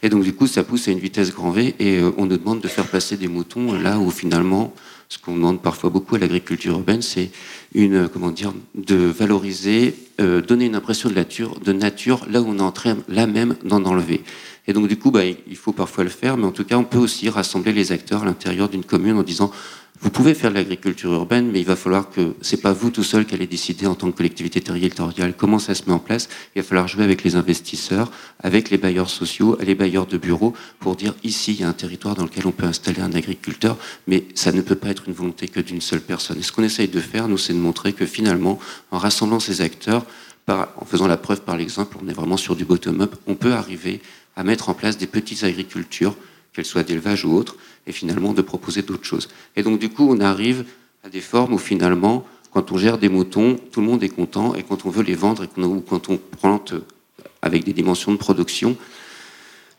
Et 0.04 0.10
donc, 0.10 0.24
du 0.24 0.34
coup, 0.34 0.48
ça 0.48 0.64
pousse 0.64 0.88
à 0.88 0.92
une 0.92 1.00
vitesse 1.00 1.34
grand 1.34 1.52
V 1.52 1.76
et 1.80 2.00
on 2.18 2.28
nous 2.28 2.38
demande 2.38 2.62
de 2.62 2.70
faire 2.70 2.88
passer 2.88 3.18
des 3.18 3.28
moutons 3.28 3.74
là 3.74 4.00
où 4.00 4.10
finalement, 4.10 4.74
ce 5.12 5.18
qu'on 5.18 5.36
demande 5.36 5.62
parfois 5.62 5.90
beaucoup 5.90 6.16
à 6.16 6.20
l'agriculture 6.20 6.72
urbaine, 6.72 7.02
c'est 7.02 7.32
une, 7.76 8.08
comment 8.08 8.32
dire, 8.32 8.54
de 8.76 8.96
valoriser, 8.96 9.94
euh, 10.22 10.42
donner 10.42 10.68
une 10.68 10.76
impression 10.76 11.10
de 11.10 11.16
nature, 11.16 11.60
de 11.60 11.74
nature 11.74 12.26
là 12.30 12.42
où 12.42 12.46
on 12.48 12.60
est 12.60 12.62
en 12.62 12.72
train, 12.72 12.96
là 13.10 13.28
même, 13.28 13.58
d'en 13.66 13.84
enlever. 13.84 14.24
Et 14.68 14.74
donc, 14.74 14.88
du 14.88 14.98
coup, 14.98 15.12
bah, 15.12 15.26
il 15.26 15.58
faut 15.58 15.74
parfois 15.74 16.06
le 16.06 16.10
faire, 16.10 16.38
mais 16.38 16.46
en 16.46 16.54
tout 16.54 16.64
cas, 16.64 16.78
on 16.78 16.86
peut 16.86 16.98
aussi 16.98 17.28
rassembler 17.28 17.74
les 17.74 17.92
acteurs 17.92 18.22
à 18.22 18.26
l'intérieur 18.26 18.70
d'une 18.70 18.86
commune 18.86 19.18
en 19.18 19.24
disant 19.24 19.52
vous 20.02 20.10
pouvez 20.10 20.34
faire 20.34 20.50
de 20.50 20.56
l'agriculture 20.56 21.14
urbaine, 21.14 21.52
mais 21.52 21.60
il 21.60 21.66
va 21.66 21.76
falloir 21.76 22.10
que 22.10 22.34
c'est 22.42 22.62
pas 22.62 22.74
vous 22.74 22.90
tout 22.90 23.04
seul 23.04 23.24
qui 23.26 23.36
allez 23.36 23.46
décider 23.46 23.86
en 23.86 23.94
tant 23.94 24.10
que 24.10 24.18
collectivité 24.18 24.60
territoriale 24.60 25.36
comment 25.38 25.60
ça 25.60 25.76
se 25.76 25.84
met 25.86 25.92
en 25.92 26.00
place. 26.00 26.28
Il 26.56 26.62
va 26.62 26.68
falloir 26.68 26.88
jouer 26.88 27.04
avec 27.04 27.24
les 27.24 27.36
investisseurs, 27.36 28.12
avec 28.42 28.72
les 28.72 28.80
bailleurs 28.80 29.12
sociaux, 29.12 29.58
les 29.62 29.76
bailleurs 29.76 30.08
de 30.08 30.18
bureaux 30.18 30.56
pour 30.80 30.96
dire 30.96 31.14
ici 31.24 31.54
il 31.54 31.62
y 31.62 31.64
a 31.64 31.68
un 31.68 31.74
territoire 31.74 32.16
dans 32.16 32.24
lequel 32.24 32.48
on 32.48 32.52
peut 32.52 32.66
installer 32.66 33.00
un 33.00 33.14
agriculteur, 33.14 33.78
mais 34.08 34.26
ça 34.34 34.52
ne 34.52 34.62
peut 34.62 34.76
pas 34.76 34.90
être 34.90 35.04
une 35.08 35.14
volonté 35.14 35.48
que 35.48 35.60
d'une 35.60 35.82
seule 35.82 36.02
personne. 36.02 36.40
Et 36.40 36.42
ce 36.42 36.52
qu'on 36.52 36.64
essaye 36.64 36.88
de 36.88 37.00
faire, 37.00 37.28
nous, 37.28 37.38
c'est 37.38 37.54
de 37.54 37.60
montrer 37.60 37.94
que 37.94 38.08
finalement, 38.08 38.58
en 38.90 38.98
rassemblant 38.98 39.40
ces 39.40 39.62
acteurs, 39.62 40.06
en 40.48 40.86
faisant 40.86 41.08
la 41.08 41.18
preuve 41.18 41.42
par 41.42 41.58
l'exemple, 41.58 41.98
on 42.04 42.08
est 42.10 42.14
vraiment 42.14 42.38
sur 42.38 42.56
du 42.56 42.66
bottom-up, 42.66 43.16
on 43.28 43.36
peut 43.36 43.54
arriver 43.54 44.02
à 44.36 44.44
mettre 44.44 44.70
en 44.70 44.74
place 44.74 44.98
des 44.98 45.08
petites 45.08 45.44
agricultures, 45.44 46.16
qu'elles 46.54 46.66
soient 46.66 46.84
d'élevage 46.84 47.26
ou 47.26 47.36
autres, 47.36 47.56
et 47.88 47.92
finalement 47.92 48.34
de 48.34 48.42
proposer 48.42 48.82
d'autres 48.82 49.06
choses. 49.06 49.30
Et 49.56 49.64
donc 49.64 49.80
du 49.80 49.90
coup, 49.90 50.08
on 50.10 50.20
arrive 50.20 50.66
à 51.04 51.10
des 51.10 51.22
formes 51.22 51.54
où 51.54 51.58
finalement, 51.58 52.26
quand 52.52 52.72
on 52.72 52.78
gère 52.78 52.98
des 52.98 53.10
moutons, 53.10 53.58
tout 53.72 53.82
le 53.82 53.88
monde 53.88 54.04
est 54.04 54.10
content, 54.10 54.56
et 54.56 54.64
quand 54.64 54.86
on 54.86 54.90
veut 54.90 55.04
les 55.04 55.16
vendre, 55.16 55.44
et 55.44 55.50
quand 55.88 56.10
on 56.10 56.18
plante 56.18 56.74
avec 57.42 57.64
des 57.64 57.74
dimensions 57.74 58.12
de 58.12 58.18
production, 58.18 58.78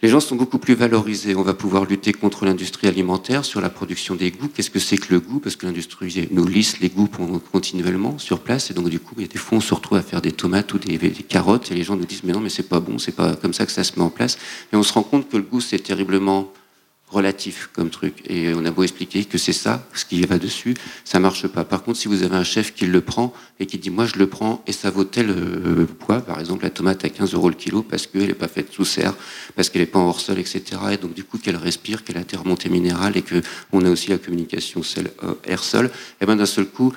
les 0.03 0.09
gens 0.09 0.18
sont 0.18 0.35
beaucoup 0.35 0.59
plus 0.59 0.75
valorisés. 0.75 1.37
On 1.37 1.43
va 1.43 1.55
pouvoir 1.55 1.85
lutter 1.85 2.12
contre 2.12 2.45
l'industrie 2.45 2.89
alimentaire 2.89 3.45
sur 3.45 3.61
la 3.61 3.70
production 3.70 4.16
des 4.16 4.33
goûts. 4.33 4.49
Qu'est-ce 4.49 4.70
que 4.70 4.81
c'est 4.81 4.99
que 4.99 5.14
le 5.14 5.20
goût? 5.20 5.39
Parce 5.39 5.55
que 5.55 5.64
l'industrie 5.64 6.29
nous 6.33 6.45
lisse 6.45 6.81
les 6.81 6.89
goûts 6.89 7.09
continuellement 7.53 8.18
sur 8.18 8.41
place. 8.41 8.73
Et 8.73 8.75
donc, 8.75 8.89
du 8.89 8.99
coup, 8.99 9.14
il 9.18 9.23
y 9.23 9.25
a 9.27 9.29
des 9.29 9.39
fois, 9.39 9.59
on 9.59 9.61
se 9.61 9.73
retrouve 9.73 9.99
à 9.99 10.03
faire 10.03 10.20
des 10.20 10.33
tomates 10.33 10.75
ou 10.75 10.79
des, 10.79 10.99
des, 10.99 11.11
carottes. 11.11 11.70
Et 11.70 11.77
les 11.77 11.85
gens 11.85 11.95
nous 11.95 12.05
disent, 12.05 12.25
mais 12.25 12.33
non, 12.33 12.41
mais 12.41 12.49
c'est 12.49 12.68
pas 12.68 12.81
bon, 12.81 12.99
c'est 12.99 13.14
pas 13.14 13.37
comme 13.37 13.55
ça 13.55 13.64
que 13.64 13.70
ça 13.70 13.85
se 13.85 13.93
met 13.97 14.05
en 14.05 14.11
place. 14.11 14.39
Et 14.73 14.77
on 14.77 14.83
se 14.83 14.93
rend 14.93 15.05
compte 15.05 15.29
que 15.29 15.37
le 15.37 15.45
goût, 15.45 15.61
c'est 15.61 15.79
terriblement 15.79 16.53
relatif 17.13 17.69
comme 17.73 17.91
truc. 17.91 18.23
Et 18.29 18.55
on 18.55 18.65
a 18.65 18.71
beau 18.71 18.83
expliquer 18.83 19.25
que 19.25 19.39
c'est 19.39 19.53
ça, 19.53 19.87
ce 19.95 20.05
qui 20.05 20.21
va 20.23 20.39
dessus, 20.39 20.75
ça 21.05 21.21
marche 21.21 21.47
pas. 21.47 21.65
Par 21.65 21.83
contre, 21.83 21.99
si 21.99 22.09
vous 22.09 22.23
avez 22.23 22.35
un 22.35 22.45
chef 22.45 22.75
qui 22.75 22.87
le 22.87 23.01
prend 23.01 23.33
et 23.61 23.67
qui 23.67 23.79
dit 23.79 23.91
moi 23.91 24.07
je 24.07 24.17
le 24.17 24.27
prends 24.27 24.63
et 24.67 24.73
ça 24.73 24.91
vaut 24.91 25.05
tel 25.05 25.31
euh, 25.31 25.87
poids, 25.87 26.21
par 26.21 26.41
exemple 26.41 26.65
la 26.65 26.71
tomate 26.71 27.05
à 27.05 27.11
15 27.11 27.35
euros 27.35 27.49
le 27.49 27.55
kilo 27.55 27.83
parce 27.83 28.07
qu'elle 28.07 28.27
n'est 28.27 28.35
pas 28.35 28.49
faite 28.49 28.73
sous 28.73 28.85
serre, 28.85 29.15
parce 29.55 29.69
qu'elle 29.69 29.83
n'est 29.83 29.87
pas 29.87 29.99
en 29.99 30.09
hors 30.09 30.21
sol, 30.21 30.39
etc. 30.39 30.63
Et 30.93 30.97
donc 30.97 31.15
du 31.15 31.25
coup 31.25 31.39
qu'elle 31.39 31.57
respire, 31.57 32.05
qu'elle 32.05 32.19
a 32.19 32.25
des 32.25 32.37
remontées 32.37 32.71
minérales 32.71 33.17
et 33.17 33.23
qu'on 33.23 33.85
a 33.85 33.91
aussi 33.91 34.09
la 34.09 34.19
communication 34.19 34.81
euh, 34.99 35.35
air-sol, 35.45 35.91
et 36.21 36.27
ben 36.27 36.37
d'un 36.37 36.47
seul 36.47 36.67
coup, 36.67 36.93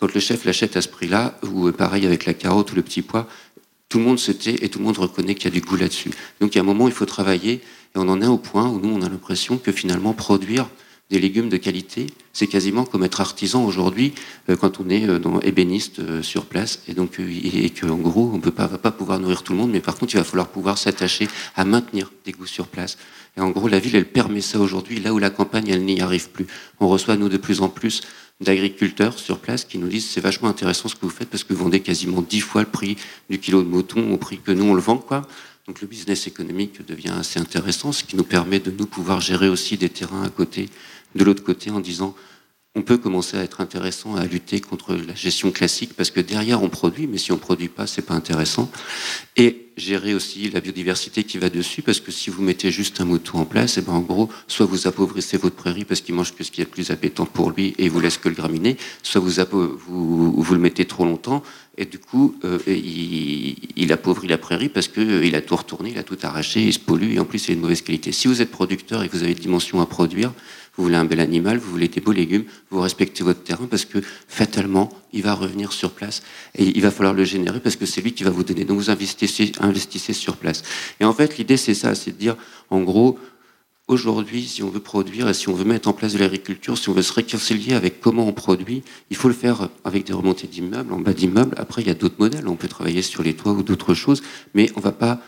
quand 0.00 0.12
le 0.12 0.20
chef 0.20 0.44
l'achète 0.44 0.76
à 0.76 0.82
ce 0.82 0.88
prix-là, 0.88 1.38
ou 1.44 1.68
euh, 1.68 1.72
pareil 1.72 2.06
avec 2.06 2.24
la 2.24 2.34
carotte 2.34 2.72
ou 2.72 2.74
le 2.74 2.82
petit 2.82 3.02
pois, 3.02 3.28
tout 3.92 3.98
le 3.98 4.04
monde 4.04 4.18
se 4.18 4.32
tait 4.32 4.56
et 4.62 4.70
tout 4.70 4.78
le 4.78 4.86
monde 4.86 4.96
reconnaît 4.96 5.34
qu'il 5.34 5.44
y 5.44 5.48
a 5.48 5.50
du 5.50 5.60
goût 5.60 5.76
là-dessus. 5.76 6.10
Donc 6.40 6.54
il 6.54 6.56
y 6.56 6.58
a 6.58 6.62
un 6.62 6.66
moment, 6.66 6.88
il 6.88 6.94
faut 6.94 7.04
travailler 7.04 7.60
et 7.94 7.96
on 7.96 8.08
en 8.08 8.22
est 8.22 8.26
au 8.26 8.38
point 8.38 8.66
où 8.66 8.80
nous, 8.80 8.88
on 8.88 9.02
a 9.02 9.08
l'impression 9.10 9.58
que 9.58 9.70
finalement, 9.70 10.14
produire 10.14 10.66
des 11.10 11.18
légumes 11.18 11.50
de 11.50 11.58
qualité, 11.58 12.06
c'est 12.32 12.46
quasiment 12.46 12.86
comme 12.86 13.04
être 13.04 13.20
artisan 13.20 13.66
aujourd'hui 13.66 14.14
euh, 14.48 14.56
quand 14.56 14.80
on 14.80 14.88
est 14.88 15.06
euh, 15.06 15.20
ébéniste 15.42 15.98
euh, 15.98 16.22
sur 16.22 16.46
place. 16.46 16.80
Et 16.88 16.94
donc, 16.94 17.18
et, 17.20 17.68
qu'en 17.68 17.96
gros, 17.96 18.30
on 18.32 18.38
ne 18.38 18.42
va 18.42 18.78
pas 18.78 18.92
pouvoir 18.92 19.20
nourrir 19.20 19.42
tout 19.42 19.52
le 19.52 19.58
monde, 19.58 19.72
mais 19.72 19.80
par 19.80 19.96
contre, 19.96 20.14
il 20.14 20.16
va 20.16 20.24
falloir 20.24 20.48
pouvoir 20.48 20.78
s'attacher 20.78 21.28
à 21.54 21.66
maintenir 21.66 22.10
des 22.24 22.32
goûts 22.32 22.46
sur 22.46 22.68
place. 22.68 22.96
Et 23.36 23.42
en 23.42 23.50
gros, 23.50 23.68
la 23.68 23.78
ville, 23.78 23.94
elle 23.94 24.08
permet 24.08 24.40
ça 24.40 24.58
aujourd'hui, 24.58 25.00
là 25.00 25.12
où 25.12 25.18
la 25.18 25.28
campagne, 25.28 25.68
elle 25.68 25.84
n'y 25.84 26.00
arrive 26.00 26.30
plus. 26.30 26.46
On 26.80 26.88
reçoit, 26.88 27.18
nous, 27.18 27.28
de 27.28 27.36
plus 27.36 27.60
en 27.60 27.68
plus 27.68 28.00
d'agriculteurs 28.42 29.18
sur 29.18 29.38
place 29.38 29.64
qui 29.64 29.78
nous 29.78 29.88
disent 29.88 30.08
c'est 30.08 30.20
vachement 30.20 30.48
intéressant 30.48 30.88
ce 30.88 30.94
que 30.94 31.02
vous 31.02 31.10
faites 31.10 31.30
parce 31.30 31.44
que 31.44 31.52
vous 31.54 31.64
vendez 31.64 31.80
quasiment 31.80 32.22
dix 32.22 32.40
fois 32.40 32.62
le 32.62 32.68
prix 32.68 32.96
du 33.30 33.38
kilo 33.38 33.62
de 33.62 33.68
mouton 33.68 34.12
au 34.12 34.16
prix 34.16 34.38
que 34.38 34.52
nous 34.52 34.64
on 34.64 34.74
le 34.74 34.80
vend 34.80 34.98
quoi. 34.98 35.26
Donc 35.66 35.80
le 35.80 35.86
business 35.86 36.26
économique 36.26 36.84
devient 36.86 37.14
assez 37.16 37.38
intéressant, 37.38 37.92
ce 37.92 38.02
qui 38.02 38.16
nous 38.16 38.24
permet 38.24 38.58
de 38.58 38.72
nous 38.72 38.86
pouvoir 38.86 39.20
gérer 39.20 39.48
aussi 39.48 39.76
des 39.76 39.88
terrains 39.88 40.24
à 40.24 40.28
côté, 40.28 40.68
de 41.14 41.22
l'autre 41.22 41.44
côté, 41.44 41.70
en 41.70 41.78
disant 41.78 42.16
on 42.74 42.80
peut 42.80 42.96
commencer 42.96 43.36
à 43.36 43.42
être 43.42 43.60
intéressant 43.60 44.16
à 44.16 44.24
lutter 44.24 44.60
contre 44.60 44.94
la 44.94 45.14
gestion 45.14 45.50
classique 45.50 45.92
parce 45.94 46.10
que 46.10 46.20
derrière 46.20 46.62
on 46.62 46.70
produit, 46.70 47.06
mais 47.06 47.18
si 47.18 47.30
on 47.30 47.36
produit 47.36 47.68
pas, 47.68 47.86
c'est 47.86 48.02
pas 48.02 48.14
intéressant. 48.14 48.70
Et 49.36 49.68
gérer 49.76 50.14
aussi 50.14 50.50
la 50.50 50.60
biodiversité 50.60 51.24
qui 51.24 51.36
va 51.36 51.50
dessus 51.50 51.82
parce 51.82 52.00
que 52.00 52.10
si 52.10 52.30
vous 52.30 52.42
mettez 52.42 52.70
juste 52.70 53.00
un 53.02 53.04
mouton 53.04 53.38
en 53.38 53.44
place, 53.44 53.76
et 53.76 53.80
eh 53.80 53.84
ben 53.84 53.92
en 53.92 54.00
gros, 54.00 54.30
soit 54.46 54.64
vous 54.64 54.86
appauvrissez 54.86 55.36
votre 55.36 55.56
prairie 55.56 55.84
parce 55.84 56.00
qu'il 56.00 56.14
mange 56.14 56.34
que 56.34 56.44
ce 56.44 56.50
qui 56.50 56.62
est 56.62 56.64
le 56.64 56.70
plus 56.70 56.90
appétant 56.90 57.26
pour 57.26 57.50
lui 57.50 57.74
et 57.78 57.84
il 57.84 57.90
vous 57.90 58.00
laisse 58.00 58.16
que 58.16 58.30
le 58.30 58.34
graminé, 58.34 58.78
soit 59.02 59.20
vous, 59.20 59.76
vous, 59.86 60.32
vous 60.42 60.54
le 60.54 60.60
mettez 60.60 60.86
trop 60.86 61.04
longtemps 61.04 61.42
et 61.76 61.84
du 61.84 61.98
coup, 61.98 62.36
euh, 62.44 62.58
il, 62.66 63.56
il, 63.76 63.92
appauvrit 63.92 64.28
la 64.28 64.36
prairie 64.36 64.68
parce 64.68 64.88
qu'il 64.88 65.10
euh, 65.10 65.36
a 65.36 65.40
tout 65.40 65.56
retourné, 65.56 65.90
il 65.90 65.98
a 65.98 66.02
tout 66.02 66.18
arraché, 66.22 66.62
il 66.62 66.72
se 66.72 66.78
pollue 66.78 67.14
et 67.14 67.18
en 67.18 67.24
plus 67.24 67.38
c'est 67.38 67.54
une 67.54 67.60
mauvaise 67.60 67.80
qualité. 67.80 68.12
Si 68.12 68.28
vous 68.28 68.42
êtes 68.42 68.50
producteur 68.50 69.02
et 69.02 69.08
que 69.08 69.16
vous 69.16 69.22
avez 69.22 69.32
une 69.32 69.38
dimension 69.38 69.80
à 69.80 69.86
produire, 69.86 70.32
vous 70.76 70.84
voulez 70.84 70.96
un 70.96 71.04
bel 71.04 71.20
animal, 71.20 71.58
vous 71.58 71.70
voulez 71.70 71.88
des 71.88 72.00
beaux 72.00 72.12
légumes, 72.12 72.44
vous 72.70 72.80
respectez 72.80 73.22
votre 73.22 73.42
terrain 73.42 73.66
parce 73.66 73.84
que 73.84 73.98
fatalement, 74.26 74.90
il 75.12 75.22
va 75.22 75.34
revenir 75.34 75.72
sur 75.72 75.90
place 75.90 76.22
et 76.54 76.64
il 76.64 76.80
va 76.80 76.90
falloir 76.90 77.14
le 77.14 77.24
générer 77.24 77.60
parce 77.60 77.76
que 77.76 77.84
c'est 77.84 78.00
lui 78.00 78.12
qui 78.12 78.24
va 78.24 78.30
vous 78.30 78.44
donner. 78.44 78.64
Donc 78.64 78.78
vous 78.78 78.90
investissez, 78.90 79.52
investissez 79.60 80.14
sur 80.14 80.36
place. 80.36 80.62
Et 80.98 81.04
en 81.04 81.12
fait, 81.12 81.36
l'idée 81.36 81.58
c'est 81.58 81.74
ça, 81.74 81.94
c'est 81.94 82.12
de 82.12 82.16
dire, 82.16 82.36
en 82.70 82.80
gros, 82.80 83.18
aujourd'hui, 83.86 84.44
si 84.44 84.62
on 84.62 84.70
veut 84.70 84.80
produire 84.80 85.28
et 85.28 85.34
si 85.34 85.50
on 85.50 85.54
veut 85.54 85.64
mettre 85.64 85.88
en 85.88 85.92
place 85.92 86.14
de 86.14 86.18
l'agriculture, 86.18 86.78
si 86.78 86.88
on 86.88 86.94
veut 86.94 87.02
se 87.02 87.12
réconcilier 87.12 87.74
avec 87.74 88.00
comment 88.00 88.26
on 88.26 88.32
produit, 88.32 88.82
il 89.10 89.16
faut 89.16 89.28
le 89.28 89.34
faire 89.34 89.68
avec 89.84 90.06
des 90.06 90.14
remontées 90.14 90.46
d'immeubles, 90.46 90.92
en 90.92 91.00
bas 91.00 91.12
d'immeubles. 91.12 91.54
Après, 91.58 91.82
il 91.82 91.88
y 91.88 91.90
a 91.90 91.94
d'autres 91.94 92.18
modèles. 92.18 92.48
On 92.48 92.56
peut 92.56 92.68
travailler 92.68 93.02
sur 93.02 93.22
les 93.22 93.34
toits 93.34 93.52
ou 93.52 93.62
d'autres 93.62 93.94
choses, 93.94 94.22
mais 94.54 94.70
on 94.76 94.78
ne 94.78 94.84
va 94.84 94.92
pas 94.92 95.20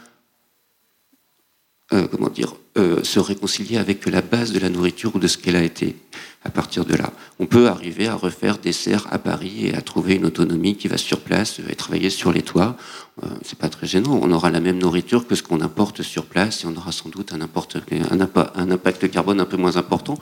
euh, 1.92 2.06
comment 2.10 2.30
dire, 2.30 2.54
euh, 2.78 3.04
se 3.04 3.20
réconcilier 3.20 3.76
avec 3.76 4.06
la 4.06 4.22
base 4.22 4.52
de 4.52 4.58
la 4.58 4.70
nourriture 4.70 5.14
ou 5.14 5.18
de 5.18 5.26
ce 5.28 5.36
qu'elle 5.36 5.54
a 5.54 5.62
été. 5.62 5.96
À 6.42 6.50
partir 6.50 6.86
de 6.86 6.94
là, 6.94 7.12
on 7.38 7.46
peut 7.46 7.68
arriver 7.68 8.08
à 8.08 8.14
refaire 8.14 8.56
des 8.56 8.72
serres 8.72 9.06
à 9.10 9.18
Paris 9.18 9.66
et 9.66 9.74
à 9.74 9.82
trouver 9.82 10.14
une 10.14 10.24
autonomie 10.24 10.76
qui 10.76 10.88
va 10.88 10.96
sur 10.96 11.20
place 11.20 11.60
et 11.68 11.74
travailler 11.74 12.08
sur 12.08 12.32
les 12.32 12.42
toits. 12.42 12.76
Euh, 13.22 13.26
c'est 13.42 13.58
pas 13.58 13.68
très 13.68 13.86
gênant. 13.86 14.18
On 14.22 14.30
aura 14.30 14.50
la 14.50 14.60
même 14.60 14.78
nourriture 14.78 15.26
que 15.26 15.34
ce 15.34 15.42
qu'on 15.42 15.60
importe 15.60 16.02
sur 16.02 16.24
place 16.24 16.64
et 16.64 16.66
on 16.66 16.76
aura 16.76 16.90
sans 16.90 17.10
doute 17.10 17.32
un, 17.32 17.40
un 17.40 18.70
impact 18.70 19.10
carbone 19.10 19.40
un 19.40 19.46
peu 19.46 19.58
moins 19.58 19.76
important. 19.76 20.18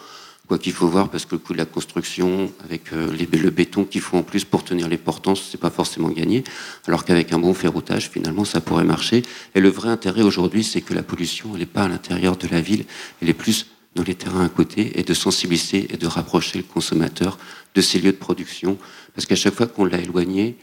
Quoi 0.49 0.59
qu'il 0.59 0.73
faut 0.73 0.89
voir, 0.89 1.09
parce 1.09 1.25
que 1.25 1.37
le 1.37 1.39
coût 1.39 1.53
de 1.53 1.59
la 1.59 1.65
construction, 1.65 2.53
avec 2.65 2.93
euh, 2.93 3.15
le 3.17 3.51
béton 3.51 3.85
qu'il 3.85 4.01
faut 4.01 4.17
en 4.17 4.23
plus 4.23 4.45
pour 4.45 4.65
tenir 4.65 4.89
les 4.89 4.99
portants, 4.99 5.35
c'est 5.35 5.61
pas 5.61 5.71
forcément 5.71 6.09
gagné. 6.09 6.43
Alors 6.87 7.05
qu'avec 7.05 7.33
un 7.33 7.39
bon 7.39 7.55
ferroutage, 7.55 8.11
finalement, 8.11 8.45
ça 8.45 8.61
pourrait 8.61 8.85
marcher. 8.85 9.23
Et 9.55 9.61
le 9.61 9.69
vrai 9.69 9.89
intérêt 9.89 10.23
aujourd'hui, 10.23 10.65
c'est 10.65 10.81
que 10.81 10.95
la 10.95 11.03
pollution, 11.03 11.51
elle 11.55 11.61
n'est 11.61 11.67
pas 11.67 11.85
à 11.85 11.89
l'intérieur 11.89 12.37
de 12.37 12.49
la 12.49 12.61
ville, 12.61 12.85
elle 13.21 13.31
est 13.31 13.35
plus 13.35 13.67
dans 13.95 14.03
les 14.03 14.15
terrains 14.15 14.45
à 14.45 14.49
côté, 14.49 14.99
et 14.99 15.03
de 15.05 15.15
sensibiliser 15.15 15.87
et 15.93 15.97
de 15.97 16.07
rapprocher 16.07 16.59
le 16.59 16.65
consommateur 16.65 17.39
de 17.75 17.81
ces 17.81 18.01
lieux 18.01 18.13
de 18.13 18.17
production. 18.17 18.79
Parce 19.15 19.27
qu'à 19.27 19.37
chaque 19.37 19.55
fois 19.55 19.67
qu'on 19.67 19.85
l'a 19.85 19.99
éloigné, 19.99 20.57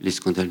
les 0.00 0.10
scandales 0.10 0.50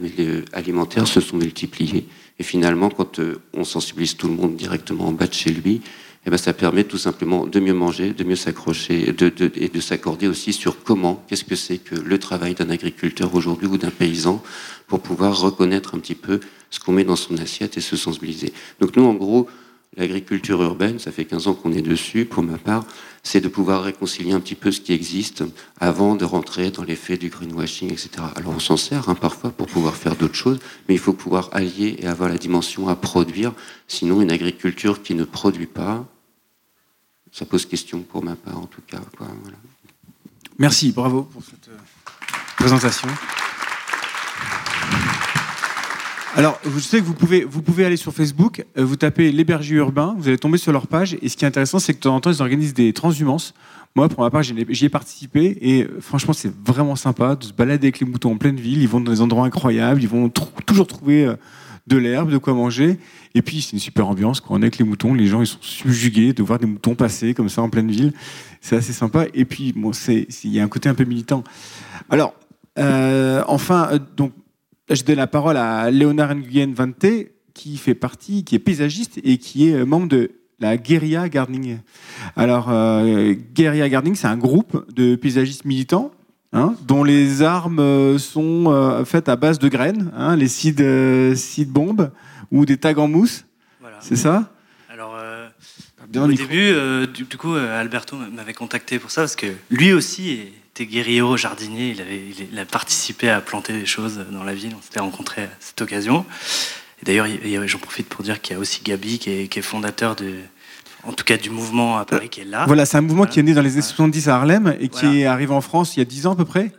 alimentaires 0.54 1.08
se 1.08 1.22
sont 1.22 1.38
multipliés. 1.38 2.08
Et 2.40 2.44
finalement, 2.44 2.90
quand 2.90 3.20
euh, 3.20 3.42
on 3.54 3.64
sensibilise 3.64 4.18
tout 4.18 4.28
le 4.28 4.34
monde 4.34 4.56
directement 4.56 5.08
en 5.08 5.12
bas 5.12 5.28
de 5.28 5.34
chez 5.34 5.52
lui, 5.52 5.82
eh 6.28 6.30
ben, 6.30 6.38
ça 6.38 6.52
permet 6.52 6.84
tout 6.84 6.98
simplement 6.98 7.48
de 7.48 7.60
mieux 7.62 7.74
manger, 7.74 8.12
de 8.12 8.26
mieux 8.26 8.36
s'accrocher 8.36 9.08
et 9.08 9.14
de 9.14 9.80
s'accorder 9.80 10.28
aussi 10.28 10.52
sur 10.52 10.84
comment, 10.84 11.24
qu'est-ce 11.28 11.46
que 11.46 11.56
c'est 11.56 11.78
que 11.78 11.96
le 11.96 12.20
travail 12.20 12.54
d'un 12.54 12.70
agriculteur 12.70 13.34
aujourd'hui 13.34 13.70
ou 13.70 13.78
d'un 13.78 13.92
paysan 13.92 14.44
pour 14.88 15.00
pouvoir 15.00 15.40
reconnaître 15.40 15.96
un 15.96 16.00
petit 16.00 16.16
peu 16.16 16.42
ce 16.70 16.82
qu'on 16.82 16.92
met 16.92 17.06
dans 17.06 17.16
son 17.16 17.38
assiette 17.38 17.78
et 17.78 17.82
se 17.82 17.96
sensibiliser. 17.96 18.52
Donc 18.82 18.98
nous, 18.98 19.06
en 19.06 19.14
gros, 19.14 19.48
l'agriculture 19.96 20.62
urbaine, 20.62 21.00
ça 21.00 21.14
fait 21.14 21.24
15 21.24 21.48
ans 21.48 21.54
qu'on 21.54 21.72
est 21.72 21.82
dessus, 21.82 22.26
pour 22.26 22.44
ma 22.44 22.58
part, 22.58 22.86
c'est 23.24 23.40
de 23.40 23.48
pouvoir 23.48 23.84
réconcilier 23.84 24.34
un 24.34 24.42
petit 24.42 24.56
peu 24.56 24.74
ce 24.74 24.82
qui 24.82 24.92
existe 24.92 25.46
avant 25.80 26.16
de 26.16 26.26
rentrer 26.26 26.72
dans 26.72 26.84
l'effet 26.84 27.16
du 27.16 27.30
greenwashing, 27.30 27.90
etc. 27.90 28.10
Alors 28.36 28.52
on 28.54 28.60
s'en 28.60 28.76
sert 28.76 29.08
hein, 29.08 29.16
parfois 29.16 29.52
pour 29.52 29.68
pouvoir 29.68 29.96
faire 29.96 30.18
d'autres 30.18 30.36
choses, 30.36 30.60
mais 30.90 30.96
il 30.96 31.00
faut 31.00 31.14
pouvoir 31.14 31.50
allier 31.54 31.96
et 32.00 32.08
avoir 32.08 32.28
la 32.28 32.38
dimension 32.38 32.90
à 32.90 32.98
produire. 32.98 33.54
Sinon, 33.88 34.20
une 34.20 34.32
agriculture 34.32 35.02
qui 35.02 35.16
ne 35.16 35.24
produit 35.24 35.68
pas, 35.68 36.06
ça 37.32 37.46
pose 37.46 37.66
question 37.66 38.02
pour 38.02 38.24
ma 38.24 38.36
part 38.36 38.58
en 38.58 38.66
tout 38.66 38.82
cas. 38.86 39.00
Merci, 40.58 40.92
bravo 40.92 41.24
pour 41.24 41.44
cette 41.44 41.70
euh, 41.70 41.78
présentation. 42.58 43.08
Alors, 46.36 46.60
je 46.64 46.80
sais 46.80 47.00
que 47.00 47.04
vous 47.04 47.14
pouvez, 47.14 47.44
vous 47.44 47.62
pouvez 47.62 47.86
aller 47.86 47.98
sur 47.98 48.14
Facebook, 48.14 48.64
euh, 48.78 48.86
vous 48.86 48.96
tapez 48.96 49.32
les 49.32 49.44
bergers 49.44 49.76
urbains, 49.76 50.16
vous 50.18 50.28
allez 50.28 50.38
tomber 50.38 50.58
sur 50.58 50.72
leur 50.72 50.88
page. 50.88 51.18
Et 51.22 51.30
ce 51.30 51.38
qui 51.38 51.46
est 51.46 51.48
intéressant, 51.48 51.80
c'est 51.80 51.94
que 51.94 52.00
de 52.00 52.04
temps 52.04 52.16
en 52.16 52.20
temps, 52.20 52.32
ils 52.32 52.42
organisent 52.42 52.74
des 52.74 52.94
transhumances. 52.94 53.54
Moi, 53.96 54.08
pour 54.10 54.24
ma 54.24 54.30
part, 54.30 54.44
j'y 54.44 54.86
ai 54.86 54.90
participé 54.90 55.58
et 55.62 55.84
euh, 55.84 56.00
franchement, 56.00 56.34
c'est 56.34 56.52
vraiment 56.64 56.96
sympa 56.96 57.36
de 57.36 57.44
se 57.44 57.54
balader 57.54 57.88
avec 57.88 58.00
les 58.00 58.06
moutons 58.06 58.34
en 58.34 58.38
pleine 58.38 58.58
ville. 58.58 58.82
Ils 58.82 58.88
vont 58.88 59.02
dans 59.02 59.12
des 59.12 59.22
endroits 59.22 59.46
incroyables, 59.46 60.02
ils 60.02 60.10
vont 60.10 60.30
toujours 60.30 60.86
trouver 60.86 61.34
de 61.88 61.98
l'herbe, 61.98 62.30
de 62.32 62.38
quoi 62.38 62.54
manger. 62.54 63.00
Et 63.34 63.42
puis, 63.42 63.62
c'est 63.62 63.74
une 63.74 63.80
super 63.80 64.08
ambiance. 64.08 64.42
Quand 64.42 64.54
on 64.54 64.58
est 64.58 64.66
avec 64.66 64.78
les 64.78 64.86
moutons, 64.86 65.14
les 65.14 65.26
gens 65.26 65.42
ils 65.42 65.48
sont 65.48 65.62
subjugués 65.62 66.34
de 66.34 66.44
voir 66.44 66.60
des 66.60 66.66
moutons 66.66 66.96
passer 66.96 67.34
comme 67.34 67.50
ça 67.50 67.62
en 67.62 67.70
pleine 67.70 67.90
ville. 67.90 68.14
C'est 68.62 68.76
assez 68.76 68.94
sympa. 68.94 69.26
Et 69.34 69.46
puis, 69.46 69.74
bon, 69.74 69.92
il 70.08 70.52
y 70.52 70.60
a 70.60 70.64
un 70.64 70.68
côté 70.68 70.90
un 70.90 70.96
peu 70.96 71.06
militant. 71.06 71.44
Alors, 72.10 72.34
euh, 72.78 73.42
enfin, 73.48 73.90
euh, 73.92 74.00
donc, 74.18 74.34
je 74.90 75.04
donne 75.04 75.16
la 75.18 75.28
parole 75.28 75.58
à 75.58 75.90
Léonard 75.90 76.36
Nguyen 76.36 76.74
Vante, 76.74 77.06
qui 77.54 77.78
fait 77.78 77.96
partie, 77.96 78.44
qui 78.44 78.56
est 78.56 78.60
paysagiste 78.60 79.20
et 79.24 79.38
qui 79.38 79.70
est 79.70 79.74
euh, 79.74 79.86
membre 79.86 80.08
de 80.08 80.32
la 80.60 80.76
Guerilla 80.76 81.30
Gardening. 81.30 81.78
Alors, 82.36 82.72
Guerilla 83.54 83.88
Gardening, 83.90 84.16
c'est 84.16 84.26
un 84.26 84.38
groupe 84.38 84.92
de 84.92 85.16
paysagistes 85.16 85.66
militants 85.66 86.12
Hein, 86.58 86.76
dont 86.88 87.04
les 87.04 87.44
armes 87.44 88.18
sont 88.18 89.04
faites 89.06 89.30
à 89.30 89.36
base 89.36 89.60
de 89.60 89.68
graines, 89.70 90.12
hein, 90.16 90.36
les 90.36 90.48
seed, 90.48 91.70
bombes 91.70 92.12
ou 92.52 92.66
des 92.66 92.78
tags 92.78 92.96
en 92.98 93.08
mousse. 93.08 93.46
C'est 94.00 94.16
ça? 94.16 94.52
Alors, 94.90 95.16
euh, 95.20 95.48
au 96.16 96.28
début, 96.28 96.72
euh, 96.72 97.06
du, 97.06 97.26
coup, 97.26 97.56
euh, 97.56 97.80
Alberto 97.80 98.16
m'avait 98.16 98.54
contacté 98.54 99.00
pour 99.00 99.12
ça 99.12 99.22
parce 99.22 99.36
que 99.36 99.48
lui 99.70 99.94
aussi 99.94 100.40
était 100.72 100.86
guerriero 100.86 101.38
jardinier. 101.38 101.92
Il, 101.92 102.02
avait, 102.02 102.22
il, 102.52 102.58
a 102.58 102.66
participé 102.66 103.30
à 103.30 103.42
planter 103.42 103.74
des 103.74 103.86
choses 103.86 104.26
dans 104.32 104.44
la 104.44 104.54
ville. 104.54 104.74
On 104.78 104.82
s'était 104.82 105.00
rencontrés 105.00 105.44
à 105.44 105.50
cette 105.60 105.82
occasion. 105.82 106.26
Et 107.02 107.06
d'ailleurs, 107.06 107.28
j'en 107.68 107.80
profite 107.80 108.08
pour 108.08 108.24
dire 108.24 108.42
qu'il 108.42 108.56
y 108.56 108.58
a 108.58 108.60
aussi 108.60 108.82
Gabi 108.84 109.20
qui 109.20 109.30
est, 109.30 109.62
fondateur 109.62 110.16
de, 110.16 110.34
en 111.04 111.14
tout 111.14 111.24
cas 111.24 111.38
du 111.38 111.50
mouvement 111.50 111.98
à 111.98 112.06
Paris 112.06 112.30
qui 112.30 112.42
est 112.42 112.46
là. 112.46 112.66
Voilà, 112.68 112.86
c'est 112.86 112.98
un 112.98 113.02
mouvement 113.02 113.26
qui 113.26 113.40
est 113.40 113.44
né 113.44 113.54
dans 113.54 113.62
les 113.62 113.74
années 113.74 113.82
70 113.82 114.28
à 114.30 114.36
Harlem 114.36 114.76
et 114.80 114.90
qui 114.90 115.22
est 115.22 115.26
arrivé 115.26 115.54
en 115.54 115.62
France 115.62 115.96
il 115.96 116.00
y 116.00 116.02
a 116.02 116.06
10 116.06 116.28
ans 116.28 116.34
à 116.34 116.36
peu 116.36 116.46
près 116.46 116.72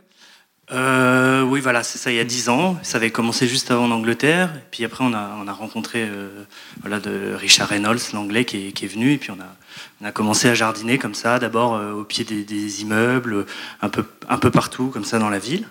euh, 0.71 1.41
oui, 1.41 1.61
voilà, 1.61 1.81
c'est 1.81 1.97
ça, 1.97 2.11
il 2.11 2.17
y 2.17 2.19
a 2.19 2.23
dix 2.23 2.49
ans. 2.49 2.77
Ça 2.83 2.97
avait 2.97 3.09
commencé 3.09 3.47
juste 3.47 3.71
avant 3.71 3.85
en 3.85 3.91
Angleterre. 3.91 4.51
Et 4.55 4.67
puis 4.69 4.85
après, 4.85 5.03
on 5.03 5.13
a, 5.13 5.35
on 5.41 5.47
a 5.47 5.53
rencontré 5.53 6.03
euh, 6.03 6.43
voilà, 6.81 6.99
de 6.99 7.33
Richard 7.33 7.69
Reynolds, 7.69 7.99
l'anglais, 8.13 8.45
qui 8.45 8.67
est, 8.67 8.71
qui 8.71 8.85
est, 8.85 8.87
venu. 8.87 9.13
Et 9.13 9.17
puis 9.17 9.31
on 9.31 9.41
a, 9.41 9.55
on 10.01 10.05
a 10.05 10.11
commencé 10.11 10.47
à 10.47 10.53
jardiner 10.53 10.99
comme 10.99 11.15
ça, 11.15 11.39
d'abord 11.39 11.73
euh, 11.73 11.93
au 11.93 12.03
pied 12.03 12.23
des, 12.23 12.43
des, 12.43 12.81
immeubles, 12.83 13.45
un 13.81 13.89
peu, 13.89 14.05
un 14.29 14.37
peu 14.37 14.51
partout, 14.51 14.87
comme 14.87 15.05
ça, 15.05 15.17
dans 15.17 15.29
la 15.29 15.39
ville. 15.39 15.67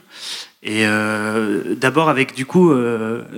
Et 0.64 0.84
euh, 0.84 1.76
d'abord 1.76 2.08
avec, 2.08 2.34
du 2.34 2.44
coup, 2.44 2.72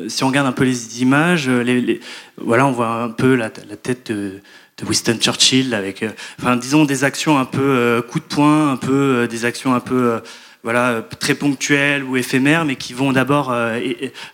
si 0.09 0.25
on 0.25 0.29
regarde 0.29 0.47
un 0.47 0.53
peu 0.53 0.65
les 0.65 1.03
images, 1.03 1.51
les, 1.51 1.83
les, 1.83 2.01
voilà, 2.39 2.67
on 2.67 2.73
voit 2.73 3.03
un 3.03 3.11
peu 3.11 3.35
la, 3.35 3.51
la 3.69 3.77
tête 3.77 4.11
de 4.11 4.41
Winston 4.83 5.19
Churchill, 5.21 5.75
avec, 5.75 6.05
enfin, 6.41 6.57
disons 6.57 6.85
des 6.85 7.05
actions 7.05 7.39
un 7.39 7.45
peu 7.45 8.03
coup 8.09 8.21
de 8.21 8.25
poing, 8.25 8.73
un 8.73 8.77
peu 8.77 9.27
des 9.29 9.45
actions 9.45 9.75
un 9.75 9.81
peu 9.81 10.21
voilà, 10.63 11.03
très 11.19 11.35
ponctuelles 11.35 12.05
ou 12.05 12.17
éphémères, 12.17 12.65
mais 12.65 12.77
qui 12.77 12.93
vont 12.93 13.13
d'abord 13.13 13.51
euh, 13.51 13.79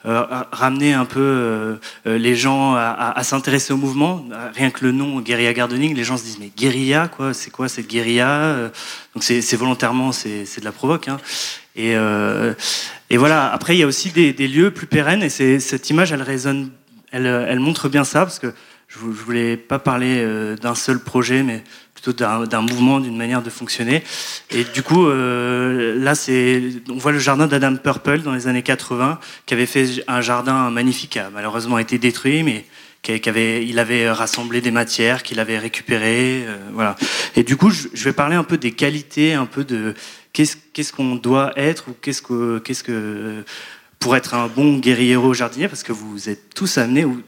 euh, 0.07 0.25
ramener 0.51 0.93
un 0.93 1.05
peu 1.05 1.21
euh, 1.21 1.77
les 2.05 2.35
gens 2.35 2.75
à, 2.75 3.23
s'intéresser 3.23 3.73
au 3.73 3.77
mouvement. 3.77 4.25
Rien 4.55 4.71
que 4.71 4.85
le 4.85 4.93
nom 4.93 5.21
guérilla 5.21 5.53
gardening, 5.53 5.95
les 5.95 6.05
gens 6.05 6.17
se 6.17 6.25
disent 6.25 6.39
mais 6.41 6.51
guérilla 6.57 7.09
quoi, 7.09 7.33
c'est 7.33 7.51
quoi 7.51 7.69
cette 7.69 7.87
guérilla 7.87 8.71
Donc 9.15 9.23
c'est 9.23 9.57
volontairement, 9.57 10.11
c'est 10.13 10.59
de 10.59 10.65
la 10.65 10.73
provoque. 10.73 11.09
Hein. 11.09 11.19
Et, 11.77 11.97
voilà. 13.17 13.53
Après, 13.53 13.77
il 13.77 13.79
y 13.79 13.85
a 13.85 13.87
aussi 13.87 14.11
des, 14.11 14.49
lieux 14.49 14.73
plus 14.73 14.87
pérennes, 14.87 15.23
et 15.23 15.29
cette 15.29 15.91
image, 15.91 16.11
elle 16.11 16.23
résonne, 16.23 16.71
elle 17.13 17.61
montre 17.61 17.89
bien 17.89 18.03
ça, 18.05 18.21
parce 18.21 18.41
que 18.41 18.53
je, 18.89 19.05
ne 19.05 19.13
voulais 19.13 19.57
pas 19.57 19.79
parler 19.79 20.25
d'un 20.61 20.75
seul 20.75 20.99
projet, 21.01 21.43
mais 21.43 21.63
d'un 22.13 22.63
mouvement, 22.63 23.01
d'une 23.01 23.17
manière 23.17 23.43
de 23.43 23.51
fonctionner. 23.51 24.03
Et 24.51 24.65
du 24.65 24.83
coup, 24.83 25.07
euh, 25.07 25.95
là, 25.99 26.15
on 26.91 26.99
voit 26.99 27.13
le 27.13 27.19
jardin 27.19 27.47
d'Adam 27.47 27.77
Purple 27.77 28.21
dans 28.21 28.33
les 28.33 28.47
années 28.49 28.63
80, 28.63 29.19
qui 29.47 29.55
avait 29.55 29.67
fait 29.67 30.05
un 30.09 30.21
jardin 30.21 30.71
magnifique, 30.71 31.11
qui 31.11 31.19
a 31.19 31.31
malheureusement 31.31 31.79
été 31.79 31.99
détruit, 31.99 32.43
mais 32.43 32.65
qui 33.03 33.29
avait, 33.29 33.65
il 33.65 33.79
avait 33.79 34.11
rassemblé 34.11 34.61
des 34.61 34.73
matières 34.73 35.23
qu'il 35.23 35.39
avait 35.39 35.59
récupérées, 35.59 36.45
euh, 36.47 36.57
voilà. 36.73 36.97
Et 37.37 37.45
du 37.45 37.57
coup, 37.57 37.71
je, 37.71 38.05
vais 38.05 38.13
parler 38.13 38.35
un 38.35 38.43
peu 38.43 38.59
des 38.59 38.73
qualités, 38.73 39.35
un 39.35 39.47
peu 39.47 39.63
de 39.63 39.95
qu'est-ce 40.33 40.93
qu'on 40.93 41.15
doit 41.15 41.53
être 41.57 41.89
ou 41.89 41.95
qu'est-ce 42.03 42.21
que 42.21 42.59
que 42.59 43.45
pour 43.99 44.17
être 44.17 44.35
un 44.35 44.49
bon 44.49 44.79
guerriero 44.79 45.35
jardinier, 45.35 45.69
parce 45.69 45.83
que 45.83 45.93
vous 45.93 46.29
êtes 46.29 46.55
tous 46.55 46.79
amenés, 46.79 47.05
ou, 47.05 47.23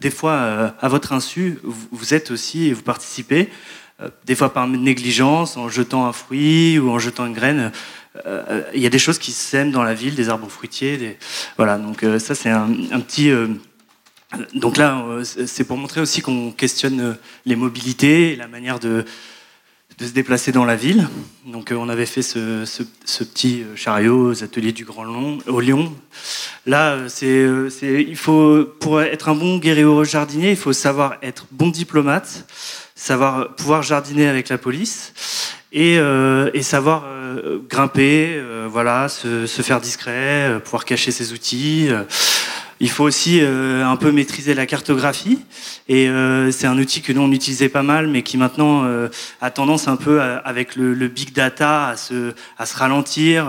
des 0.00 0.10
fois 0.10 0.32
euh, 0.32 0.70
à 0.80 0.88
votre 0.88 1.12
insu, 1.12 1.58
vous, 1.62 2.14
êtes 2.14 2.30
aussi 2.30 2.66
et 2.66 2.72
vous 2.72 2.82
participez 2.82 3.48
euh, 4.00 4.08
des 4.24 4.34
fois 4.34 4.52
par 4.52 4.68
négligence, 4.68 5.56
en 5.56 5.68
jetant 5.68 6.06
un 6.06 6.12
fruit 6.12 6.78
ou 6.78 6.90
en 6.90 6.98
jetant 6.98 7.26
une 7.26 7.34
graine. 7.34 7.72
Euh, 8.26 8.62
il 8.74 8.80
y 8.80 8.86
a 8.86 8.90
des 8.90 8.98
choses 8.98 9.18
qui 9.18 9.32
sèment 9.32 9.70
dans 9.70 9.82
la 9.82 9.94
ville, 9.94 10.14
des 10.14 10.28
arbres 10.28 10.48
fruitiers. 10.48 10.96
Des... 10.96 11.18
Voilà, 11.56 11.78
donc 11.78 12.04
ça 12.18 12.34
c'est 12.34 12.50
un, 12.50 12.68
petit. 13.00 13.30
Donc 14.54 14.76
là, 14.76 15.04
c'est 15.24 15.64
pour 15.64 15.76
montrer 15.76 16.00
aussi 16.00 16.20
qu'on 16.20 16.52
questionne 16.52 17.16
les 17.44 17.56
mobilités 17.56 18.32
et 18.32 18.36
la 18.36 18.48
manière 18.48 18.78
de, 18.78 19.04
de 19.98 20.06
se 20.06 20.12
déplacer 20.12 20.52
dans 20.52 20.64
la 20.64 20.76
ville. 20.76 21.08
Donc 21.44 21.72
on 21.76 21.88
avait 21.88 22.06
fait 22.06 22.22
ce, 22.22 22.64
ce, 22.64 23.24
petit 23.24 23.64
chariot 23.74 24.30
aux 24.30 24.44
ateliers 24.44 24.72
du 24.72 24.84
Grand 24.84 25.04
Long, 25.04 25.38
au 25.48 25.60
Lyon. 25.60 25.92
Là, 26.66 27.08
c'est, 27.08 27.48
il 27.82 28.16
faut, 28.16 28.64
pour 28.78 29.00
être 29.02 29.28
un 29.28 29.34
bon 29.34 29.58
guerrier 29.58 30.04
jardinier, 30.04 30.50
il 30.50 30.56
faut 30.56 30.72
savoir 30.72 31.16
être 31.22 31.46
bon 31.50 31.68
diplomate, 31.68 32.46
savoir 32.94 33.54
pouvoir 33.56 33.82
jardiner 33.82 34.28
avec 34.28 34.48
la 34.50 34.58
police 34.58 35.12
et, 35.72 35.98
euh, 35.98 36.50
et 36.54 36.62
savoir 36.62 37.04
euh, 37.06 37.58
grimper, 37.68 38.34
euh, 38.36 38.68
voilà, 38.70 39.08
se, 39.08 39.46
se, 39.46 39.62
faire 39.62 39.80
discret, 39.80 40.60
pouvoir 40.64 40.84
cacher 40.84 41.10
ses 41.10 41.32
outils. 41.32 41.88
Il 42.80 42.90
faut 42.90 43.04
aussi 43.04 43.40
euh, 43.40 43.84
un 43.84 43.96
peu 43.96 44.12
maîtriser 44.12 44.54
la 44.54 44.66
cartographie. 44.66 45.40
Et 45.88 46.08
euh, 46.08 46.52
c'est 46.52 46.66
un 46.66 46.78
outil 46.78 47.02
que 47.02 47.12
nous, 47.12 47.22
on 47.22 47.32
utilisait 47.32 47.68
pas 47.68 47.82
mal, 47.82 48.06
mais 48.06 48.22
qui 48.22 48.36
maintenant 48.36 48.84
euh, 48.84 49.08
a 49.40 49.50
tendance 49.50 49.88
un 49.88 49.96
peu, 49.96 50.20
avec 50.20 50.76
le, 50.76 50.94
le, 50.94 51.08
big 51.08 51.32
data, 51.32 51.88
à 51.88 51.96
se, 51.96 52.34
à 52.56 52.66
se 52.66 52.76
ralentir. 52.76 53.46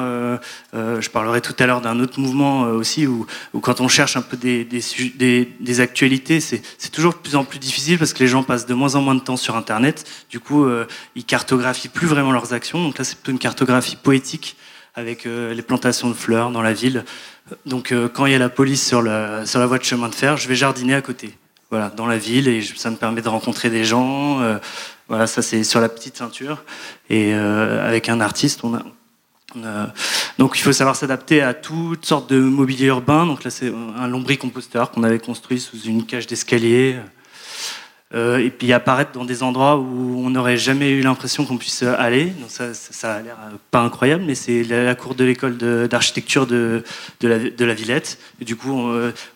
je 0.73 1.09
parlerai 1.09 1.41
tout 1.41 1.55
à 1.59 1.65
l'heure 1.65 1.81
d'un 1.81 1.99
autre 1.99 2.19
mouvement 2.19 2.61
aussi, 2.61 3.05
où, 3.05 3.27
où, 3.53 3.59
quand 3.59 3.81
on 3.81 3.87
cherche 3.87 4.17
un 4.17 4.21
peu 4.21 4.37
des, 4.37 4.63
des, 4.63 4.81
des, 5.15 5.51
des 5.59 5.79
actualités, 5.79 6.39
c'est 6.39 6.61
toujours 6.91 7.13
de 7.13 7.19
plus 7.19 7.35
en 7.35 7.43
plus 7.43 7.59
difficile 7.59 7.99
parce 7.99 8.13
que 8.13 8.19
les 8.19 8.27
gens 8.27 8.43
passent 8.43 8.65
de 8.65 8.73
moins 8.73 8.95
en 8.95 9.01
moins 9.01 9.15
de 9.15 9.19
temps 9.19 9.37
sur 9.37 9.55
Internet. 9.55 10.05
Du 10.29 10.39
coup, 10.39 10.67
ils 11.15 11.25
cartographient 11.25 11.89
plus 11.89 12.07
vraiment 12.07 12.31
leurs 12.31 12.53
actions. 12.53 12.81
Donc 12.81 12.97
là, 12.97 13.03
c'est 13.03 13.15
plutôt 13.15 13.31
une 13.31 13.39
cartographie 13.39 13.95
poétique 13.95 14.55
avec 14.95 15.25
les 15.25 15.61
plantations 15.61 16.09
de 16.09 16.13
fleurs 16.13 16.51
dans 16.51 16.61
la 16.61 16.73
ville. 16.73 17.05
Donc 17.65 17.91
euh, 17.91 18.07
quand 18.09 18.25
il 18.25 18.31
y 18.31 18.35
a 18.35 18.39
la 18.39 18.49
police 18.49 18.85
sur 18.85 19.01
la, 19.01 19.43
voie 19.43 19.77
de 19.77 19.83
chemin 19.83 20.09
de 20.09 20.15
fer, 20.15 20.37
je 20.37 20.47
vais 20.47 20.55
jardiner 20.55 20.95
à 20.95 21.01
côté, 21.01 21.37
voilà, 21.69 21.89
dans 21.89 22.05
la 22.05 22.17
ville, 22.17 22.47
et 22.47 22.61
ça 22.61 22.89
me 22.89 22.95
permet 22.95 23.21
de 23.21 23.29
rencontrer 23.29 23.69
des 23.69 23.83
gens. 23.83 24.41
Euh, 24.41 24.57
voilà, 25.07 25.27
ça 25.27 25.41
c'est 25.41 25.63
sur 25.63 25.81
la 25.81 25.89
petite 25.89 26.17
ceinture. 26.17 26.63
Et 27.09 27.33
euh, 27.33 27.87
avec 27.87 28.09
un 28.09 28.21
artiste, 28.21 28.61
donc 30.37 30.59
il 30.59 30.61
faut 30.61 30.71
savoir 30.71 30.95
s'adapter 30.95 31.41
à 31.41 31.53
toutes 31.53 32.05
sortes 32.05 32.29
de 32.29 32.39
mobilier 32.39 32.87
urbain. 32.87 33.25
Donc 33.25 33.43
là 33.43 33.49
c'est 33.49 33.73
un 33.97 34.07
lombricomposteur 34.07 34.91
qu'on 34.91 35.03
avait 35.03 35.19
construit 35.19 35.59
sous 35.59 35.79
une 35.81 36.05
cage 36.05 36.27
d'escalier. 36.27 36.97
Euh, 38.15 38.39
et 38.39 38.49
puis 38.49 38.73
apparaître 38.73 39.11
dans 39.11 39.23
des 39.23 39.43
endroits 39.43 39.77
où 39.77 40.25
on 40.25 40.31
n'aurait 40.31 40.57
jamais 40.57 40.89
eu 40.89 41.01
l'impression 41.01 41.45
qu'on 41.45 41.57
puisse 41.57 41.83
aller. 41.83 42.25
Donc 42.25 42.49
ça, 42.49 42.73
ça, 42.73 43.13
a 43.13 43.21
l'air 43.21 43.37
euh, 43.39 43.55
pas 43.69 43.81
incroyable, 43.81 44.23
mais 44.25 44.33
c'est 44.33 44.63
la, 44.63 44.95
cour 44.95 45.13
de 45.13 45.23
l'école 45.23 45.57
d'architecture 45.57 46.47
de, 46.47 46.83
de, 47.21 47.65
la, 47.65 47.73
Villette. 47.75 48.17
Et 48.41 48.45
du 48.45 48.55
coup, 48.55 48.71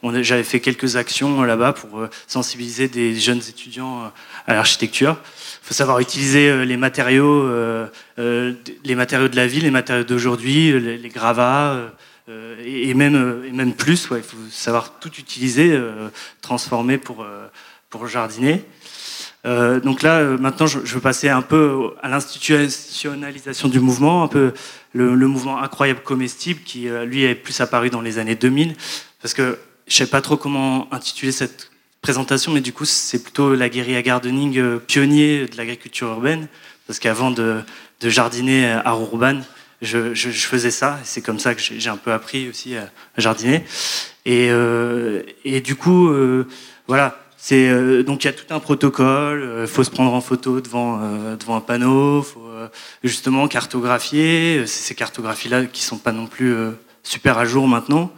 on, 0.01 0.23
j'avais 0.23 0.43
fait 0.43 0.59
quelques 0.59 0.95
actions 0.95 1.43
là-bas 1.43 1.73
pour 1.73 1.99
euh, 1.99 2.09
sensibiliser 2.25 2.87
des 2.87 3.13
jeunes 3.13 3.41
étudiants 3.47 4.11
à 4.47 4.53
l'architecture. 4.55 5.17
Il 5.61 5.67
faut 5.67 5.75
savoir 5.75 5.99
utiliser 5.99 6.65
les 6.65 6.75
matériaux, 6.75 7.47
les 8.17 8.95
matériaux 8.95 9.27
de 9.29 9.35
la 9.35 9.47
ville, 9.47 9.63
les 9.63 9.71
matériaux 9.71 10.03
d'aujourd'hui, 10.03 10.77
les, 10.79 11.09
gravats. 11.09 11.79
et, 12.27 12.93
même, 12.93 13.43
et 13.47 13.51
même 13.51 13.73
plus, 13.73 14.09
il 14.11 14.23
faut 14.23 14.37
savoir 14.51 14.99
tout 14.99 15.11
utiliser, 15.17 15.79
transformer 16.41 16.97
pour, 16.97 17.25
pour 17.93 18.07
jardiner. 18.07 18.65
Euh, 19.45 19.79
donc 19.79 20.01
là, 20.01 20.17
euh, 20.17 20.37
maintenant, 20.39 20.65
je, 20.65 20.79
veux 20.79 20.99
passer 20.99 21.29
un 21.29 21.43
peu 21.43 21.91
à 22.01 22.09
l'institutionnalisation 22.09 23.67
du 23.67 23.79
mouvement, 23.79 24.23
un 24.23 24.27
peu 24.27 24.51
le, 24.93 25.15
mouvement 25.27 25.61
incroyable 25.61 25.99
comestible 25.99 26.61
qui, 26.65 26.89
euh, 26.89 27.05
lui, 27.05 27.23
est 27.23 27.35
plus 27.35 27.61
apparu 27.61 27.91
dans 27.91 28.01
les 28.01 28.17
années 28.17 28.33
2000, 28.33 28.73
parce 29.21 29.35
que 29.35 29.59
je 29.85 29.95
sais 29.95 30.07
pas 30.07 30.21
trop 30.21 30.37
comment 30.37 30.91
intituler 30.91 31.31
cette 31.31 31.69
présentation, 32.01 32.51
mais 32.51 32.61
du 32.61 32.73
coup, 32.73 32.85
c'est 32.85 33.21
plutôt 33.21 33.53
la 33.53 33.69
guérilla 33.69 34.01
gardening 34.01 34.79
pionnier 34.79 35.45
de 35.45 35.55
l'agriculture 35.55 36.07
urbaine, 36.07 36.47
parce 36.87 36.97
qu'avant 36.97 37.29
de, 37.29 37.61
jardiner 38.01 38.71
à 38.71 38.91
Rourban, 38.91 39.41
je, 39.83 40.13
faisais 40.15 40.71
ça, 40.71 40.99
c'est 41.03 41.21
comme 41.21 41.37
ça 41.37 41.53
que 41.53 41.61
j'ai 41.61 41.89
un 41.89 41.97
peu 41.97 42.11
appris 42.11 42.49
aussi 42.49 42.75
à, 42.75 42.89
jardiner. 43.17 43.63
Et, 44.25 44.49
et 45.45 45.61
du 45.61 45.75
coup, 45.75 46.11
voilà, 46.87 47.22
euh, 47.51 48.03
donc 48.03 48.23
il 48.23 48.27
y 48.27 48.29
a 48.29 48.33
tout 48.33 48.51
un 48.53 48.59
protocole. 48.59 49.39
Il 49.39 49.49
euh, 49.49 49.67
faut 49.67 49.83
se 49.83 49.89
prendre 49.89 50.13
en 50.13 50.21
photo 50.21 50.61
devant 50.61 50.99
euh, 51.01 51.35
devant 51.35 51.55
un 51.55 51.61
panneau. 51.61 52.21
Faut 52.23 52.41
justement 53.03 53.47
cartographier. 53.47 54.65
Ces 54.67 54.95
cartographies-là 54.95 55.65
qui 55.65 55.81
sont 55.81 55.97
pas 55.97 56.11
non 56.11 56.27
plus 56.27 56.55
super 57.03 57.37
à 57.37 57.45
jour 57.45 57.67
maintenant. 57.67 58.13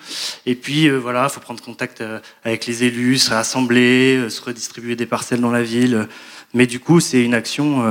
Et 0.46 0.54
puis 0.54 0.88
voilà, 0.90 1.30
faut 1.30 1.40
prendre 1.40 1.64
contact 1.64 2.04
avec 2.44 2.68
les 2.68 2.84
élus, 2.84 3.18
se 3.18 3.32
rassembler, 3.32 4.30
se 4.30 4.42
redistribuer 4.42 4.96
des 4.96 5.08
parcelles 5.08 5.42
dans 5.42 5.52
la 5.52 5.64
ville. 5.64 6.08
Mais 6.54 6.68
du 6.68 6.80
coup, 6.80 7.00
c'est 7.00 7.24
une 7.24 7.34
action 7.34 7.84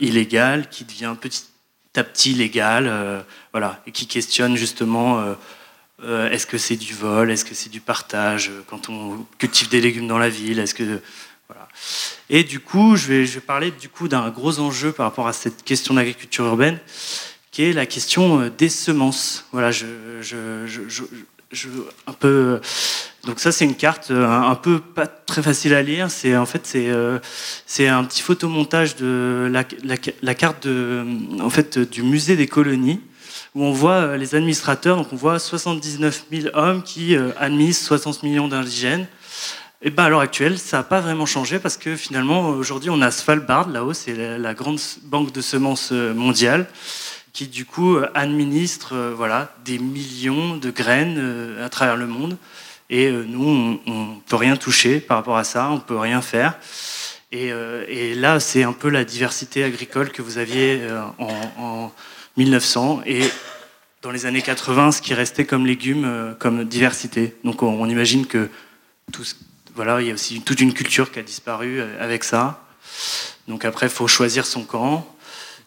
illégale 0.00 0.68
qui 0.68 0.84
devient 0.84 1.14
petit 1.20 1.44
à 1.96 2.02
petit 2.02 2.34
légale, 2.34 3.24
voilà, 3.52 3.80
et 3.86 3.92
qui 3.92 4.08
questionne 4.08 4.56
justement 4.56 5.22
euh, 6.04 6.30
est-ce 6.30 6.46
que 6.46 6.58
c'est 6.58 6.76
du 6.76 6.92
vol? 6.92 7.30
Est-ce 7.30 7.44
que 7.44 7.54
c'est 7.54 7.70
du 7.70 7.80
partage 7.80 8.50
euh, 8.50 8.62
quand 8.68 8.88
on 8.88 9.26
cultive 9.38 9.68
des 9.68 9.80
légumes 9.80 10.06
dans 10.06 10.18
la 10.18 10.28
ville? 10.28 10.58
Est-ce 10.58 10.74
que 10.74 11.00
voilà. 11.48 11.68
Et 12.30 12.44
du 12.44 12.60
coup, 12.60 12.96
je 12.96 13.06
vais, 13.08 13.26
je 13.26 13.34
vais 13.34 13.40
parler 13.40 13.70
du 13.70 13.88
coup 13.88 14.08
d'un 14.08 14.28
gros 14.30 14.58
enjeu 14.58 14.92
par 14.92 15.06
rapport 15.06 15.26
à 15.26 15.32
cette 15.32 15.64
question 15.64 15.94
d'agriculture 15.94 16.44
urbaine, 16.44 16.78
qui 17.50 17.64
est 17.64 17.72
la 17.72 17.86
question 17.86 18.40
euh, 18.40 18.50
des 18.50 18.68
semences. 18.68 19.46
Voilà, 19.52 19.70
je, 19.70 19.86
je, 20.20 20.66
je, 21.50 21.68
un 22.06 22.12
peu. 22.12 22.60
Donc 23.24 23.40
ça, 23.40 23.52
c'est 23.52 23.64
une 23.64 23.76
carte 23.76 24.10
un, 24.10 24.54
peu 24.56 24.80
pas 24.80 25.06
très 25.06 25.42
facile 25.42 25.72
à 25.72 25.82
lire. 25.82 26.10
C'est 26.10 26.36
en 26.36 26.46
fait 26.46 26.66
c'est 26.66 26.90
c'est 27.64 27.88
un 27.88 28.04
petit 28.04 28.20
photomontage 28.20 28.96
de 28.96 29.48
la, 29.50 29.64
la, 29.82 29.94
la, 30.20 30.34
carte 30.34 30.66
de 30.66 31.06
en 31.40 31.48
fait 31.48 31.78
du 31.78 32.02
musée 32.02 32.36
des 32.36 32.48
colonies 32.48 33.00
où 33.54 33.62
on 33.62 33.72
voit 33.72 33.92
euh, 33.92 34.16
les 34.16 34.34
administrateurs, 34.34 34.96
donc 34.96 35.12
on 35.12 35.16
voit 35.16 35.38
79 35.38 36.24
000 36.30 36.48
hommes 36.54 36.82
qui 36.82 37.16
euh, 37.16 37.30
administrent 37.38 37.86
60 37.86 38.22
millions 38.22 38.48
d'indigènes. 38.48 39.06
Et 39.82 39.90
ben 39.90 40.04
à 40.04 40.08
l'heure 40.08 40.20
actuelle, 40.20 40.58
ça 40.58 40.78
n'a 40.78 40.82
pas 40.82 41.00
vraiment 41.00 41.26
changé 41.26 41.58
parce 41.58 41.76
que 41.76 41.94
finalement, 41.94 42.48
aujourd'hui, 42.48 42.90
on 42.90 43.00
a 43.02 43.10
Svalbard, 43.10 43.68
là-haut, 43.68 43.92
c'est 43.92 44.38
la 44.38 44.54
grande 44.54 44.80
banque 45.02 45.30
de 45.30 45.40
semences 45.40 45.90
euh, 45.92 46.14
mondiale, 46.14 46.66
qui 47.32 47.48
du 47.48 47.66
coup 47.66 47.98
administre 48.14 49.12
voilà, 49.16 49.52
des 49.64 49.78
millions 49.78 50.56
de 50.56 50.70
graines 50.70 51.56
à 51.60 51.68
travers 51.68 51.96
le 51.96 52.06
monde. 52.06 52.36
Et 52.90 53.10
nous, 53.10 53.80
on 53.86 53.90
ne 53.92 54.20
peut 54.28 54.36
rien 54.36 54.56
toucher 54.56 55.00
par 55.00 55.16
rapport 55.16 55.36
à 55.36 55.42
ça, 55.42 55.68
on 55.68 55.74
ne 55.74 55.80
peut 55.80 55.98
rien 55.98 56.22
faire. 56.22 56.54
Et, 57.32 58.14
là, 58.14 58.38
c'est 58.38 58.62
un 58.62 58.72
peu 58.72 58.88
la 58.88 59.04
diversité 59.04 59.64
agricole 59.64 60.10
que 60.10 60.22
vous 60.22 60.38
aviez 60.38 60.80
en 61.18 61.90
1900 62.36 63.02
et 63.06 63.22
dans 64.02 64.10
les 64.10 64.26
années 64.26 64.42
80 64.42 64.92
ce 64.92 65.02
qui 65.02 65.14
restait 65.14 65.44
comme 65.44 65.66
légumes, 65.66 66.04
euh, 66.04 66.34
comme 66.34 66.64
diversité. 66.64 67.36
Donc 67.44 67.62
on, 67.62 67.88
imagine 67.88 68.26
que 68.26 68.50
voilà, 69.74 70.00
il 70.00 70.08
y 70.08 70.10
a 70.10 70.14
aussi 70.14 70.40
toute 70.42 70.60
une 70.60 70.72
culture 70.72 71.10
qui 71.10 71.18
a 71.18 71.22
disparu 71.22 71.80
euh, 71.80 72.02
avec 72.02 72.22
ça. 72.22 72.64
Donc 73.48 73.64
après, 73.64 73.86
il 73.86 73.92
faut 73.92 74.06
choisir 74.06 74.46
son 74.46 74.64
camp. 74.64 75.06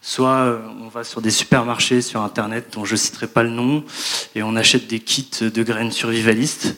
Soit 0.00 0.36
euh, 0.36 0.60
on 0.80 0.88
va 0.88 1.02
sur 1.02 1.20
des 1.20 1.30
supermarchés 1.30 2.00
sur 2.00 2.22
Internet 2.22 2.68
dont 2.72 2.84
je 2.84 2.92
ne 2.92 2.98
citerai 2.98 3.26
pas 3.26 3.42
le 3.42 3.50
nom 3.50 3.84
et 4.36 4.42
on 4.42 4.54
achète 4.54 4.86
des 4.86 5.00
kits 5.00 5.28
de 5.40 5.62
graines 5.62 5.90
survivalistes. 5.90 6.76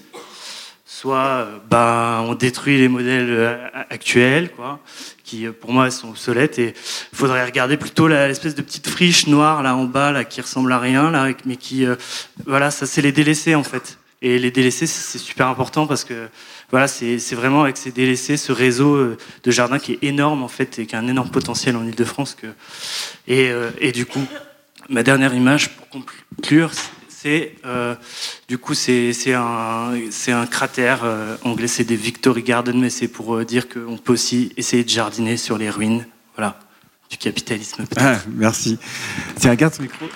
Soit 0.92 1.16
euh, 1.18 1.58
bah, 1.70 2.24
on 2.26 2.34
détruit 2.34 2.76
les 2.78 2.88
modèles 2.88 3.30
euh, 3.30 3.68
actuels, 3.90 4.50
quoi, 4.50 4.80
qui 5.22 5.46
pour 5.46 5.72
moi 5.72 5.90
sont 5.90 6.08
obsolètes. 6.08 6.58
Et 6.58 6.74
il 7.12 7.16
faudrait 7.16 7.44
regarder 7.44 7.76
plutôt 7.76 8.08
l'espèce 8.08 8.54
de 8.54 8.62
petite 8.62 8.88
friche 8.88 9.26
noire 9.28 9.62
là 9.62 9.76
en 9.76 9.84
bas, 9.84 10.10
là, 10.10 10.24
qui 10.24 10.40
ressemble 10.40 10.72
à 10.72 10.78
rien, 10.78 11.10
là, 11.10 11.28
mais 11.46 11.56
qui, 11.56 11.86
voilà, 12.44 12.70
ça 12.70 12.86
c'est 12.86 13.02
les 13.02 13.12
délaissés 13.12 13.54
en 13.54 13.62
fait. 13.62 13.98
Et 14.22 14.38
les 14.38 14.50
délaissés, 14.50 14.86
c'est 14.86 15.18
super 15.18 15.46
important 15.46 15.86
parce 15.86 16.04
que 16.04 16.28
voilà, 16.70 16.88
c'est 16.88 17.34
vraiment 17.34 17.62
avec 17.62 17.78
ces 17.78 17.90
délaissés, 17.90 18.36
ce 18.36 18.52
réseau 18.52 18.94
euh, 18.94 19.16
de 19.44 19.50
jardins 19.50 19.78
qui 19.78 19.92
est 19.92 19.98
énorme 20.02 20.42
en 20.42 20.48
fait 20.48 20.78
et 20.78 20.86
qui 20.86 20.94
a 20.94 20.98
un 20.98 21.08
énorme 21.08 21.30
potentiel 21.30 21.74
en 21.76 21.86
Ile-de-France. 21.86 22.36
Et, 23.26 23.48
euh, 23.50 23.70
et, 23.80 23.92
du 23.92 24.04
coup, 24.04 24.24
ma 24.90 25.02
dernière 25.02 25.34
image 25.34 25.70
pour 25.70 25.88
conclure, 25.88 26.70
euh, 27.26 27.94
du 28.48 28.58
coup 28.58 28.74
c'est 28.74 29.12
un, 29.34 30.46
cratère 30.50 31.00
anglais, 31.44 31.68
c'est 31.68 31.84
des 31.84 31.96
Victory 31.96 32.42
Gardens, 32.42 32.78
mais 32.80 32.90
c'est 32.90 33.08
pour 33.08 33.44
dire 33.44 33.68
qu'on 33.68 33.98
peut 33.98 34.12
aussi 34.12 34.52
essayer 34.56 34.84
de 34.84 34.88
jardiner 34.88 35.36
sur 35.36 35.58
les 35.58 35.70
ruines, 35.70 36.06
du 37.10 37.16
capitalisme. 37.16 37.84
Ah, 37.96 38.16
merci. 38.28 38.78
Tiens, 39.38 39.54
garde 39.54 39.76
ton 39.76 39.82
micro. 39.82 40.06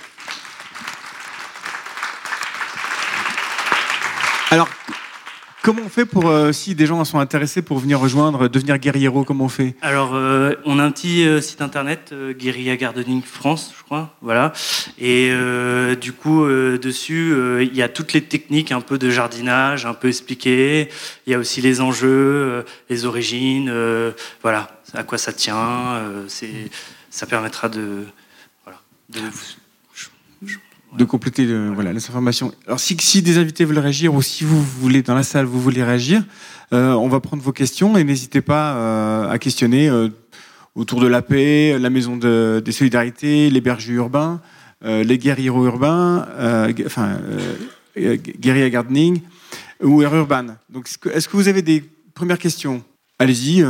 Alors, 4.51 4.69
Comment 5.65 5.81
on 5.87 5.89
fait 5.89 6.05
pour, 6.05 6.27
euh, 6.27 6.53
si 6.53 6.75
des 6.75 6.85
gens 6.85 7.03
sont 7.07 7.19
intéressés 7.19 7.63
pour 7.63 7.79
venir 7.79 7.99
rejoindre, 7.99 8.49
devenir 8.49 8.77
guerriero, 8.77 9.25
comment 9.25 9.47
on 9.47 9.49
fait? 9.49 9.75
Alors, 9.81 10.15
euh, 10.15 10.53
on 10.67 10.79
a 10.79 10.85
un 10.85 10.91
petit 10.91 11.27
euh, 11.27 11.41
site 11.41 11.63
internet, 11.63 12.15
Guerilla 12.39 12.77
Gardening 12.77 13.23
France, 13.23 13.73
je 13.75 13.83
crois, 13.83 14.15
voilà. 14.21 14.53
Et 14.99 15.33
du 15.99 16.13
coup, 16.13 16.47
dessus, 16.47 17.35
il 17.63 17.75
y 17.75 17.81
a 17.81 17.89
toutes 17.89 18.13
les 18.13 18.21
techniques 18.21 18.73
un 18.73 18.83
peu 18.83 18.99
de 18.99 19.09
jardinage, 19.09 19.87
un 19.87 19.95
peu 19.95 20.09
expliquées. 20.09 20.91
Il 21.27 21.33
y 21.33 21.35
a 21.35 21.39
aussi 21.39 21.63
les 21.63 21.81
enjeux, 21.81 22.67
les 22.91 23.07
origines, 23.07 23.73
voilà, 24.43 24.83
à 24.93 25.03
quoi 25.03 25.17
ça 25.17 25.33
tient. 25.33 26.03
ça 27.09 27.27
permettra 27.27 27.71
de, 27.71 28.05
de 29.09 29.21
de 30.97 31.05
compléter 31.05 31.47
voilà, 31.75 31.93
les 31.93 31.99
informations. 31.99 32.53
Alors 32.67 32.81
si, 32.81 33.23
des 33.23 33.39
invités 33.39 33.65
veulent 33.65 33.79
réagir 33.79 34.15
ou 34.15 34.23
si 34.23 34.45
vous 34.45 34.63
voulez 34.63 35.03
dans 35.03 35.15
la 35.15 35.23
salle 35.23 35.47
vous 35.47 35.61
voulez 35.61 35.83
réagir, 35.83 36.23
euh, 36.73 36.93
on 36.93 37.09
va 37.09 37.21
prendre 37.21 37.43
vos 37.43 37.53
questions 37.53 37.97
et 37.97 38.05
n'hésitez 38.05 38.41
pas 38.41 38.75
euh, 38.75 39.29
à 39.29 39.39
questionner 39.39 39.89
euh, 39.89 40.09
autour 40.75 41.01
de 41.01 41.07
la 41.07 41.23
paix, 41.23 41.79
la 41.79 41.91
maison 41.91 42.17
de, 42.17 42.63
des 42.65 42.73
solidarités, 42.73 43.51
les 43.51 43.61
bergers 43.61 43.95
urbains, 43.95 44.41
les 44.83 45.17
guerriers 45.17 45.47
urbains, 45.47 46.27
enfin 46.85 47.17
guerriers 47.97 48.71
gardening 48.71 49.23
ou 49.83 50.03
air. 50.03 50.27
Donc 50.69 50.91
est-ce 51.13 51.29
que 51.29 51.37
vous 51.37 51.49
avez 51.49 51.63
des 51.63 51.83
premières 52.13 52.39
questions? 52.39 52.83
Allez-y, 53.19 53.63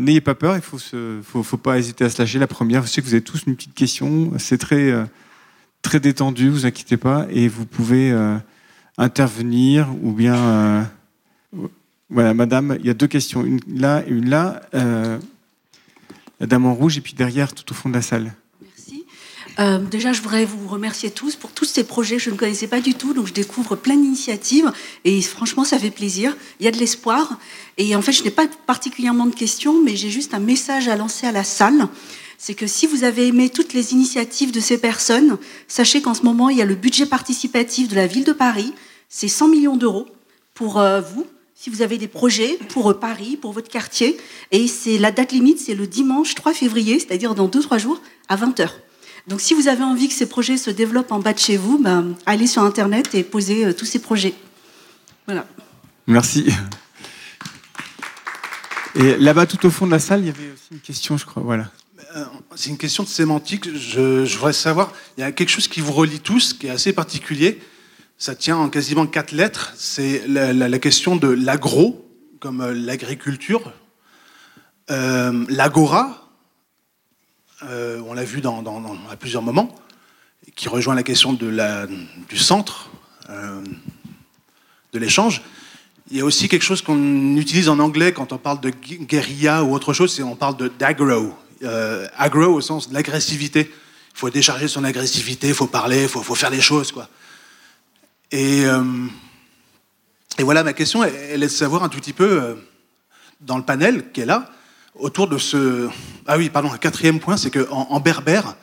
n'ayez 0.00 0.22
pas 0.22 0.34
peur, 0.34 0.54
il 0.56 0.62
faut, 0.62 0.78
faut, 0.78 1.42
faut 1.42 1.56
pas 1.58 1.78
hésiter 1.78 2.04
à 2.04 2.10
se 2.10 2.18
lâcher. 2.22 2.38
La 2.38 2.46
première, 2.46 2.84
je 2.84 2.88
sais 2.88 3.02
que 3.02 3.06
vous 3.06 3.12
avez 3.12 3.24
tous 3.24 3.42
une 3.46 3.56
petite 3.56 3.74
question, 3.74 4.32
c'est 4.38 4.56
très 4.56 4.94
très 5.82 6.00
détendu, 6.00 6.48
vous 6.48 6.64
inquiétez 6.64 6.96
pas, 6.96 7.26
et 7.30 7.48
vous 7.48 7.66
pouvez 7.66 8.10
euh, 8.12 8.38
intervenir 8.96 9.88
ou 10.02 10.12
bien. 10.12 10.36
Euh, 10.36 10.82
voilà, 12.08 12.34
madame, 12.34 12.76
il 12.80 12.86
y 12.86 12.90
a 12.90 12.94
deux 12.94 13.06
questions, 13.06 13.44
une 13.44 13.60
là 13.68 14.02
et 14.06 14.10
une 14.10 14.30
là. 14.30 14.62
Euh, 14.74 15.18
la 16.40 16.46
dame 16.46 16.66
en 16.66 16.74
rouge, 16.74 16.98
et 16.98 17.00
puis 17.00 17.14
derrière, 17.14 17.52
tout 17.52 17.70
au 17.70 17.74
fond 17.74 17.88
de 17.88 17.94
la 17.94 18.02
salle. 18.02 18.34
Merci. 18.60 19.04
déjà, 19.90 20.12
je 20.12 20.20
voudrais 20.20 20.44
vous 20.44 20.66
remercier 20.66 21.10
tous 21.10 21.36
pour 21.36 21.52
tous 21.52 21.64
ces 21.64 21.84
projets 21.84 22.18
je 22.18 22.30
ne 22.30 22.36
connaissais 22.36 22.66
pas 22.66 22.80
du 22.80 22.94
tout, 22.94 23.14
donc 23.14 23.28
je 23.28 23.32
découvre 23.32 23.76
plein 23.76 23.96
d'initiatives, 23.96 24.72
et 25.04 25.22
franchement, 25.22 25.64
ça 25.64 25.78
fait 25.78 25.90
plaisir. 25.90 26.36
Il 26.60 26.64
y 26.64 26.68
a 26.68 26.72
de 26.72 26.78
l'espoir. 26.78 27.38
Et 27.78 27.96
en 27.96 28.02
fait, 28.02 28.12
je 28.12 28.24
n'ai 28.24 28.30
pas 28.30 28.46
particulièrement 28.66 29.26
de 29.26 29.34
questions, 29.34 29.82
mais 29.82 29.96
j'ai 29.96 30.10
juste 30.10 30.34
un 30.34 30.40
message 30.40 30.88
à 30.88 30.96
lancer 30.96 31.26
à 31.26 31.32
la 31.32 31.44
salle 31.44 31.88
c'est 32.44 32.54
que 32.54 32.66
si 32.66 32.88
vous 32.88 33.04
avez 33.04 33.28
aimé 33.28 33.50
toutes 33.50 33.72
les 33.72 33.92
initiatives 33.92 34.50
de 34.50 34.58
ces 34.58 34.76
personnes, 34.76 35.38
sachez 35.68 36.02
qu'en 36.02 36.12
ce 36.12 36.22
moment, 36.22 36.48
il 36.48 36.58
y 36.58 36.60
a 36.60 36.64
le 36.64 36.74
budget 36.74 37.06
participatif 37.06 37.86
de 37.86 37.94
la 37.94 38.08
ville 38.08 38.24
de 38.24 38.32
Paris. 38.32 38.74
C'est 39.08 39.28
100 39.28 39.46
millions 39.46 39.76
d'euros 39.76 40.08
pour 40.52 40.80
euh, 40.80 41.00
vous, 41.00 41.24
si 41.54 41.70
vous 41.70 41.82
avez 41.82 41.98
des 41.98 42.08
projets 42.08 42.58
pour 42.70 42.90
euh, 42.90 42.98
Paris, 42.98 43.38
pour 43.40 43.52
votre 43.52 43.68
quartier. 43.68 44.16
Et 44.50 44.66
c'est 44.66 44.98
la 44.98 45.12
date 45.12 45.30
limite, 45.30 45.60
c'est 45.60 45.76
le 45.76 45.86
dimanche 45.86 46.34
3 46.34 46.52
février, 46.52 46.98
c'est-à-dire 46.98 47.36
dans 47.36 47.46
2-3 47.46 47.78
jours, 47.78 48.02
à 48.28 48.34
20h. 48.34 48.70
Donc 49.28 49.40
si 49.40 49.54
vous 49.54 49.68
avez 49.68 49.84
envie 49.84 50.08
que 50.08 50.14
ces 50.14 50.28
projets 50.28 50.56
se 50.56 50.70
développent 50.70 51.12
en 51.12 51.20
bas 51.20 51.34
de 51.34 51.38
chez 51.38 51.56
vous, 51.56 51.78
ben, 51.78 52.16
allez 52.26 52.48
sur 52.48 52.64
Internet 52.64 53.14
et 53.14 53.22
posez 53.22 53.66
euh, 53.66 53.72
tous 53.72 53.86
ces 53.86 54.00
projets. 54.00 54.34
Voilà. 55.26 55.46
Merci. 56.08 56.52
Et 58.96 59.16
là-bas, 59.16 59.46
tout 59.46 59.64
au 59.64 59.70
fond 59.70 59.86
de 59.86 59.92
la 59.92 60.00
salle, 60.00 60.22
il 60.22 60.26
y 60.26 60.30
avait 60.30 60.50
aussi 60.50 60.72
une 60.72 60.80
question, 60.80 61.16
je 61.16 61.24
crois. 61.24 61.44
Voilà. 61.44 61.70
Euh, 62.14 62.24
c'est 62.56 62.68
une 62.68 62.78
question 62.78 63.02
de 63.04 63.08
sémantique. 63.08 63.74
Je, 63.74 64.24
voudrais 64.36 64.52
savoir, 64.52 64.92
il 65.16 65.22
y 65.22 65.24
a 65.24 65.32
quelque 65.32 65.48
chose 65.48 65.68
qui 65.68 65.80
vous 65.80 65.92
relie 65.92 66.20
tous, 66.20 66.52
qui 66.52 66.66
est 66.66 66.70
assez 66.70 66.92
particulier. 66.92 67.58
Ça 68.18 68.34
tient 68.34 68.56
en 68.56 68.68
quasiment 68.68 69.06
quatre 69.06 69.32
lettres. 69.32 69.72
C'est 69.76 70.26
la, 70.26 70.78
question 70.78 71.16
de 71.16 71.28
l'agro, 71.28 72.06
comme 72.38 72.60
euh, 72.60 72.74
l'agriculture. 72.74 73.72
Euh, 74.90 75.46
L'agora, 75.48 76.28
on 77.62 78.12
l'a 78.12 78.24
vu 78.24 78.42
à 79.10 79.16
plusieurs 79.16 79.42
moments, 79.42 79.74
qui 80.54 80.68
rejoint 80.68 80.94
la 80.94 81.04
question 81.04 81.32
de 81.32 81.86
du 82.28 82.36
centre, 82.36 82.90
de 83.28 84.98
l'échange. 84.98 85.42
Il 86.10 86.16
y 86.18 86.20
a 86.20 86.24
aussi 86.24 86.48
quelque 86.48 86.64
chose 86.64 86.82
qu'on 86.82 87.36
utilise 87.36 87.68
en 87.68 87.78
anglais 87.78 88.12
quand 88.12 88.32
on 88.32 88.38
parle 88.38 88.60
de 88.60 88.70
guérilla 88.70 89.62
ou 89.62 89.72
autre 89.72 89.92
chose, 89.92 90.12
c'est 90.12 90.24
on 90.24 90.34
parle 90.34 90.56
d'agro, 90.78 91.32
euh, 91.64 92.08
agro 92.16 92.54
au 92.54 92.60
sens 92.60 92.88
de 92.88 92.94
l'agressivité. 92.94 93.70
Il 94.14 94.18
faut 94.18 94.30
décharger 94.30 94.68
son 94.68 94.84
agressivité, 94.84 95.48
il 95.48 95.54
faut 95.54 95.66
parler, 95.66 96.02
il 96.02 96.08
faut, 96.08 96.34
faire 96.34 96.50
les 96.50 96.60
choses. 96.60 96.92
Quoi. 96.92 97.08
Et, 98.30 98.66
euh, 98.66 98.82
et 100.38 100.42
voilà, 100.42 100.64
ma 100.64 100.72
question, 100.72 101.04
elle, 101.04 101.42
est 101.42 101.46
de 101.46 101.52
savoir 101.52 101.82
un 101.84 101.88
tout 101.88 101.98
petit 101.98 102.12
peu, 102.12 102.42
euh, 102.42 102.54
dans 103.40 103.56
le 103.56 103.62
panel 103.62 104.10
qui 104.12 104.20
est 104.20 104.26
là, 104.26 104.50
autour 104.94 105.28
de 105.28 105.38
ce... 105.38 105.88
Ah 106.26 106.36
oui, 106.36 106.50
pardon, 106.50 106.72
un 106.72 106.78
quatrième 106.78 107.20
point, 107.20 107.36
c'est 107.36 107.50
qu'en 107.50 107.86
en, 107.90 108.00
berbère, 108.00 108.56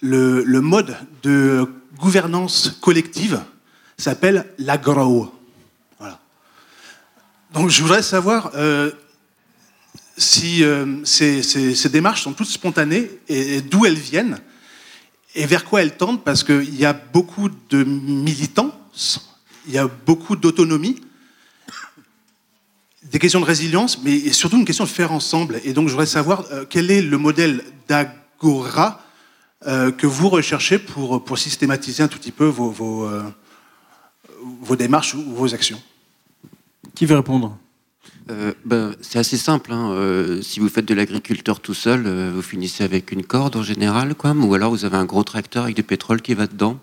le, 0.00 0.42
le, 0.44 0.60
mode 0.60 0.96
de 1.22 1.66
gouvernance 1.98 2.78
collective 2.80 3.40
s'appelle 3.96 4.46
l'agro. 4.58 5.34
Voilà. 5.98 6.18
Donc 7.52 7.70
je 7.70 7.82
voudrais 7.82 8.02
savoir, 8.02 8.52
si 10.16 10.62
euh, 10.62 11.04
ces, 11.04 11.88
démarches 11.88 12.22
sont 12.22 12.32
toutes 12.32 12.48
spontanées 12.48 13.10
et, 13.28 13.60
d'où 13.60 13.86
elles 13.86 13.98
viennent 13.98 14.38
et 15.34 15.46
vers 15.46 15.64
quoi 15.64 15.82
elles 15.82 15.96
tendent, 15.96 16.22
parce 16.22 16.44
qu'il 16.44 16.78
y 16.78 16.84
a 16.84 16.92
beaucoup 16.92 17.48
de 17.68 17.82
militants, 17.82 18.70
il 19.66 19.74
y 19.74 19.78
a 19.78 19.88
beaucoup 19.88 20.36
d'autonomie, 20.36 21.00
des 23.02 23.18
questions 23.18 23.40
de 23.40 23.44
résilience, 23.44 24.00
mais 24.02 24.32
surtout 24.32 24.56
une 24.56 24.64
question 24.64 24.84
de 24.84 24.90
faire 24.90 25.12
ensemble. 25.12 25.60
Et 25.64 25.72
donc 25.72 25.88
je 25.88 25.92
voudrais 25.92 26.06
savoir 26.06 26.44
euh, 26.52 26.64
quel 26.68 26.90
est 26.90 27.02
le 27.02 27.18
modèle 27.18 27.64
d'agora 27.88 29.02
euh, 29.66 29.90
que 29.90 30.06
vous 30.06 30.28
recherchez 30.28 30.78
pour, 30.78 31.24
pour 31.24 31.38
systématiser 31.38 32.04
un 32.04 32.08
tout 32.08 32.18
petit 32.18 32.32
peu 32.32 32.46
vos, 32.46 32.70
vos, 32.70 33.10
vos 34.60 34.76
démarches 34.76 35.14
ou 35.14 35.22
vos 35.34 35.52
actions? 35.52 35.82
Qui 36.94 37.06
veut 37.06 37.16
répondre? 37.16 37.58
Euh, 38.30 38.52
ben, 38.64 38.94
c'est 39.00 39.18
assez 39.18 39.36
simple. 39.36 39.72
Hein. 39.72 39.90
Euh, 39.92 40.40
si 40.40 40.60
vous 40.60 40.68
faites 40.68 40.86
de 40.86 40.94
l'agriculteur 40.94 41.60
tout 41.60 41.74
seul, 41.74 42.04
euh, 42.06 42.32
vous 42.34 42.42
finissez 42.42 42.82
avec 42.82 43.12
une 43.12 43.22
corde 43.22 43.56
en 43.56 43.62
général, 43.62 44.14
quoi, 44.14 44.32
ou 44.32 44.54
alors 44.54 44.70
vous 44.70 44.84
avez 44.84 44.96
un 44.96 45.04
gros 45.04 45.24
tracteur 45.24 45.64
avec 45.64 45.76
du 45.76 45.82
pétrole 45.82 46.22
qui 46.22 46.34
va 46.34 46.46
dedans. 46.46 46.78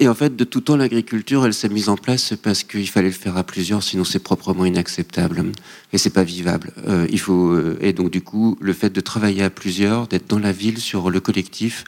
Et 0.00 0.08
en 0.08 0.14
fait, 0.14 0.36
de 0.36 0.44
tout 0.44 0.60
temps, 0.60 0.76
l'agriculture, 0.76 1.44
elle 1.44 1.54
s'est 1.54 1.68
mise 1.68 1.88
en 1.88 1.96
place 1.96 2.34
parce 2.40 2.62
qu'il 2.62 2.88
fallait 2.88 3.08
le 3.08 3.14
faire 3.14 3.36
à 3.36 3.42
plusieurs, 3.42 3.82
sinon 3.82 4.04
c'est 4.04 4.20
proprement 4.20 4.64
inacceptable 4.64 5.44
et 5.92 5.98
c'est 5.98 6.10
pas 6.10 6.22
vivable. 6.22 6.72
il 7.10 7.18
faut 7.18 7.58
et 7.80 7.92
donc 7.92 8.10
du 8.12 8.20
coup, 8.20 8.56
le 8.60 8.72
fait 8.74 8.90
de 8.90 9.00
travailler 9.00 9.42
à 9.42 9.50
plusieurs, 9.50 10.06
d'être 10.06 10.28
dans 10.28 10.38
la 10.38 10.52
ville 10.52 10.78
sur 10.78 11.10
le 11.10 11.18
collectif, 11.18 11.82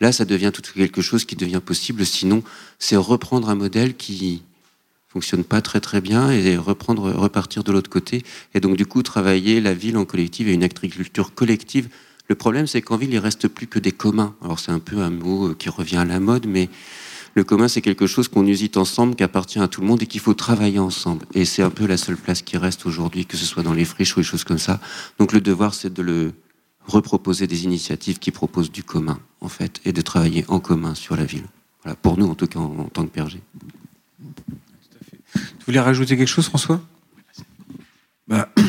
là, 0.00 0.10
ça 0.10 0.24
devient 0.24 0.52
tout 0.54 0.62
quelque 0.74 1.02
chose 1.02 1.26
qui 1.26 1.36
devient 1.36 1.60
possible. 1.62 2.06
Sinon, 2.06 2.42
c'est 2.78 2.96
reprendre 2.96 3.50
un 3.50 3.56
modèle 3.56 3.94
qui 3.94 4.42
fonctionne 5.10 5.42
pas 5.42 5.60
très 5.60 5.80
très 5.80 6.00
bien 6.00 6.30
et 6.30 6.56
reprendre, 6.56 7.10
repartir 7.12 7.64
de 7.64 7.72
l'autre 7.72 7.90
côté. 7.90 8.22
Et 8.54 8.60
donc 8.60 8.76
du 8.76 8.86
coup, 8.86 9.02
travailler 9.02 9.60
la 9.60 9.74
ville 9.74 9.96
en 9.96 10.04
collective 10.04 10.48
et 10.48 10.52
une 10.52 10.62
agriculture 10.62 11.34
collective. 11.34 11.88
Le 12.28 12.36
problème, 12.36 12.68
c'est 12.68 12.80
qu'en 12.80 12.96
ville, 12.96 13.12
il 13.12 13.18
reste 13.18 13.48
plus 13.48 13.66
que 13.66 13.80
des 13.80 13.90
communs. 13.90 14.36
Alors 14.40 14.60
c'est 14.60 14.70
un 14.70 14.78
peu 14.78 14.98
un 14.98 15.10
mot 15.10 15.48
euh, 15.48 15.54
qui 15.54 15.68
revient 15.68 15.96
à 15.96 16.04
la 16.04 16.20
mode, 16.20 16.46
mais 16.46 16.68
le 17.34 17.42
commun, 17.42 17.66
c'est 17.66 17.80
quelque 17.80 18.06
chose 18.06 18.28
qu'on 18.28 18.46
usite 18.46 18.76
ensemble, 18.76 19.16
qui 19.16 19.24
appartient 19.24 19.58
à 19.58 19.66
tout 19.66 19.80
le 19.80 19.86
monde 19.88 20.02
et 20.02 20.06
qu'il 20.06 20.20
faut 20.20 20.34
travailler 20.34 20.78
ensemble. 20.78 21.26
Et 21.34 21.44
c'est 21.44 21.62
un 21.62 21.70
peu 21.70 21.86
la 21.86 21.96
seule 21.96 22.16
place 22.16 22.42
qui 22.42 22.56
reste 22.56 22.86
aujourd'hui, 22.86 23.26
que 23.26 23.36
ce 23.36 23.44
soit 23.44 23.62
dans 23.62 23.72
les 23.72 23.84
friches 23.84 24.16
ou 24.16 24.20
les 24.20 24.24
choses 24.24 24.44
comme 24.44 24.58
ça. 24.58 24.80
Donc 25.18 25.32
le 25.32 25.40
devoir, 25.40 25.74
c'est 25.74 25.92
de 25.92 26.02
le 26.02 26.32
reproposer 26.86 27.46
des 27.46 27.64
initiatives 27.64 28.18
qui 28.18 28.30
proposent 28.30 28.72
du 28.72 28.82
commun, 28.82 29.20
en 29.40 29.48
fait, 29.48 29.80
et 29.84 29.92
de 29.92 30.00
travailler 30.00 30.44
en 30.48 30.60
commun 30.60 30.94
sur 30.94 31.16
la 31.16 31.24
ville. 31.24 31.44
Voilà, 31.82 31.96
pour 31.96 32.18
nous, 32.18 32.26
en 32.26 32.34
tout 32.34 32.46
cas, 32.46 32.58
en, 32.58 32.84
tant 32.92 33.06
que 33.06 33.10
PRG. 33.10 33.40
Tu 35.34 35.64
voulais 35.66 35.80
rajouter 35.80 36.16
quelque 36.16 36.28
chose, 36.28 36.46
François? 36.46 36.80
Bah, 38.26 38.48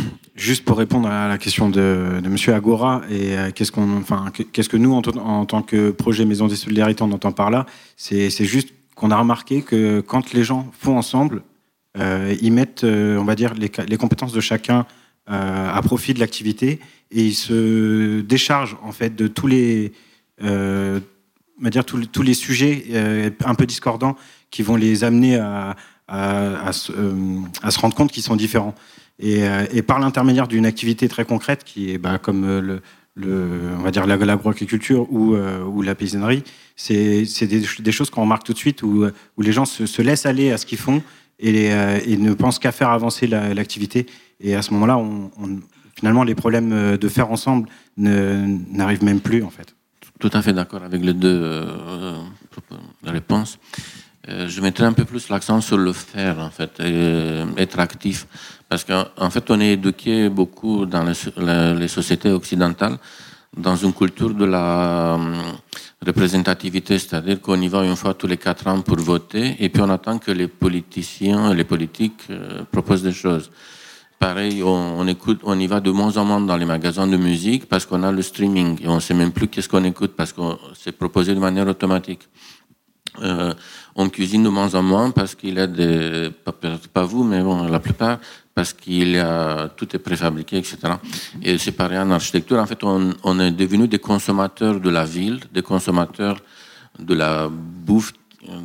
Juste 0.41 0.65
pour 0.65 0.79
répondre 0.79 1.07
à 1.07 1.27
la 1.27 1.37
question 1.37 1.69
de, 1.69 2.19
de 2.19 2.27
Monsieur 2.27 2.55
Agora 2.55 3.03
et 3.11 3.37
euh, 3.37 3.51
qu'est-ce 3.53 3.71
qu'on, 3.71 3.97
enfin, 3.97 4.31
qu'est-ce 4.31 4.69
que 4.69 4.77
nous, 4.77 4.91
en, 4.91 5.45
tant 5.45 5.61
que 5.61 5.91
projet 5.91 6.25
Maison 6.25 6.47
des 6.47 6.55
Solidarités, 6.55 7.03
on 7.03 7.11
entend 7.11 7.31
par 7.31 7.51
là, 7.51 7.67
c'est 7.95 8.31
juste 8.45 8.69
qu'on 8.95 9.11
a 9.11 9.17
remarqué 9.17 9.61
que 9.61 9.99
quand 9.99 10.33
les 10.33 10.43
gens 10.43 10.71
font 10.79 10.97
ensemble, 10.97 11.43
euh, 11.99 12.33
ils 12.41 12.51
mettent, 12.51 12.85
euh, 12.85 13.17
on 13.17 13.23
va 13.23 13.35
dire, 13.35 13.53
les, 13.53 13.97
compétences 13.97 14.33
de 14.33 14.41
chacun 14.41 14.87
à 15.27 15.79
profit 15.83 16.15
de 16.15 16.19
l'activité 16.19 16.79
et 17.11 17.23
ils 17.23 17.35
se 17.35 18.21
déchargent 18.21 18.77
en 18.81 18.91
fait 18.91 19.15
de 19.15 19.27
tous 19.27 19.45
les, 19.45 19.93
on 20.41 20.99
va 21.61 21.69
dire 21.69 21.85
tous 21.85 22.23
les 22.23 22.33
sujets 22.33 23.31
un 23.45 23.55
peu 23.55 23.65
discordants 23.67 24.17
qui 24.49 24.63
vont 24.63 24.75
les 24.75 25.03
amener 25.03 25.37
à, 25.37 25.75
à, 26.11 26.67
à, 26.67 26.73
se, 26.73 27.79
rendre 27.79 27.95
compte 27.95 28.11
qu'ils 28.11 28.23
sont 28.23 28.35
différents. 28.35 28.75
Euh, 29.23 29.65
et, 29.71 29.81
par 29.81 29.99
l'intermédiaire 29.99 30.47
d'une 30.47 30.65
activité 30.65 31.07
très 31.07 31.25
concrète 31.25 31.63
qui 31.63 31.91
est 31.91 31.97
bah, 31.97 32.17
comme 32.17 32.43
euh, 32.43 32.79
le, 33.15 33.71
on 33.77 33.81
va 33.81 33.91
dire 33.91 34.05
l'agroagriculture 34.07 35.11
ou, 35.11 35.35
euh, 35.35 35.63
ou 35.63 35.81
la 35.81 35.95
paysannerie, 35.95 36.43
c'est 36.75 37.25
des, 37.41 37.61
des, 37.79 37.91
choses 37.91 38.09
qu'on 38.09 38.21
remarque 38.21 38.43
tout 38.43 38.53
de 38.53 38.57
suite 38.57 38.83
où, 38.83 39.05
où 39.37 39.41
les 39.41 39.51
gens 39.51 39.65
se, 39.65 40.01
laissent 40.01 40.25
aller 40.25 40.51
à 40.51 40.57
ce 40.57 40.65
qu'ils 40.65 40.79
font 40.79 41.01
et, 41.39 41.69
ne 41.69 42.33
pensent 42.33 42.59
qu'à 42.59 42.71
faire 42.71 42.89
avancer 42.89 43.27
l'activité. 43.27 44.05
et 44.39 44.55
à 44.55 44.61
ce 44.61 44.73
moment-là, 44.73 44.99
finalement, 45.95 46.23
les 46.23 46.35
problèmes 46.35 46.97
de 46.97 47.07
faire 47.09 47.31
ensemble 47.31 47.69
n'arrivent 47.97 49.03
même 49.03 49.19
plus 49.19 49.43
en 49.43 49.49
fait. 49.49 49.75
Tout 50.19 50.31
à 50.33 50.41
fait 50.41 50.53
d'accord 50.53 50.83
avec 50.83 51.03
les 51.03 51.13
deux 51.13 51.65
réponses. 53.03 53.59
Je 54.27 54.61
mettrais 54.61 54.85
un 54.85 54.93
peu 54.93 55.05
plus 55.05 55.29
l'accent 55.29 55.61
sur 55.61 55.77
le 55.77 55.93
faire, 55.93 56.39
en 56.39 56.49
fait, 56.49 56.79
et 56.79 57.43
être 57.57 57.79
actif. 57.79 58.27
Parce 58.69 58.85
qu'en 58.85 59.29
fait, 59.29 59.51
on 59.51 59.59
est 59.59 59.73
éduqué 59.73 60.29
beaucoup 60.29 60.85
dans 60.85 61.03
les, 61.03 61.87
sociétés 61.87 62.31
occidentales 62.31 62.97
dans 63.55 63.75
une 63.75 63.93
culture 63.93 64.33
de 64.33 64.45
la 64.45 65.15
hum, 65.15 65.35
représentativité, 66.05 66.97
c'est-à-dire 66.97 67.41
qu'on 67.41 67.59
y 67.59 67.67
va 67.67 67.83
une 67.83 67.97
fois 67.97 68.13
tous 68.13 68.27
les 68.27 68.37
quatre 68.37 68.67
ans 68.67 68.81
pour 68.81 68.97
voter, 68.97 69.57
et 69.59 69.67
puis 69.67 69.81
on 69.81 69.89
attend 69.89 70.19
que 70.19 70.31
les 70.31 70.47
politiciens 70.47 71.53
les 71.53 71.65
politiques 71.65 72.23
euh, 72.29 72.63
proposent 72.71 73.03
des 73.03 73.11
choses. 73.11 73.51
Pareil, 74.17 74.61
on, 74.63 75.07
écoute, 75.07 75.41
on 75.43 75.59
y 75.59 75.65
va 75.65 75.79
de 75.79 75.89
moins 75.89 76.15
en 76.15 76.23
moins 76.23 76.39
dans 76.39 76.55
les 76.55 76.65
magasins 76.65 77.07
de 77.07 77.17
musique 77.17 77.67
parce 77.67 77.87
qu'on 77.87 78.03
a 78.03 78.11
le 78.11 78.21
streaming 78.21 78.79
et 78.83 78.87
on 78.87 78.95
ne 78.95 78.99
sait 78.99 79.15
même 79.15 79.31
plus 79.31 79.47
qu'est-ce 79.47 79.67
qu'on 79.67 79.83
écoute 79.83 80.13
parce 80.15 80.31
que 80.31 80.41
c'est 80.79 80.91
proposé 80.91 81.33
de 81.33 81.39
manière 81.39 81.67
automatique. 81.67 82.29
Euh, 83.19 83.53
on 83.95 84.09
cuisine 84.09 84.43
de 84.43 84.49
moins 84.49 84.73
en 84.73 84.83
moins 84.83 85.11
parce 85.11 85.35
qu'il 85.35 85.55
y 85.55 85.59
a 85.59 85.67
des, 85.67 86.31
pas, 86.45 86.53
pas 86.93 87.03
vous, 87.03 87.23
mais 87.23 87.41
bon, 87.41 87.63
la 87.67 87.79
plupart, 87.79 88.19
parce 88.53 88.73
qu'il 88.73 89.11
y 89.11 89.19
a, 89.19 89.69
tout 89.69 89.93
est 89.95 89.99
préfabriqué, 89.99 90.57
etc. 90.57 90.77
Et 91.41 91.57
c'est 91.57 91.73
pareil 91.73 91.99
en 91.99 92.11
architecture. 92.11 92.57
En 92.57 92.65
fait, 92.65 92.83
on, 92.83 93.39
est 93.39 93.51
devenu 93.51 93.87
des 93.87 93.99
consommateurs 93.99 94.79
de 94.79 94.89
la 94.89 95.05
ville, 95.05 95.39
des 95.51 95.61
consommateurs 95.61 96.37
de 96.99 97.13
la 97.13 97.49
bouffe, 97.49 98.13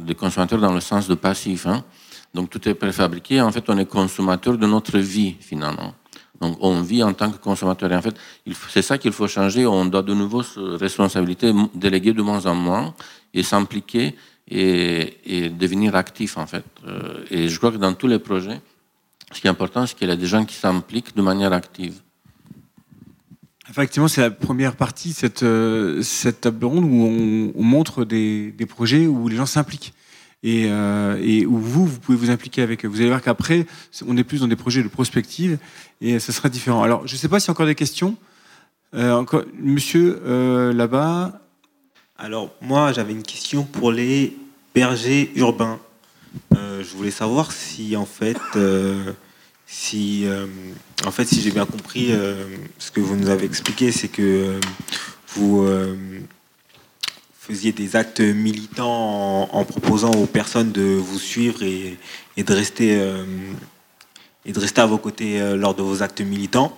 des 0.04 0.14
consommateurs 0.14 0.60
dans 0.60 0.72
le 0.72 0.80
sens 0.80 1.08
de 1.08 1.14
passif. 1.14 1.66
Hein. 1.66 1.84
Donc 2.34 2.50
tout 2.50 2.68
est 2.68 2.74
préfabriqué. 2.74 3.40
En 3.40 3.50
fait, 3.50 3.64
on 3.68 3.78
est 3.78 3.86
consommateur 3.86 4.58
de 4.58 4.66
notre 4.66 4.98
vie, 4.98 5.36
finalement. 5.40 5.94
Donc 6.40 6.58
on 6.60 6.82
vit 6.82 7.02
en 7.02 7.12
tant 7.12 7.30
que 7.30 7.38
consommateur. 7.38 7.90
Et 7.92 7.96
en 7.96 8.02
fait, 8.02 8.16
c'est 8.68 8.82
ça 8.82 8.98
qu'il 8.98 9.12
faut 9.12 9.28
changer. 9.28 9.66
On 9.66 9.86
doit 9.86 10.02
de 10.02 10.14
nouveau 10.14 10.42
se 10.42 10.60
responsabilité 10.60 11.52
déléguer 11.74 12.12
de 12.12 12.22
moins 12.22 12.44
en 12.46 12.54
moins 12.54 12.94
et 13.32 13.42
s'impliquer 13.42 14.14
et, 14.48 15.50
devenir 15.50 15.94
actif, 15.94 16.36
en 16.36 16.46
fait. 16.46 16.64
Euh, 16.86 17.24
et 17.30 17.48
je 17.48 17.58
crois 17.58 17.72
que 17.72 17.76
dans 17.76 17.94
tous 17.94 18.06
les 18.06 18.18
projets, 18.18 18.60
ce 19.32 19.40
qui 19.40 19.46
est 19.46 19.50
important, 19.50 19.86
c'est 19.86 19.96
qu'il 19.96 20.08
y 20.08 20.12
a 20.12 20.16
des 20.16 20.26
gens 20.26 20.44
qui 20.44 20.54
s'impliquent 20.54 21.16
de 21.16 21.22
manière 21.22 21.52
active. 21.52 22.00
Effectivement, 23.68 24.06
c'est 24.06 24.20
la 24.20 24.30
première 24.30 24.76
partie 24.76 25.12
cette, 25.12 25.42
euh, 25.42 26.00
cette 26.02 26.42
table 26.42 26.64
ronde 26.64 26.84
où 26.84 27.52
on, 27.56 27.62
montre 27.62 28.04
des, 28.04 28.54
projets 28.68 29.06
où 29.06 29.28
les 29.28 29.36
gens 29.36 29.46
s'impliquent. 29.46 29.92
Et, 30.44 30.66
euh, 30.68 31.20
et, 31.20 31.44
où 31.44 31.58
vous, 31.58 31.86
vous 31.86 31.98
pouvez 31.98 32.16
vous 32.16 32.30
impliquer 32.30 32.62
avec 32.62 32.84
eux. 32.84 32.88
Vous 32.88 33.00
allez 33.00 33.08
voir 33.08 33.22
qu'après, 33.22 33.66
on 34.06 34.16
est 34.16 34.22
plus 34.22 34.40
dans 34.40 34.46
des 34.46 34.54
projets 34.54 34.84
de 34.84 34.88
prospective 34.88 35.58
et 36.00 36.20
ce 36.20 36.30
sera 36.30 36.48
différent. 36.48 36.84
Alors, 36.84 37.04
je 37.08 37.14
ne 37.14 37.18
sais 37.18 37.28
pas 37.28 37.40
s'il 37.40 37.48
y 37.48 37.50
a 37.50 37.52
encore 37.52 37.66
des 37.66 37.74
questions. 37.74 38.16
Monsieur, 38.92 40.70
là-bas. 40.72 41.45
Alors, 42.18 42.50
moi, 42.62 42.94
j'avais 42.94 43.12
une 43.12 43.22
question 43.22 43.64
pour 43.64 43.92
les 43.92 44.34
bergers 44.74 45.30
urbains. 45.36 45.78
Euh, 46.56 46.82
je 46.82 46.96
voulais 46.96 47.10
savoir 47.10 47.52
si 47.52 47.94
en 47.94 48.06
fait, 48.06 48.38
euh, 48.56 49.12
si 49.66 50.22
euh, 50.24 50.46
en 51.04 51.10
fait, 51.10 51.26
si 51.26 51.42
j'ai 51.42 51.50
bien 51.50 51.66
compris 51.66 52.12
ce 52.78 52.90
que 52.90 53.00
vous 53.00 53.16
nous 53.16 53.28
avez 53.28 53.44
expliqué, 53.44 53.92
c'est 53.92 54.08
que 54.08 54.58
vous 55.34 55.68
faisiez 57.38 57.72
des 57.72 57.96
actes 57.96 58.20
militants 58.20 59.50
en, 59.52 59.64
proposant 59.66 60.10
aux 60.12 60.26
personnes 60.26 60.72
de 60.72 60.82
vous 60.82 61.18
suivre 61.18 61.62
et, 61.62 61.98
de 62.38 62.52
rester 62.54 62.98
et 64.46 64.52
de 64.52 64.58
rester 64.58 64.80
à 64.80 64.86
vos 64.86 64.98
côtés 64.98 65.38
lors 65.54 65.74
de 65.74 65.82
vos 65.82 66.02
actes 66.02 66.22
militants. 66.22 66.76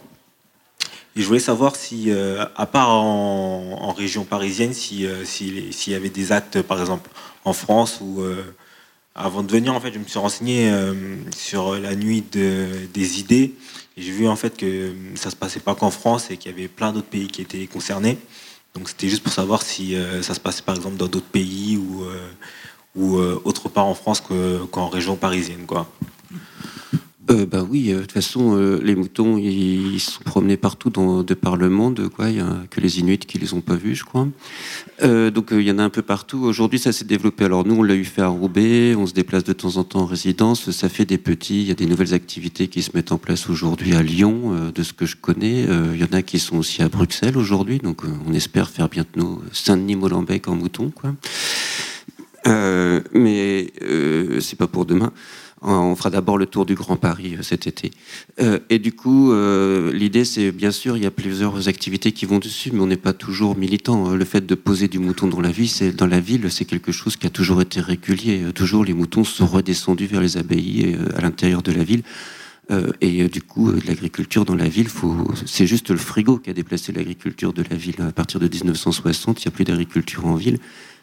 Et 1.18 1.22
je 1.22 1.26
voulais 1.26 1.40
savoir 1.40 1.74
si, 1.74 2.10
à 2.56 2.66
part 2.66 2.90
en, 2.90 3.92
région 3.92 4.24
parisienne, 4.24 4.72
s'il 4.72 5.02
y 5.88 5.94
avait 5.94 6.08
des 6.08 6.30
actes, 6.30 6.62
par 6.62 6.80
exemple, 6.80 7.10
en 7.44 7.52
France 7.52 7.98
ou 8.00 8.22
avant 9.18 9.42
de 9.42 9.50
venir, 9.50 9.74
en 9.74 9.80
fait, 9.80 9.92
je 9.92 9.98
me 9.98 10.04
suis 10.04 10.18
renseigné 10.18 10.70
euh, 10.70 10.94
sur 11.36 11.74
la 11.76 11.96
nuit 11.96 12.22
des 12.22 13.20
idées. 13.20 13.54
J'ai 13.96 14.12
vu 14.12 14.28
en 14.28 14.36
fait 14.36 14.56
que 14.56 14.92
ça 15.16 15.30
se 15.30 15.36
passait 15.36 15.58
pas 15.58 15.74
qu'en 15.74 15.90
France 15.90 16.30
et 16.30 16.36
qu'il 16.36 16.52
y 16.52 16.54
avait 16.54 16.68
plein 16.68 16.92
d'autres 16.92 17.08
pays 17.08 17.26
qui 17.26 17.42
étaient 17.42 17.66
concernés. 17.66 18.16
Donc 18.74 18.88
c'était 18.88 19.08
juste 19.08 19.24
pour 19.24 19.32
savoir 19.32 19.62
si 19.62 19.96
euh, 19.96 20.22
ça 20.22 20.34
se 20.34 20.40
passait 20.40 20.62
par 20.62 20.76
exemple 20.76 20.96
dans 20.96 21.08
d'autres 21.08 21.26
pays 21.26 21.76
ou, 21.76 22.04
euh, 22.04 22.30
ou 22.94 23.16
autre 23.44 23.68
part 23.68 23.86
en 23.86 23.94
France 23.94 24.22
qu'en 24.70 24.88
région 24.88 25.16
parisienne. 25.16 25.66
Quoi 25.66 25.90
euh, 27.30 27.44
bah 27.44 27.64
oui, 27.68 27.90
euh, 27.90 27.96
de 27.96 28.00
toute 28.02 28.12
façon, 28.12 28.56
euh, 28.56 28.80
les 28.82 28.94
moutons, 28.94 29.36
ils, 29.36 30.00
sont 30.00 30.22
promenés 30.24 30.56
partout 30.56 30.88
dans, 30.88 31.22
de 31.22 31.34
par 31.34 31.56
le 31.56 31.68
monde. 31.68 32.08
Quoi. 32.08 32.30
Il 32.30 32.36
n'y 32.36 32.40
a 32.40 32.64
que 32.70 32.80
les 32.80 33.00
Inuits 33.00 33.18
qui 33.18 33.38
les 33.38 33.52
ont 33.52 33.60
pas 33.60 33.74
vus, 33.74 33.96
je 33.96 34.04
crois. 34.04 34.28
Euh, 35.02 35.30
donc 35.30 35.48
il 35.52 35.62
y 35.62 35.70
en 35.70 35.78
a 35.78 35.82
un 35.82 35.90
peu 35.90 36.02
partout. 36.02 36.38
Aujourd'hui, 36.44 36.78
ça 36.78 36.92
s'est 36.92 37.04
développé. 37.04 37.44
Alors 37.44 37.66
nous, 37.66 37.74
on 37.74 37.82
l'a 37.82 37.94
eu 37.94 38.04
fait 38.04 38.22
à 38.22 38.28
Roubaix. 38.28 38.94
On 38.94 39.06
se 39.06 39.12
déplace 39.12 39.44
de 39.44 39.52
temps 39.52 39.76
en 39.76 39.84
temps 39.84 40.00
en 40.00 40.06
résidence. 40.06 40.70
Ça 40.70 40.88
fait 40.88 41.04
des 41.04 41.18
petits. 41.18 41.62
Il 41.62 41.68
y 41.68 41.70
a 41.70 41.74
des 41.74 41.86
nouvelles 41.86 42.14
activités 42.14 42.68
qui 42.68 42.82
se 42.82 42.92
mettent 42.94 43.12
en 43.12 43.18
place 43.18 43.50
aujourd'hui 43.50 43.94
à 43.94 44.02
Lyon, 44.02 44.70
de 44.74 44.82
ce 44.82 44.92
que 44.94 45.04
je 45.04 45.16
connais. 45.16 45.66
Il 45.94 46.00
y 46.00 46.04
en 46.04 46.16
a 46.16 46.22
qui 46.22 46.38
sont 46.38 46.56
aussi 46.56 46.82
à 46.82 46.88
Bruxelles 46.88 47.36
aujourd'hui. 47.36 47.78
Donc 47.78 48.02
on 48.26 48.32
espère 48.32 48.70
faire 48.70 48.88
bientôt 48.88 49.42
Saint-Denis-Molenbeek 49.52 50.48
en 50.48 50.54
mouton. 50.54 50.90
Quoi. 50.90 51.14
mais 53.12 53.72
c'est 54.40 54.56
pas 54.56 54.66
pour 54.66 54.86
demain. 54.86 55.12
On 55.61 55.96
fera 55.96 56.11
d'abord 56.11 56.38
le 56.38 56.46
tour 56.46 56.66
du 56.66 56.74
Grand 56.74 56.96
Paris 56.96 57.36
euh, 57.36 57.42
cet 57.42 57.66
été. 57.66 57.90
Euh, 58.40 58.61
et 58.70 58.78
du 58.78 58.92
coup, 58.92 59.32
euh, 59.32 59.92
l'idée, 59.92 60.24
c'est 60.24 60.52
bien 60.52 60.70
sûr, 60.70 60.96
il 60.96 61.02
y 61.02 61.06
a 61.06 61.11
plusieurs 61.11 61.68
activités 61.68 62.12
qui 62.12 62.26
vont 62.26 62.38
dessus, 62.38 62.70
mais 62.72 62.80
on 62.80 62.86
n'est 62.86 62.96
pas 62.96 63.12
toujours 63.12 63.56
militant. 63.56 64.14
Le 64.14 64.24
fait 64.24 64.46
de 64.46 64.54
poser 64.54 64.88
du 64.88 64.98
mouton 64.98 65.26
dans 65.26 65.40
la 65.40 65.52
c'est 65.66 65.92
dans 65.92 66.06
la 66.06 66.20
ville, 66.20 66.50
c'est 66.50 66.64
quelque 66.64 66.92
chose 66.92 67.16
qui 67.16 67.26
a 67.26 67.30
toujours 67.30 67.61
été 67.61 67.80
régulier. 67.80 68.44
Toujours, 68.54 68.84
les 68.84 68.92
moutons 68.92 69.24
sont 69.24 69.46
redescendus 69.46 70.06
vers 70.06 70.20
les 70.20 70.36
abbayes 70.36 70.96
à 71.16 71.20
l'intérieur 71.20 71.62
de 71.62 71.72
la 71.72 71.82
ville. 71.82 72.02
et 73.00 73.28
du 73.28 73.42
coup, 73.42 73.72
l'agriculture 73.86 74.44
dans 74.44 74.54
la 74.54 74.68
ville, 74.68 74.88
c'est 75.46 75.66
juste 75.66 75.90
le 75.90 75.96
frigo 75.96 76.38
qui 76.38 76.50
a 76.50 76.52
déplacé 76.52 76.92
l'agriculture 76.92 77.52
de 77.52 77.64
la 77.68 77.76
ville. 77.76 77.96
À 78.06 78.12
partir 78.12 78.38
de 78.38 78.46
1960, 78.46 79.42
il 79.42 79.48
n'y 79.48 79.48
a 79.48 79.50
plus 79.50 79.64
d'agriculture 79.64 80.26
en 80.26 80.36
ville 80.36 80.59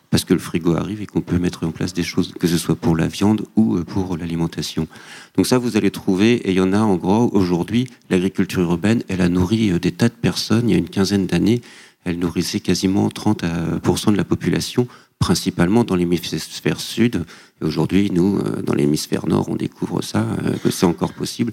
parce 0.10 0.26
que 0.26 0.34
le 0.34 0.40
frigo 0.40 0.76
arrive 0.76 1.02
et 1.02 1.06
qu'on 1.06 1.22
peut 1.22 1.38
mettre 1.38 1.66
en 1.66 1.72
place 1.72 1.94
des 1.94 2.04
choses, 2.04 2.34
que 2.40 2.48
ce 2.48 2.58
soit 2.58 2.76
pour 2.76 2.96
la 2.96 3.08
viande 3.08 3.46
ou 3.56 3.76
euh, 3.76 3.84
pour 3.84 4.18
l'alimentation. 4.18 4.88
Donc 5.36 5.48
ça, 5.48 5.58
vous 5.58 5.78
allez 5.78 5.92
trouver, 5.92 6.34
et 6.34 6.52
il 6.52 6.58
y 6.58 6.62
en 6.62 6.74
a 6.74 6.80
en 6.80 6.96
gros 6.96 7.30
aujourd'hui, 7.34 7.88
l'agriculture 8.10 8.62
urbaine, 8.62 9.04
elle 9.08 9.22
a 9.22 9.30
nourri 9.30 9.72
euh, 9.72 9.80
des 9.80 9.92
tas 9.92 10.10
de 10.10 10.14
personnes 10.14 10.70
il 10.70 10.74
y 10.74 10.76
a 10.76 10.80
une 10.80 10.90
quinzaine 10.90 11.28
d'années. 11.28 11.62
Elle 12.04 12.20
nourrissait 12.20 12.60
quasiment 12.60 13.08
30% 13.08 14.12
de 14.12 14.18
la 14.18 14.24
population, 14.24 14.88
principalement 15.18 15.84
dans 15.84 15.96
l'hémisphère 15.96 16.80
sud. 16.80 17.26
Et 17.62 17.66
aujourd'hui, 17.66 18.12
nous, 18.12 18.38
euh, 18.38 18.62
dans 18.62 18.76
l'hémisphère 18.76 19.28
nord, 19.28 19.50
on 19.50 19.56
découvre 19.56 20.04
ça, 20.04 20.24
que 20.64 20.70
c'est 20.70 20.86
encore 20.86 21.14
possible. 21.14 21.52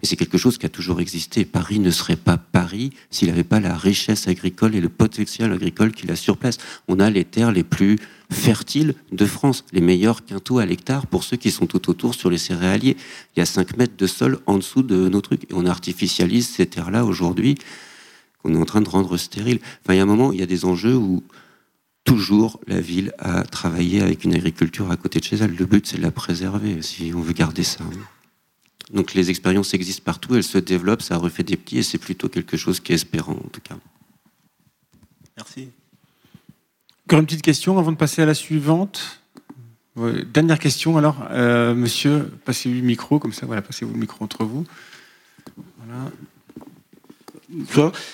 Mais 0.00 0.08
c'est 0.08 0.16
quelque 0.16 0.38
chose 0.38 0.58
qui 0.58 0.66
a 0.66 0.70
toujours 0.70 1.00
existé. 1.00 1.44
Paris 1.44 1.78
ne 1.78 1.90
serait 1.90 2.16
pas 2.16 2.36
Paris 2.38 2.90
s'il 3.10 3.28
n'avait 3.28 3.44
pas 3.44 3.60
la 3.60 3.76
richesse 3.76 4.28
agricole 4.28 4.74
et 4.74 4.80
le 4.80 4.88
potentiel 4.88 5.52
agricole 5.52 5.92
qu'il 5.92 6.10
a 6.10 6.16
sur 6.16 6.36
place. 6.36 6.58
On 6.88 7.00
a 7.00 7.10
les 7.10 7.24
terres 7.24 7.52
les 7.52 7.64
plus 7.64 7.98
fertiles 8.30 8.94
de 9.12 9.26
France, 9.26 9.64
les 9.72 9.80
meilleurs 9.80 10.24
quintaux 10.24 10.58
à 10.58 10.66
l'hectare 10.66 11.06
pour 11.06 11.24
ceux 11.24 11.36
qui 11.36 11.50
sont 11.50 11.66
tout 11.66 11.90
autour 11.90 12.14
sur 12.14 12.30
les 12.30 12.38
céréaliers. 12.38 12.96
Il 13.36 13.40
y 13.40 13.42
a 13.42 13.46
5 13.46 13.76
mètres 13.76 13.96
de 13.96 14.06
sol 14.06 14.38
en 14.46 14.56
dessous 14.56 14.82
de 14.82 15.08
nos 15.08 15.20
trucs. 15.20 15.44
Et 15.44 15.54
on 15.54 15.66
artificialise 15.66 16.48
ces 16.48 16.66
terres-là 16.66 17.04
aujourd'hui. 17.04 17.56
qu'on 18.42 18.54
est 18.54 18.58
en 18.58 18.64
train 18.64 18.80
de 18.80 18.88
rendre 18.88 19.16
stérile. 19.16 19.60
Enfin, 19.82 19.94
il 19.94 19.96
y 19.98 20.00
a 20.00 20.02
un 20.02 20.06
moment, 20.06 20.32
il 20.32 20.40
y 20.40 20.42
a 20.42 20.46
des 20.46 20.64
enjeux 20.64 20.96
où 20.96 21.22
toujours 22.04 22.60
la 22.66 22.80
ville 22.80 23.12
a 23.18 23.42
travaillé 23.42 24.00
avec 24.00 24.24
une 24.24 24.34
agriculture 24.34 24.90
à 24.90 24.96
côté 24.96 25.20
de 25.20 25.24
chez 25.24 25.36
elle. 25.36 25.54
Le 25.54 25.66
but, 25.66 25.86
c'est 25.86 25.98
de 25.98 26.02
la 26.02 26.10
préserver, 26.10 26.80
si 26.82 27.12
on 27.14 27.20
veut 27.20 27.34
garder 27.34 27.62
ça. 27.62 27.84
Donc 28.92 29.14
les 29.14 29.30
expériences 29.30 29.72
existent 29.74 30.02
partout, 30.04 30.34
elles 30.34 30.42
se 30.42 30.58
développent, 30.58 31.02
ça 31.02 31.16
refait 31.16 31.44
des 31.44 31.56
petits, 31.56 31.78
et 31.78 31.82
c'est 31.82 31.98
plutôt 31.98 32.28
quelque 32.28 32.56
chose 32.56 32.80
qui 32.80 32.92
est 32.92 32.96
espérant, 32.96 33.32
en 33.44 33.48
tout 33.48 33.60
cas. 33.60 33.76
Merci. 35.36 35.68
Encore 37.06 37.20
une 37.20 37.26
petite 37.26 37.42
question 37.42 37.78
avant 37.78 37.92
de 37.92 37.96
passer 37.96 38.22
à 38.22 38.26
la 38.26 38.34
suivante. 38.34 39.20
Ouais, 39.96 40.24
dernière 40.24 40.58
question 40.58 40.96
alors, 40.96 41.16
euh, 41.30 41.74
monsieur, 41.74 42.30
passez-vous 42.44 42.76
le 42.76 42.80
micro, 42.82 43.18
comme 43.18 43.32
ça, 43.32 43.46
voilà, 43.46 43.62
passez-vous 43.62 43.92
le 43.92 43.98
micro 43.98 44.24
entre 44.24 44.44
vous. 44.44 44.66
Voilà. 45.78 46.10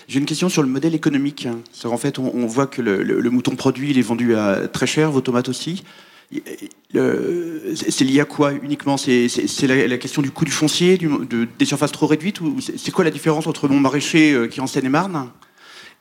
J'ai 0.09 0.19
une 0.19 0.25
question 0.25 0.49
sur 0.49 0.63
le 0.63 0.69
modèle 0.69 0.95
économique. 0.95 1.47
En 1.85 1.99
fait, 1.99 2.19
on, 2.19 2.35
on 2.35 2.47
voit 2.47 2.67
que 2.67 2.81
le, 2.81 3.03
le, 3.03 3.21
le, 3.21 3.31
mouton 3.31 3.55
produit, 3.55 3.91
il 3.91 3.99
est 3.99 4.03
vendu 4.03 4.35
à 4.35 4.67
très 4.69 4.87
cher, 4.87 5.11
vos 5.11 5.21
tomates 5.21 5.49
aussi. 5.51 5.85
C'est 7.75 8.05
lié 8.05 8.21
à 8.21 8.25
quoi 8.25 8.53
uniquement? 8.53 8.97
C'est 8.97 9.29
la, 9.63 9.87
la, 9.87 9.99
question 9.99 10.23
du 10.23 10.31
coût 10.31 10.45
du 10.45 10.51
foncier, 10.51 10.97
du, 10.97 11.09
de, 11.09 11.47
des 11.59 11.65
surfaces 11.65 11.93
trop 11.93 12.07
réduites 12.07 12.41
ou 12.41 12.57
C'est 12.61 12.91
quoi 12.91 13.05
la 13.05 13.11
différence 13.11 13.47
entre 13.47 13.69
mon 13.69 13.81
maraîcher 13.81 14.33
euh, 14.33 14.47
qui 14.47 14.61
est 14.61 14.63
en 14.63 14.67
Seine-et-Marne 14.67 15.31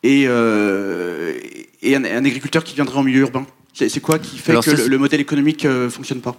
et, 0.04 0.26
euh, 0.28 1.34
et 1.82 1.96
un, 1.96 2.04
un, 2.04 2.26
agriculteur 2.26 2.64
qui 2.64 2.76
viendrait 2.76 2.98
en 2.98 3.04
milieu 3.04 3.22
urbain? 3.22 3.46
C'est 3.74 4.00
quoi 4.00 4.20
qui 4.20 4.38
fait 4.38 4.52
alors, 4.52 4.64
que 4.64 4.72
le, 4.72 4.88
le, 4.88 4.98
modèle 4.98 5.20
économique 5.20 5.66
euh, 5.66 5.90
fonctionne 5.90 6.22
pas? 6.22 6.38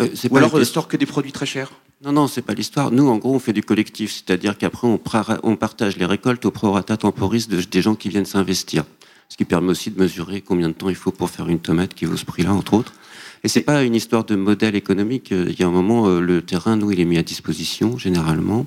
Euh, 0.00 0.08
Ou 0.30 0.36
alors 0.36 0.54
euh, 0.54 0.64
store 0.64 0.86
que 0.86 0.96
des 0.96 1.06
produits 1.06 1.32
très 1.32 1.46
chers? 1.46 1.72
Non, 2.04 2.12
non, 2.12 2.28
c'est 2.28 2.42
pas 2.42 2.54
l'histoire. 2.54 2.92
Nous, 2.92 3.08
en 3.08 3.16
gros, 3.16 3.34
on 3.34 3.38
fait 3.38 3.52
du 3.52 3.62
collectif, 3.62 4.12
c'est-à-dire 4.12 4.56
qu'après, 4.56 4.86
on, 4.86 5.00
on, 5.42 5.56
partage 5.56 5.96
les 5.96 6.04
récoltes 6.04 6.44
au 6.44 6.50
prorata 6.50 6.96
temporis 6.96 7.48
de, 7.48 7.60
des 7.60 7.82
gens 7.82 7.94
qui 7.94 8.08
viennent 8.08 8.26
s'investir. 8.26 8.84
Ce 9.28 9.36
qui 9.36 9.44
permet 9.44 9.70
aussi 9.70 9.90
de 9.90 10.00
mesurer 10.00 10.40
combien 10.40 10.68
de 10.68 10.74
temps 10.74 10.88
il 10.88 10.94
faut 10.94 11.10
pour 11.10 11.30
faire 11.30 11.48
une 11.48 11.58
tomate 11.58 11.94
qui 11.94 12.04
vaut 12.04 12.16
ce 12.16 12.24
prix-là, 12.24 12.52
entre 12.52 12.74
autres. 12.74 12.92
Et 13.44 13.48
c'est 13.48 13.62
pas 13.62 13.84
une 13.84 13.94
histoire 13.94 14.24
de 14.24 14.36
modèle 14.36 14.74
économique. 14.74 15.30
Il 15.30 15.58
y 15.58 15.62
a 15.62 15.66
un 15.66 15.70
moment, 15.70 16.08
euh, 16.08 16.20
le 16.20 16.42
terrain, 16.42 16.76
nous, 16.76 16.90
il 16.90 17.00
est 17.00 17.04
mis 17.04 17.18
à 17.18 17.22
disposition, 17.22 17.98
généralement 17.98 18.66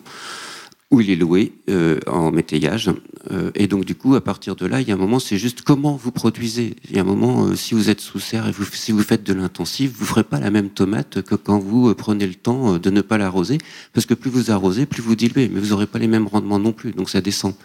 où 0.91 0.99
il 0.99 1.09
est 1.09 1.15
loué 1.15 1.53
euh, 1.69 1.99
en 2.05 2.31
métayage. 2.31 2.91
Euh, 3.31 3.51
et 3.55 3.67
donc, 3.67 3.85
du 3.85 3.95
coup, 3.95 4.13
à 4.15 4.21
partir 4.21 4.57
de 4.57 4.65
là, 4.65 4.81
il 4.81 4.87
y 4.87 4.91
a 4.91 4.95
un 4.95 4.97
moment, 4.97 5.19
c'est 5.19 5.37
juste 5.37 5.61
comment 5.61 5.95
vous 5.95 6.11
produisez. 6.11 6.75
Il 6.89 6.95
y 6.97 6.99
a 6.99 7.01
un 7.01 7.05
moment, 7.05 7.45
euh, 7.45 7.55
si 7.55 7.73
vous 7.73 7.89
êtes 7.89 8.01
sous 8.01 8.19
serre 8.19 8.47
et 8.49 8.53
si 8.73 8.91
vous 8.91 9.01
faites 9.01 9.23
de 9.23 9.33
l'intensif, 9.33 9.91
vous 9.97 10.05
ferez 10.05 10.25
pas 10.25 10.39
la 10.39 10.51
même 10.51 10.69
tomate 10.69 11.21
que 11.21 11.35
quand 11.35 11.59
vous 11.59 11.89
euh, 11.89 11.95
prenez 11.95 12.27
le 12.27 12.35
temps 12.35 12.75
euh, 12.75 12.77
de 12.79 12.89
ne 12.89 12.99
pas 12.99 13.17
l'arroser, 13.17 13.57
parce 13.93 14.05
que 14.05 14.13
plus 14.13 14.29
vous 14.29 14.51
arrosez, 14.51 14.85
plus 14.85 15.01
vous 15.01 15.15
diluez, 15.15 15.49
mais 15.51 15.61
vous 15.61 15.69
n'aurez 15.69 15.87
pas 15.87 15.97
les 15.97 16.07
mêmes 16.07 16.27
rendements 16.27 16.59
non 16.59 16.73
plus, 16.73 16.91
donc 16.91 17.09
ça 17.09 17.21
descend. 17.21 17.55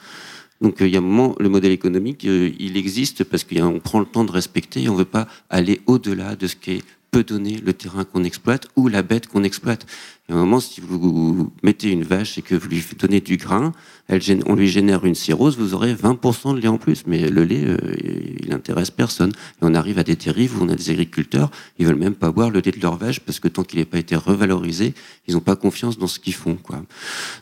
Donc 0.61 0.77
il 0.81 0.89
y 0.89 0.95
a 0.95 1.01
un 1.01 1.03
moment, 1.03 1.35
le 1.39 1.49
modèle 1.51 1.73
économique, 1.73 2.25
il 2.25 2.77
existe 2.79 3.25
parce 3.25 3.45
qu'on 3.45 3.79
prend 3.79 4.01
le 4.01 4.07
temps 4.07 4.25
de 4.25 4.33
respecter 4.33 4.85
et 4.85 4.89
on 4.89 4.95
ne 4.95 5.01
veut 5.01 5.05
pas 5.05 5.29
aller 5.51 5.83
au-delà 5.85 6.35
de 6.35 6.47
ce 6.47 6.57
qui 6.57 6.71
est 6.71 6.83
peut 7.11 7.25
donner 7.25 7.57
le 7.59 7.73
terrain 7.73 8.05
qu'on 8.05 8.25
exploite 8.25 8.69
ou 8.77 8.89
la 8.89 9.03
bête 9.03 9.27
qu'on 9.27 9.43
exploite. 9.43 9.87
Et 10.29 10.33
à 10.33 10.35
un 10.35 10.39
moment, 10.39 10.61
si 10.61 10.81
vous 10.81 11.53
mettez 11.63 11.91
une 11.91 12.03
vache 12.03 12.37
et 12.37 12.43
que 12.43 12.55
vous 12.55 12.69
lui 12.69 12.85
donnez 12.99 13.21
du 13.21 13.37
grain, 13.37 13.73
on 14.47 14.55
lui 14.55 14.69
génère 14.69 15.05
une 15.05 15.15
cirrhose, 15.15 15.57
vous 15.57 15.75
aurez 15.75 15.95
20% 15.95 16.55
de 16.55 16.61
lait 16.61 16.69
en 16.69 16.79
plus. 16.79 17.05
Mais 17.07 17.29
le 17.29 17.45
lait, 17.45 17.65
euh, 17.65 17.77
il 18.43 18.53
intéresse 18.53 18.91
personne. 18.91 19.31
Et 19.31 19.63
on 19.63 19.75
arrive 19.75 19.99
à 19.99 20.03
des 20.03 20.17
dérives 20.17 20.59
où 20.59 20.65
on 20.65 20.69
a 20.69 20.75
des 20.75 20.91
agriculteurs, 20.91 21.51
ils 21.79 21.87
veulent 21.87 21.97
même 21.97 22.15
pas 22.15 22.33
boire 22.33 22.51
le 22.51 22.61
lait 22.61 22.73
de 22.73 22.81
leur 22.81 22.97
vache 22.97 23.21
parce 23.21 23.41
que 23.41 23.49
tant 23.49 23.63
qu'il 23.63 23.79
n'a 23.79 23.87
pas 23.87 23.99
été 23.99 24.17
revalorisé, 24.17 24.95
ils 25.29 25.35
n'ont 25.35 25.41
pas 25.41 25.57
confiance 25.57 25.99
dans 25.99 26.09
ce 26.09 26.19
qu'ils 26.19 26.35
font. 26.35 26.57
Quoi. 26.57 26.83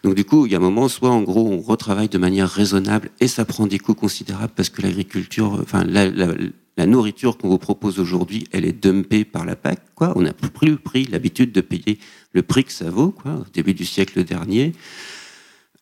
Donc 0.03 0.15
du 0.15 0.25
coup, 0.25 0.47
il 0.47 0.53
y 0.53 0.55
a 0.55 0.59
un 0.59 0.61
moment, 0.61 0.89
soit 0.89 1.11
en 1.11 1.23
gros, 1.23 1.49
on 1.49 1.61
retravaille 1.61 2.09
de 2.09 2.19
manière 2.19 2.51
raisonnable 2.51 3.11
et 3.21 3.29
ça 3.29 3.45
prend 3.45 3.67
des 3.67 3.79
coûts 3.79 3.95
considérables 3.95 4.53
parce 4.55 4.69
que 4.69 4.83
l'agriculture, 4.83 5.59
enfin, 5.63 5.85
la, 5.85 6.11
la, 6.11 6.29
la 6.77 6.87
nourriture 6.87 7.39
qu'on 7.39 7.49
vous 7.49 7.59
propose 7.59 8.01
aujourd'hui, 8.01 8.49
elle 8.53 8.65
est 8.65 8.73
dumpée 8.73 9.25
par 9.25 9.45
la 9.45 9.57
PAC. 9.57 9.81
Quoi. 9.95 10.13
On 10.17 10.23
n'a 10.23 10.33
plus 10.33 10.77
pris 10.77 11.05
l'habitude 11.05 11.53
de 11.53 11.61
payer 11.61 11.99
le 12.33 12.43
prix 12.43 12.65
que 12.65 12.73
ça 12.73 12.91
vaut, 12.91 13.11
quoi, 13.11 13.33
au 13.33 13.45
début 13.53 13.75
du 13.75 13.85
siècle 13.85 14.25
dernier. 14.25 14.73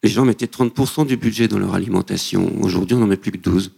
Les 0.03 0.11
gens 0.11 0.25
mettaient 0.25 0.47
30% 0.47 1.07
du 1.07 1.17
budget 1.17 1.49
dans 1.49 1.59
leur 1.59 1.75
alimentation. 1.75 2.53
Aujourd'hui, 2.61 2.97
on 2.97 3.01
n'en 3.01 3.07
met 3.07 3.17
plus 3.17 3.33
que 3.33 3.39
12. 3.39 3.73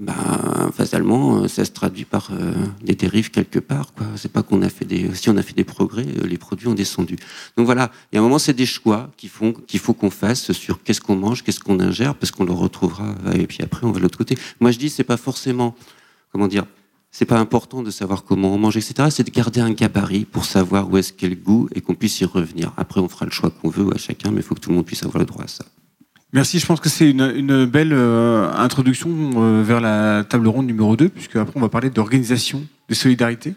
Ben, 0.00 0.70
fatalement, 0.72 1.48
ça 1.48 1.64
se 1.64 1.72
traduit 1.72 2.04
par 2.04 2.30
euh, 2.30 2.52
des 2.84 2.94
dérives 2.94 3.32
quelque 3.32 3.58
part. 3.58 3.94
Quoi. 3.94 4.06
C'est 4.14 4.30
pas 4.30 4.44
qu'on 4.44 4.62
a 4.62 4.68
fait 4.68 4.84
des, 4.84 5.12
si 5.14 5.28
on 5.28 5.36
a 5.36 5.42
fait 5.42 5.56
des 5.56 5.64
progrès, 5.64 6.06
euh, 6.06 6.26
les 6.26 6.38
produits 6.38 6.68
ont 6.68 6.74
descendu. 6.74 7.16
Donc 7.56 7.66
voilà, 7.66 7.90
il 8.12 8.14
y 8.14 8.18
a 8.18 8.20
un 8.20 8.24
moment, 8.24 8.38
c'est 8.38 8.52
des 8.52 8.66
choix 8.66 9.10
qu'il 9.16 9.28
faut 9.28 9.52
qu'il 9.52 9.80
faut 9.80 9.94
qu'on 9.94 10.10
fasse 10.10 10.52
sur 10.52 10.84
qu'est-ce 10.84 11.00
qu'on 11.00 11.16
mange, 11.16 11.42
qu'est-ce 11.42 11.58
qu'on 11.58 11.80
ingère, 11.80 12.14
parce 12.14 12.30
qu'on 12.30 12.44
le 12.44 12.52
retrouvera. 12.52 13.12
Et 13.34 13.48
puis 13.48 13.58
après, 13.62 13.86
on 13.86 13.90
va 13.90 13.98
de 13.98 14.02
l'autre 14.02 14.18
côté. 14.18 14.38
Moi, 14.60 14.70
je 14.70 14.78
dis, 14.78 14.88
c'est 14.88 15.02
pas 15.02 15.16
forcément 15.16 15.74
comment 16.32 16.48
dire, 16.48 16.64
c'est 17.10 17.24
pas 17.24 17.38
important 17.38 17.82
de 17.82 17.90
savoir 17.90 18.24
comment 18.24 18.54
on 18.54 18.58
mange, 18.58 18.76
etc. 18.76 19.08
C'est 19.10 19.24
de 19.24 19.30
garder 19.30 19.60
un 19.60 19.72
gabarit 19.72 20.24
pour 20.24 20.44
savoir 20.44 20.90
où 20.90 20.96
est-ce 20.96 21.12
qu'est 21.12 21.28
le 21.28 21.36
goût 21.36 21.68
et 21.74 21.80
qu'on 21.80 21.94
puisse 21.94 22.20
y 22.20 22.24
revenir. 22.24 22.72
Après, 22.76 23.00
on 23.00 23.08
fera 23.08 23.24
le 23.24 23.30
choix 23.30 23.50
qu'on 23.50 23.70
veut 23.70 23.88
à 23.94 23.98
chacun, 23.98 24.30
mais 24.30 24.38
il 24.38 24.42
faut 24.42 24.54
que 24.54 24.60
tout 24.60 24.70
le 24.70 24.76
monde 24.76 24.86
puisse 24.86 25.02
avoir 25.02 25.18
le 25.18 25.24
droit 25.26 25.44
à 25.44 25.48
ça. 25.48 25.64
Merci, 26.34 26.58
je 26.58 26.66
pense 26.66 26.80
que 26.80 26.90
c'est 26.90 27.10
une, 27.10 27.64
belle 27.64 27.94
euh, 27.94 28.52
introduction 28.52 29.08
euh, 29.36 29.62
vers 29.62 29.80
la 29.80 30.24
table 30.24 30.46
ronde 30.48 30.66
numéro 30.66 30.94
2, 30.94 31.08
puisque 31.08 31.36
après 31.36 31.56
on 31.56 31.60
va 31.60 31.70
parler 31.70 31.88
d'organisation, 31.88 32.62
de 32.90 32.94
solidarité. 32.94 33.54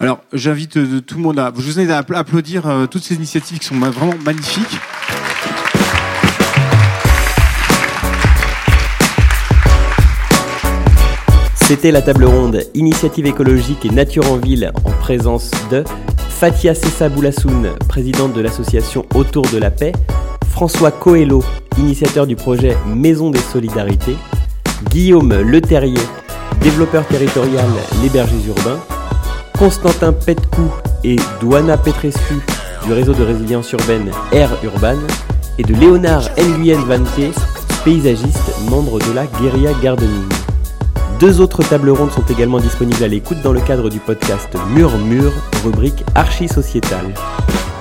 Alors, 0.00 0.22
j'invite 0.32 0.78
euh, 0.78 1.00
tout 1.02 1.16
le 1.16 1.22
monde 1.22 1.38
à, 1.38 1.52
je 1.54 1.60
vous 1.60 1.78
invite 1.78 1.90
à 1.90 1.98
applaudir 1.98 2.88
toutes 2.90 3.02
ces 3.02 3.16
initiatives 3.16 3.58
qui 3.58 3.66
sont 3.66 3.78
vraiment 3.78 4.14
magnifiques. 4.24 4.80
C'était 11.66 11.90
la 11.90 12.00
table 12.00 12.26
ronde 12.26 12.62
Initiative 12.74 13.26
écologique 13.26 13.84
et 13.84 13.90
nature 13.90 14.30
en 14.30 14.36
ville 14.36 14.70
en 14.84 14.92
présence 14.92 15.50
de 15.68 15.82
Fatia 16.28 16.76
Sessa 16.76 17.08
Boulassoun, 17.08 17.70
présidente 17.88 18.34
de 18.34 18.40
l'association 18.40 19.04
Autour 19.16 19.42
de 19.48 19.58
la 19.58 19.72
paix, 19.72 19.90
François 20.48 20.92
Coelho, 20.92 21.42
initiateur 21.76 22.28
du 22.28 22.36
projet 22.36 22.76
Maison 22.86 23.30
des 23.30 23.40
Solidarités, 23.40 24.14
Guillaume 24.92 25.34
Leterrier, 25.34 25.98
développeur 26.60 27.04
territorial 27.08 27.66
Les 28.00 28.10
Bergers 28.10 28.46
Urbains, 28.46 28.78
Constantin 29.58 30.12
Petcou 30.12 30.70
et 31.02 31.16
Douana 31.40 31.76
Petrescu 31.76 32.36
du 32.84 32.92
réseau 32.92 33.12
de 33.12 33.24
résilience 33.24 33.72
urbaine 33.72 34.12
Air 34.30 34.56
Urban, 34.62 34.98
et 35.58 35.64
de 35.64 35.74
Léonard 35.74 36.30
Nguyen 36.38 36.84
Vante, 36.84 37.34
paysagiste, 37.84 38.54
membre 38.70 39.00
de 39.00 39.12
la 39.12 39.26
Guérilla 39.26 39.72
Gardening. 39.82 40.28
Deux 41.18 41.40
autres 41.40 41.66
tables 41.66 41.88
rondes 41.88 42.10
sont 42.10 42.26
également 42.30 42.60
disponibles 42.60 43.02
à 43.02 43.08
l'écoute 43.08 43.40
dans 43.42 43.54
le 43.54 43.60
cadre 43.60 43.88
du 43.88 44.00
podcast 44.00 44.54
Murmure, 44.74 45.32
rubrique 45.64 46.04
archi-sociétale. 46.14 47.14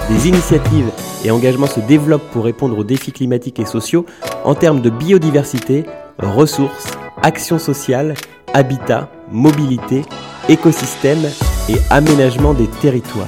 Des 0.10 0.30
initiatives 0.30 0.90
et 1.26 1.32
engagements 1.32 1.68
se 1.68 1.82
développent 1.82 2.30
pour 2.32 2.46
répondre 2.46 2.78
aux 2.78 2.86
défis 2.86 3.12
climatiques 3.12 3.60
et 3.60 3.66
sociaux 3.66 4.06
en 4.46 4.56
termes 4.56 4.80
de 4.80 4.90
biodiversité, 4.90 5.84
ressources, 6.18 6.88
action 7.24 7.60
sociale, 7.60 8.14
habitat, 8.54 9.10
mobilité, 9.30 10.04
écosystème 10.48 11.26
et 11.68 11.76
aménagement 11.90 12.54
des 12.54 12.68
territoires. 12.68 13.28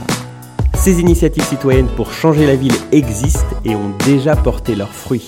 Ces 0.74 1.02
initiatives 1.02 1.44
citoyennes 1.44 1.90
pour 1.98 2.14
changer 2.14 2.48
la 2.48 2.56
ville 2.56 2.76
existent 2.94 3.58
et 3.66 3.76
ont 3.76 3.92
déjà 4.06 4.38
porté 4.38 4.74
leurs 4.76 4.94
fruits. 4.94 5.28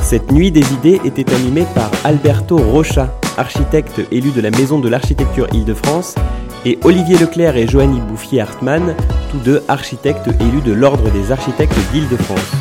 Cette 0.00 0.32
nuit 0.32 0.50
des 0.50 0.72
idées 0.72 0.98
était 1.04 1.30
animée 1.34 1.66
par 1.74 1.90
Alberto 2.04 2.56
Rocha, 2.56 3.17
architecte 3.38 4.00
élu 4.10 4.30
de 4.30 4.40
la 4.40 4.50
Maison 4.50 4.78
de 4.78 4.88
l'Architecture 4.88 5.46
Île-de-France, 5.54 6.16
et 6.64 6.78
Olivier 6.84 7.16
Leclerc 7.16 7.56
et 7.56 7.66
Joanny 7.66 8.00
Bouffier-Hartmann, 8.00 8.94
tous 9.30 9.38
deux 9.38 9.62
architectes 9.68 10.28
élus 10.40 10.60
de 10.60 10.72
l'Ordre 10.72 11.10
des 11.10 11.32
architectes 11.32 11.78
d'Île-de-France. 11.92 12.52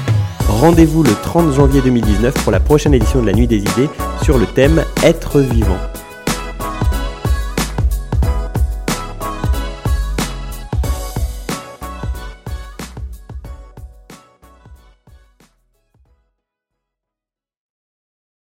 Rendez-vous 0.48 1.04
le 1.04 1.12
30 1.24 1.54
janvier 1.54 1.82
2019 1.82 2.34
pour 2.36 2.52
la 2.52 2.60
prochaine 2.60 2.94
édition 2.94 3.22
de 3.22 3.28
la 3.28 3.34
Nuit 3.34 3.48
des 3.48 3.60
idées 3.60 3.90
sur 4.24 4.38
le 4.38 4.46
thème 4.46 4.84
Être 5.04 5.42
vivant. 5.42 5.78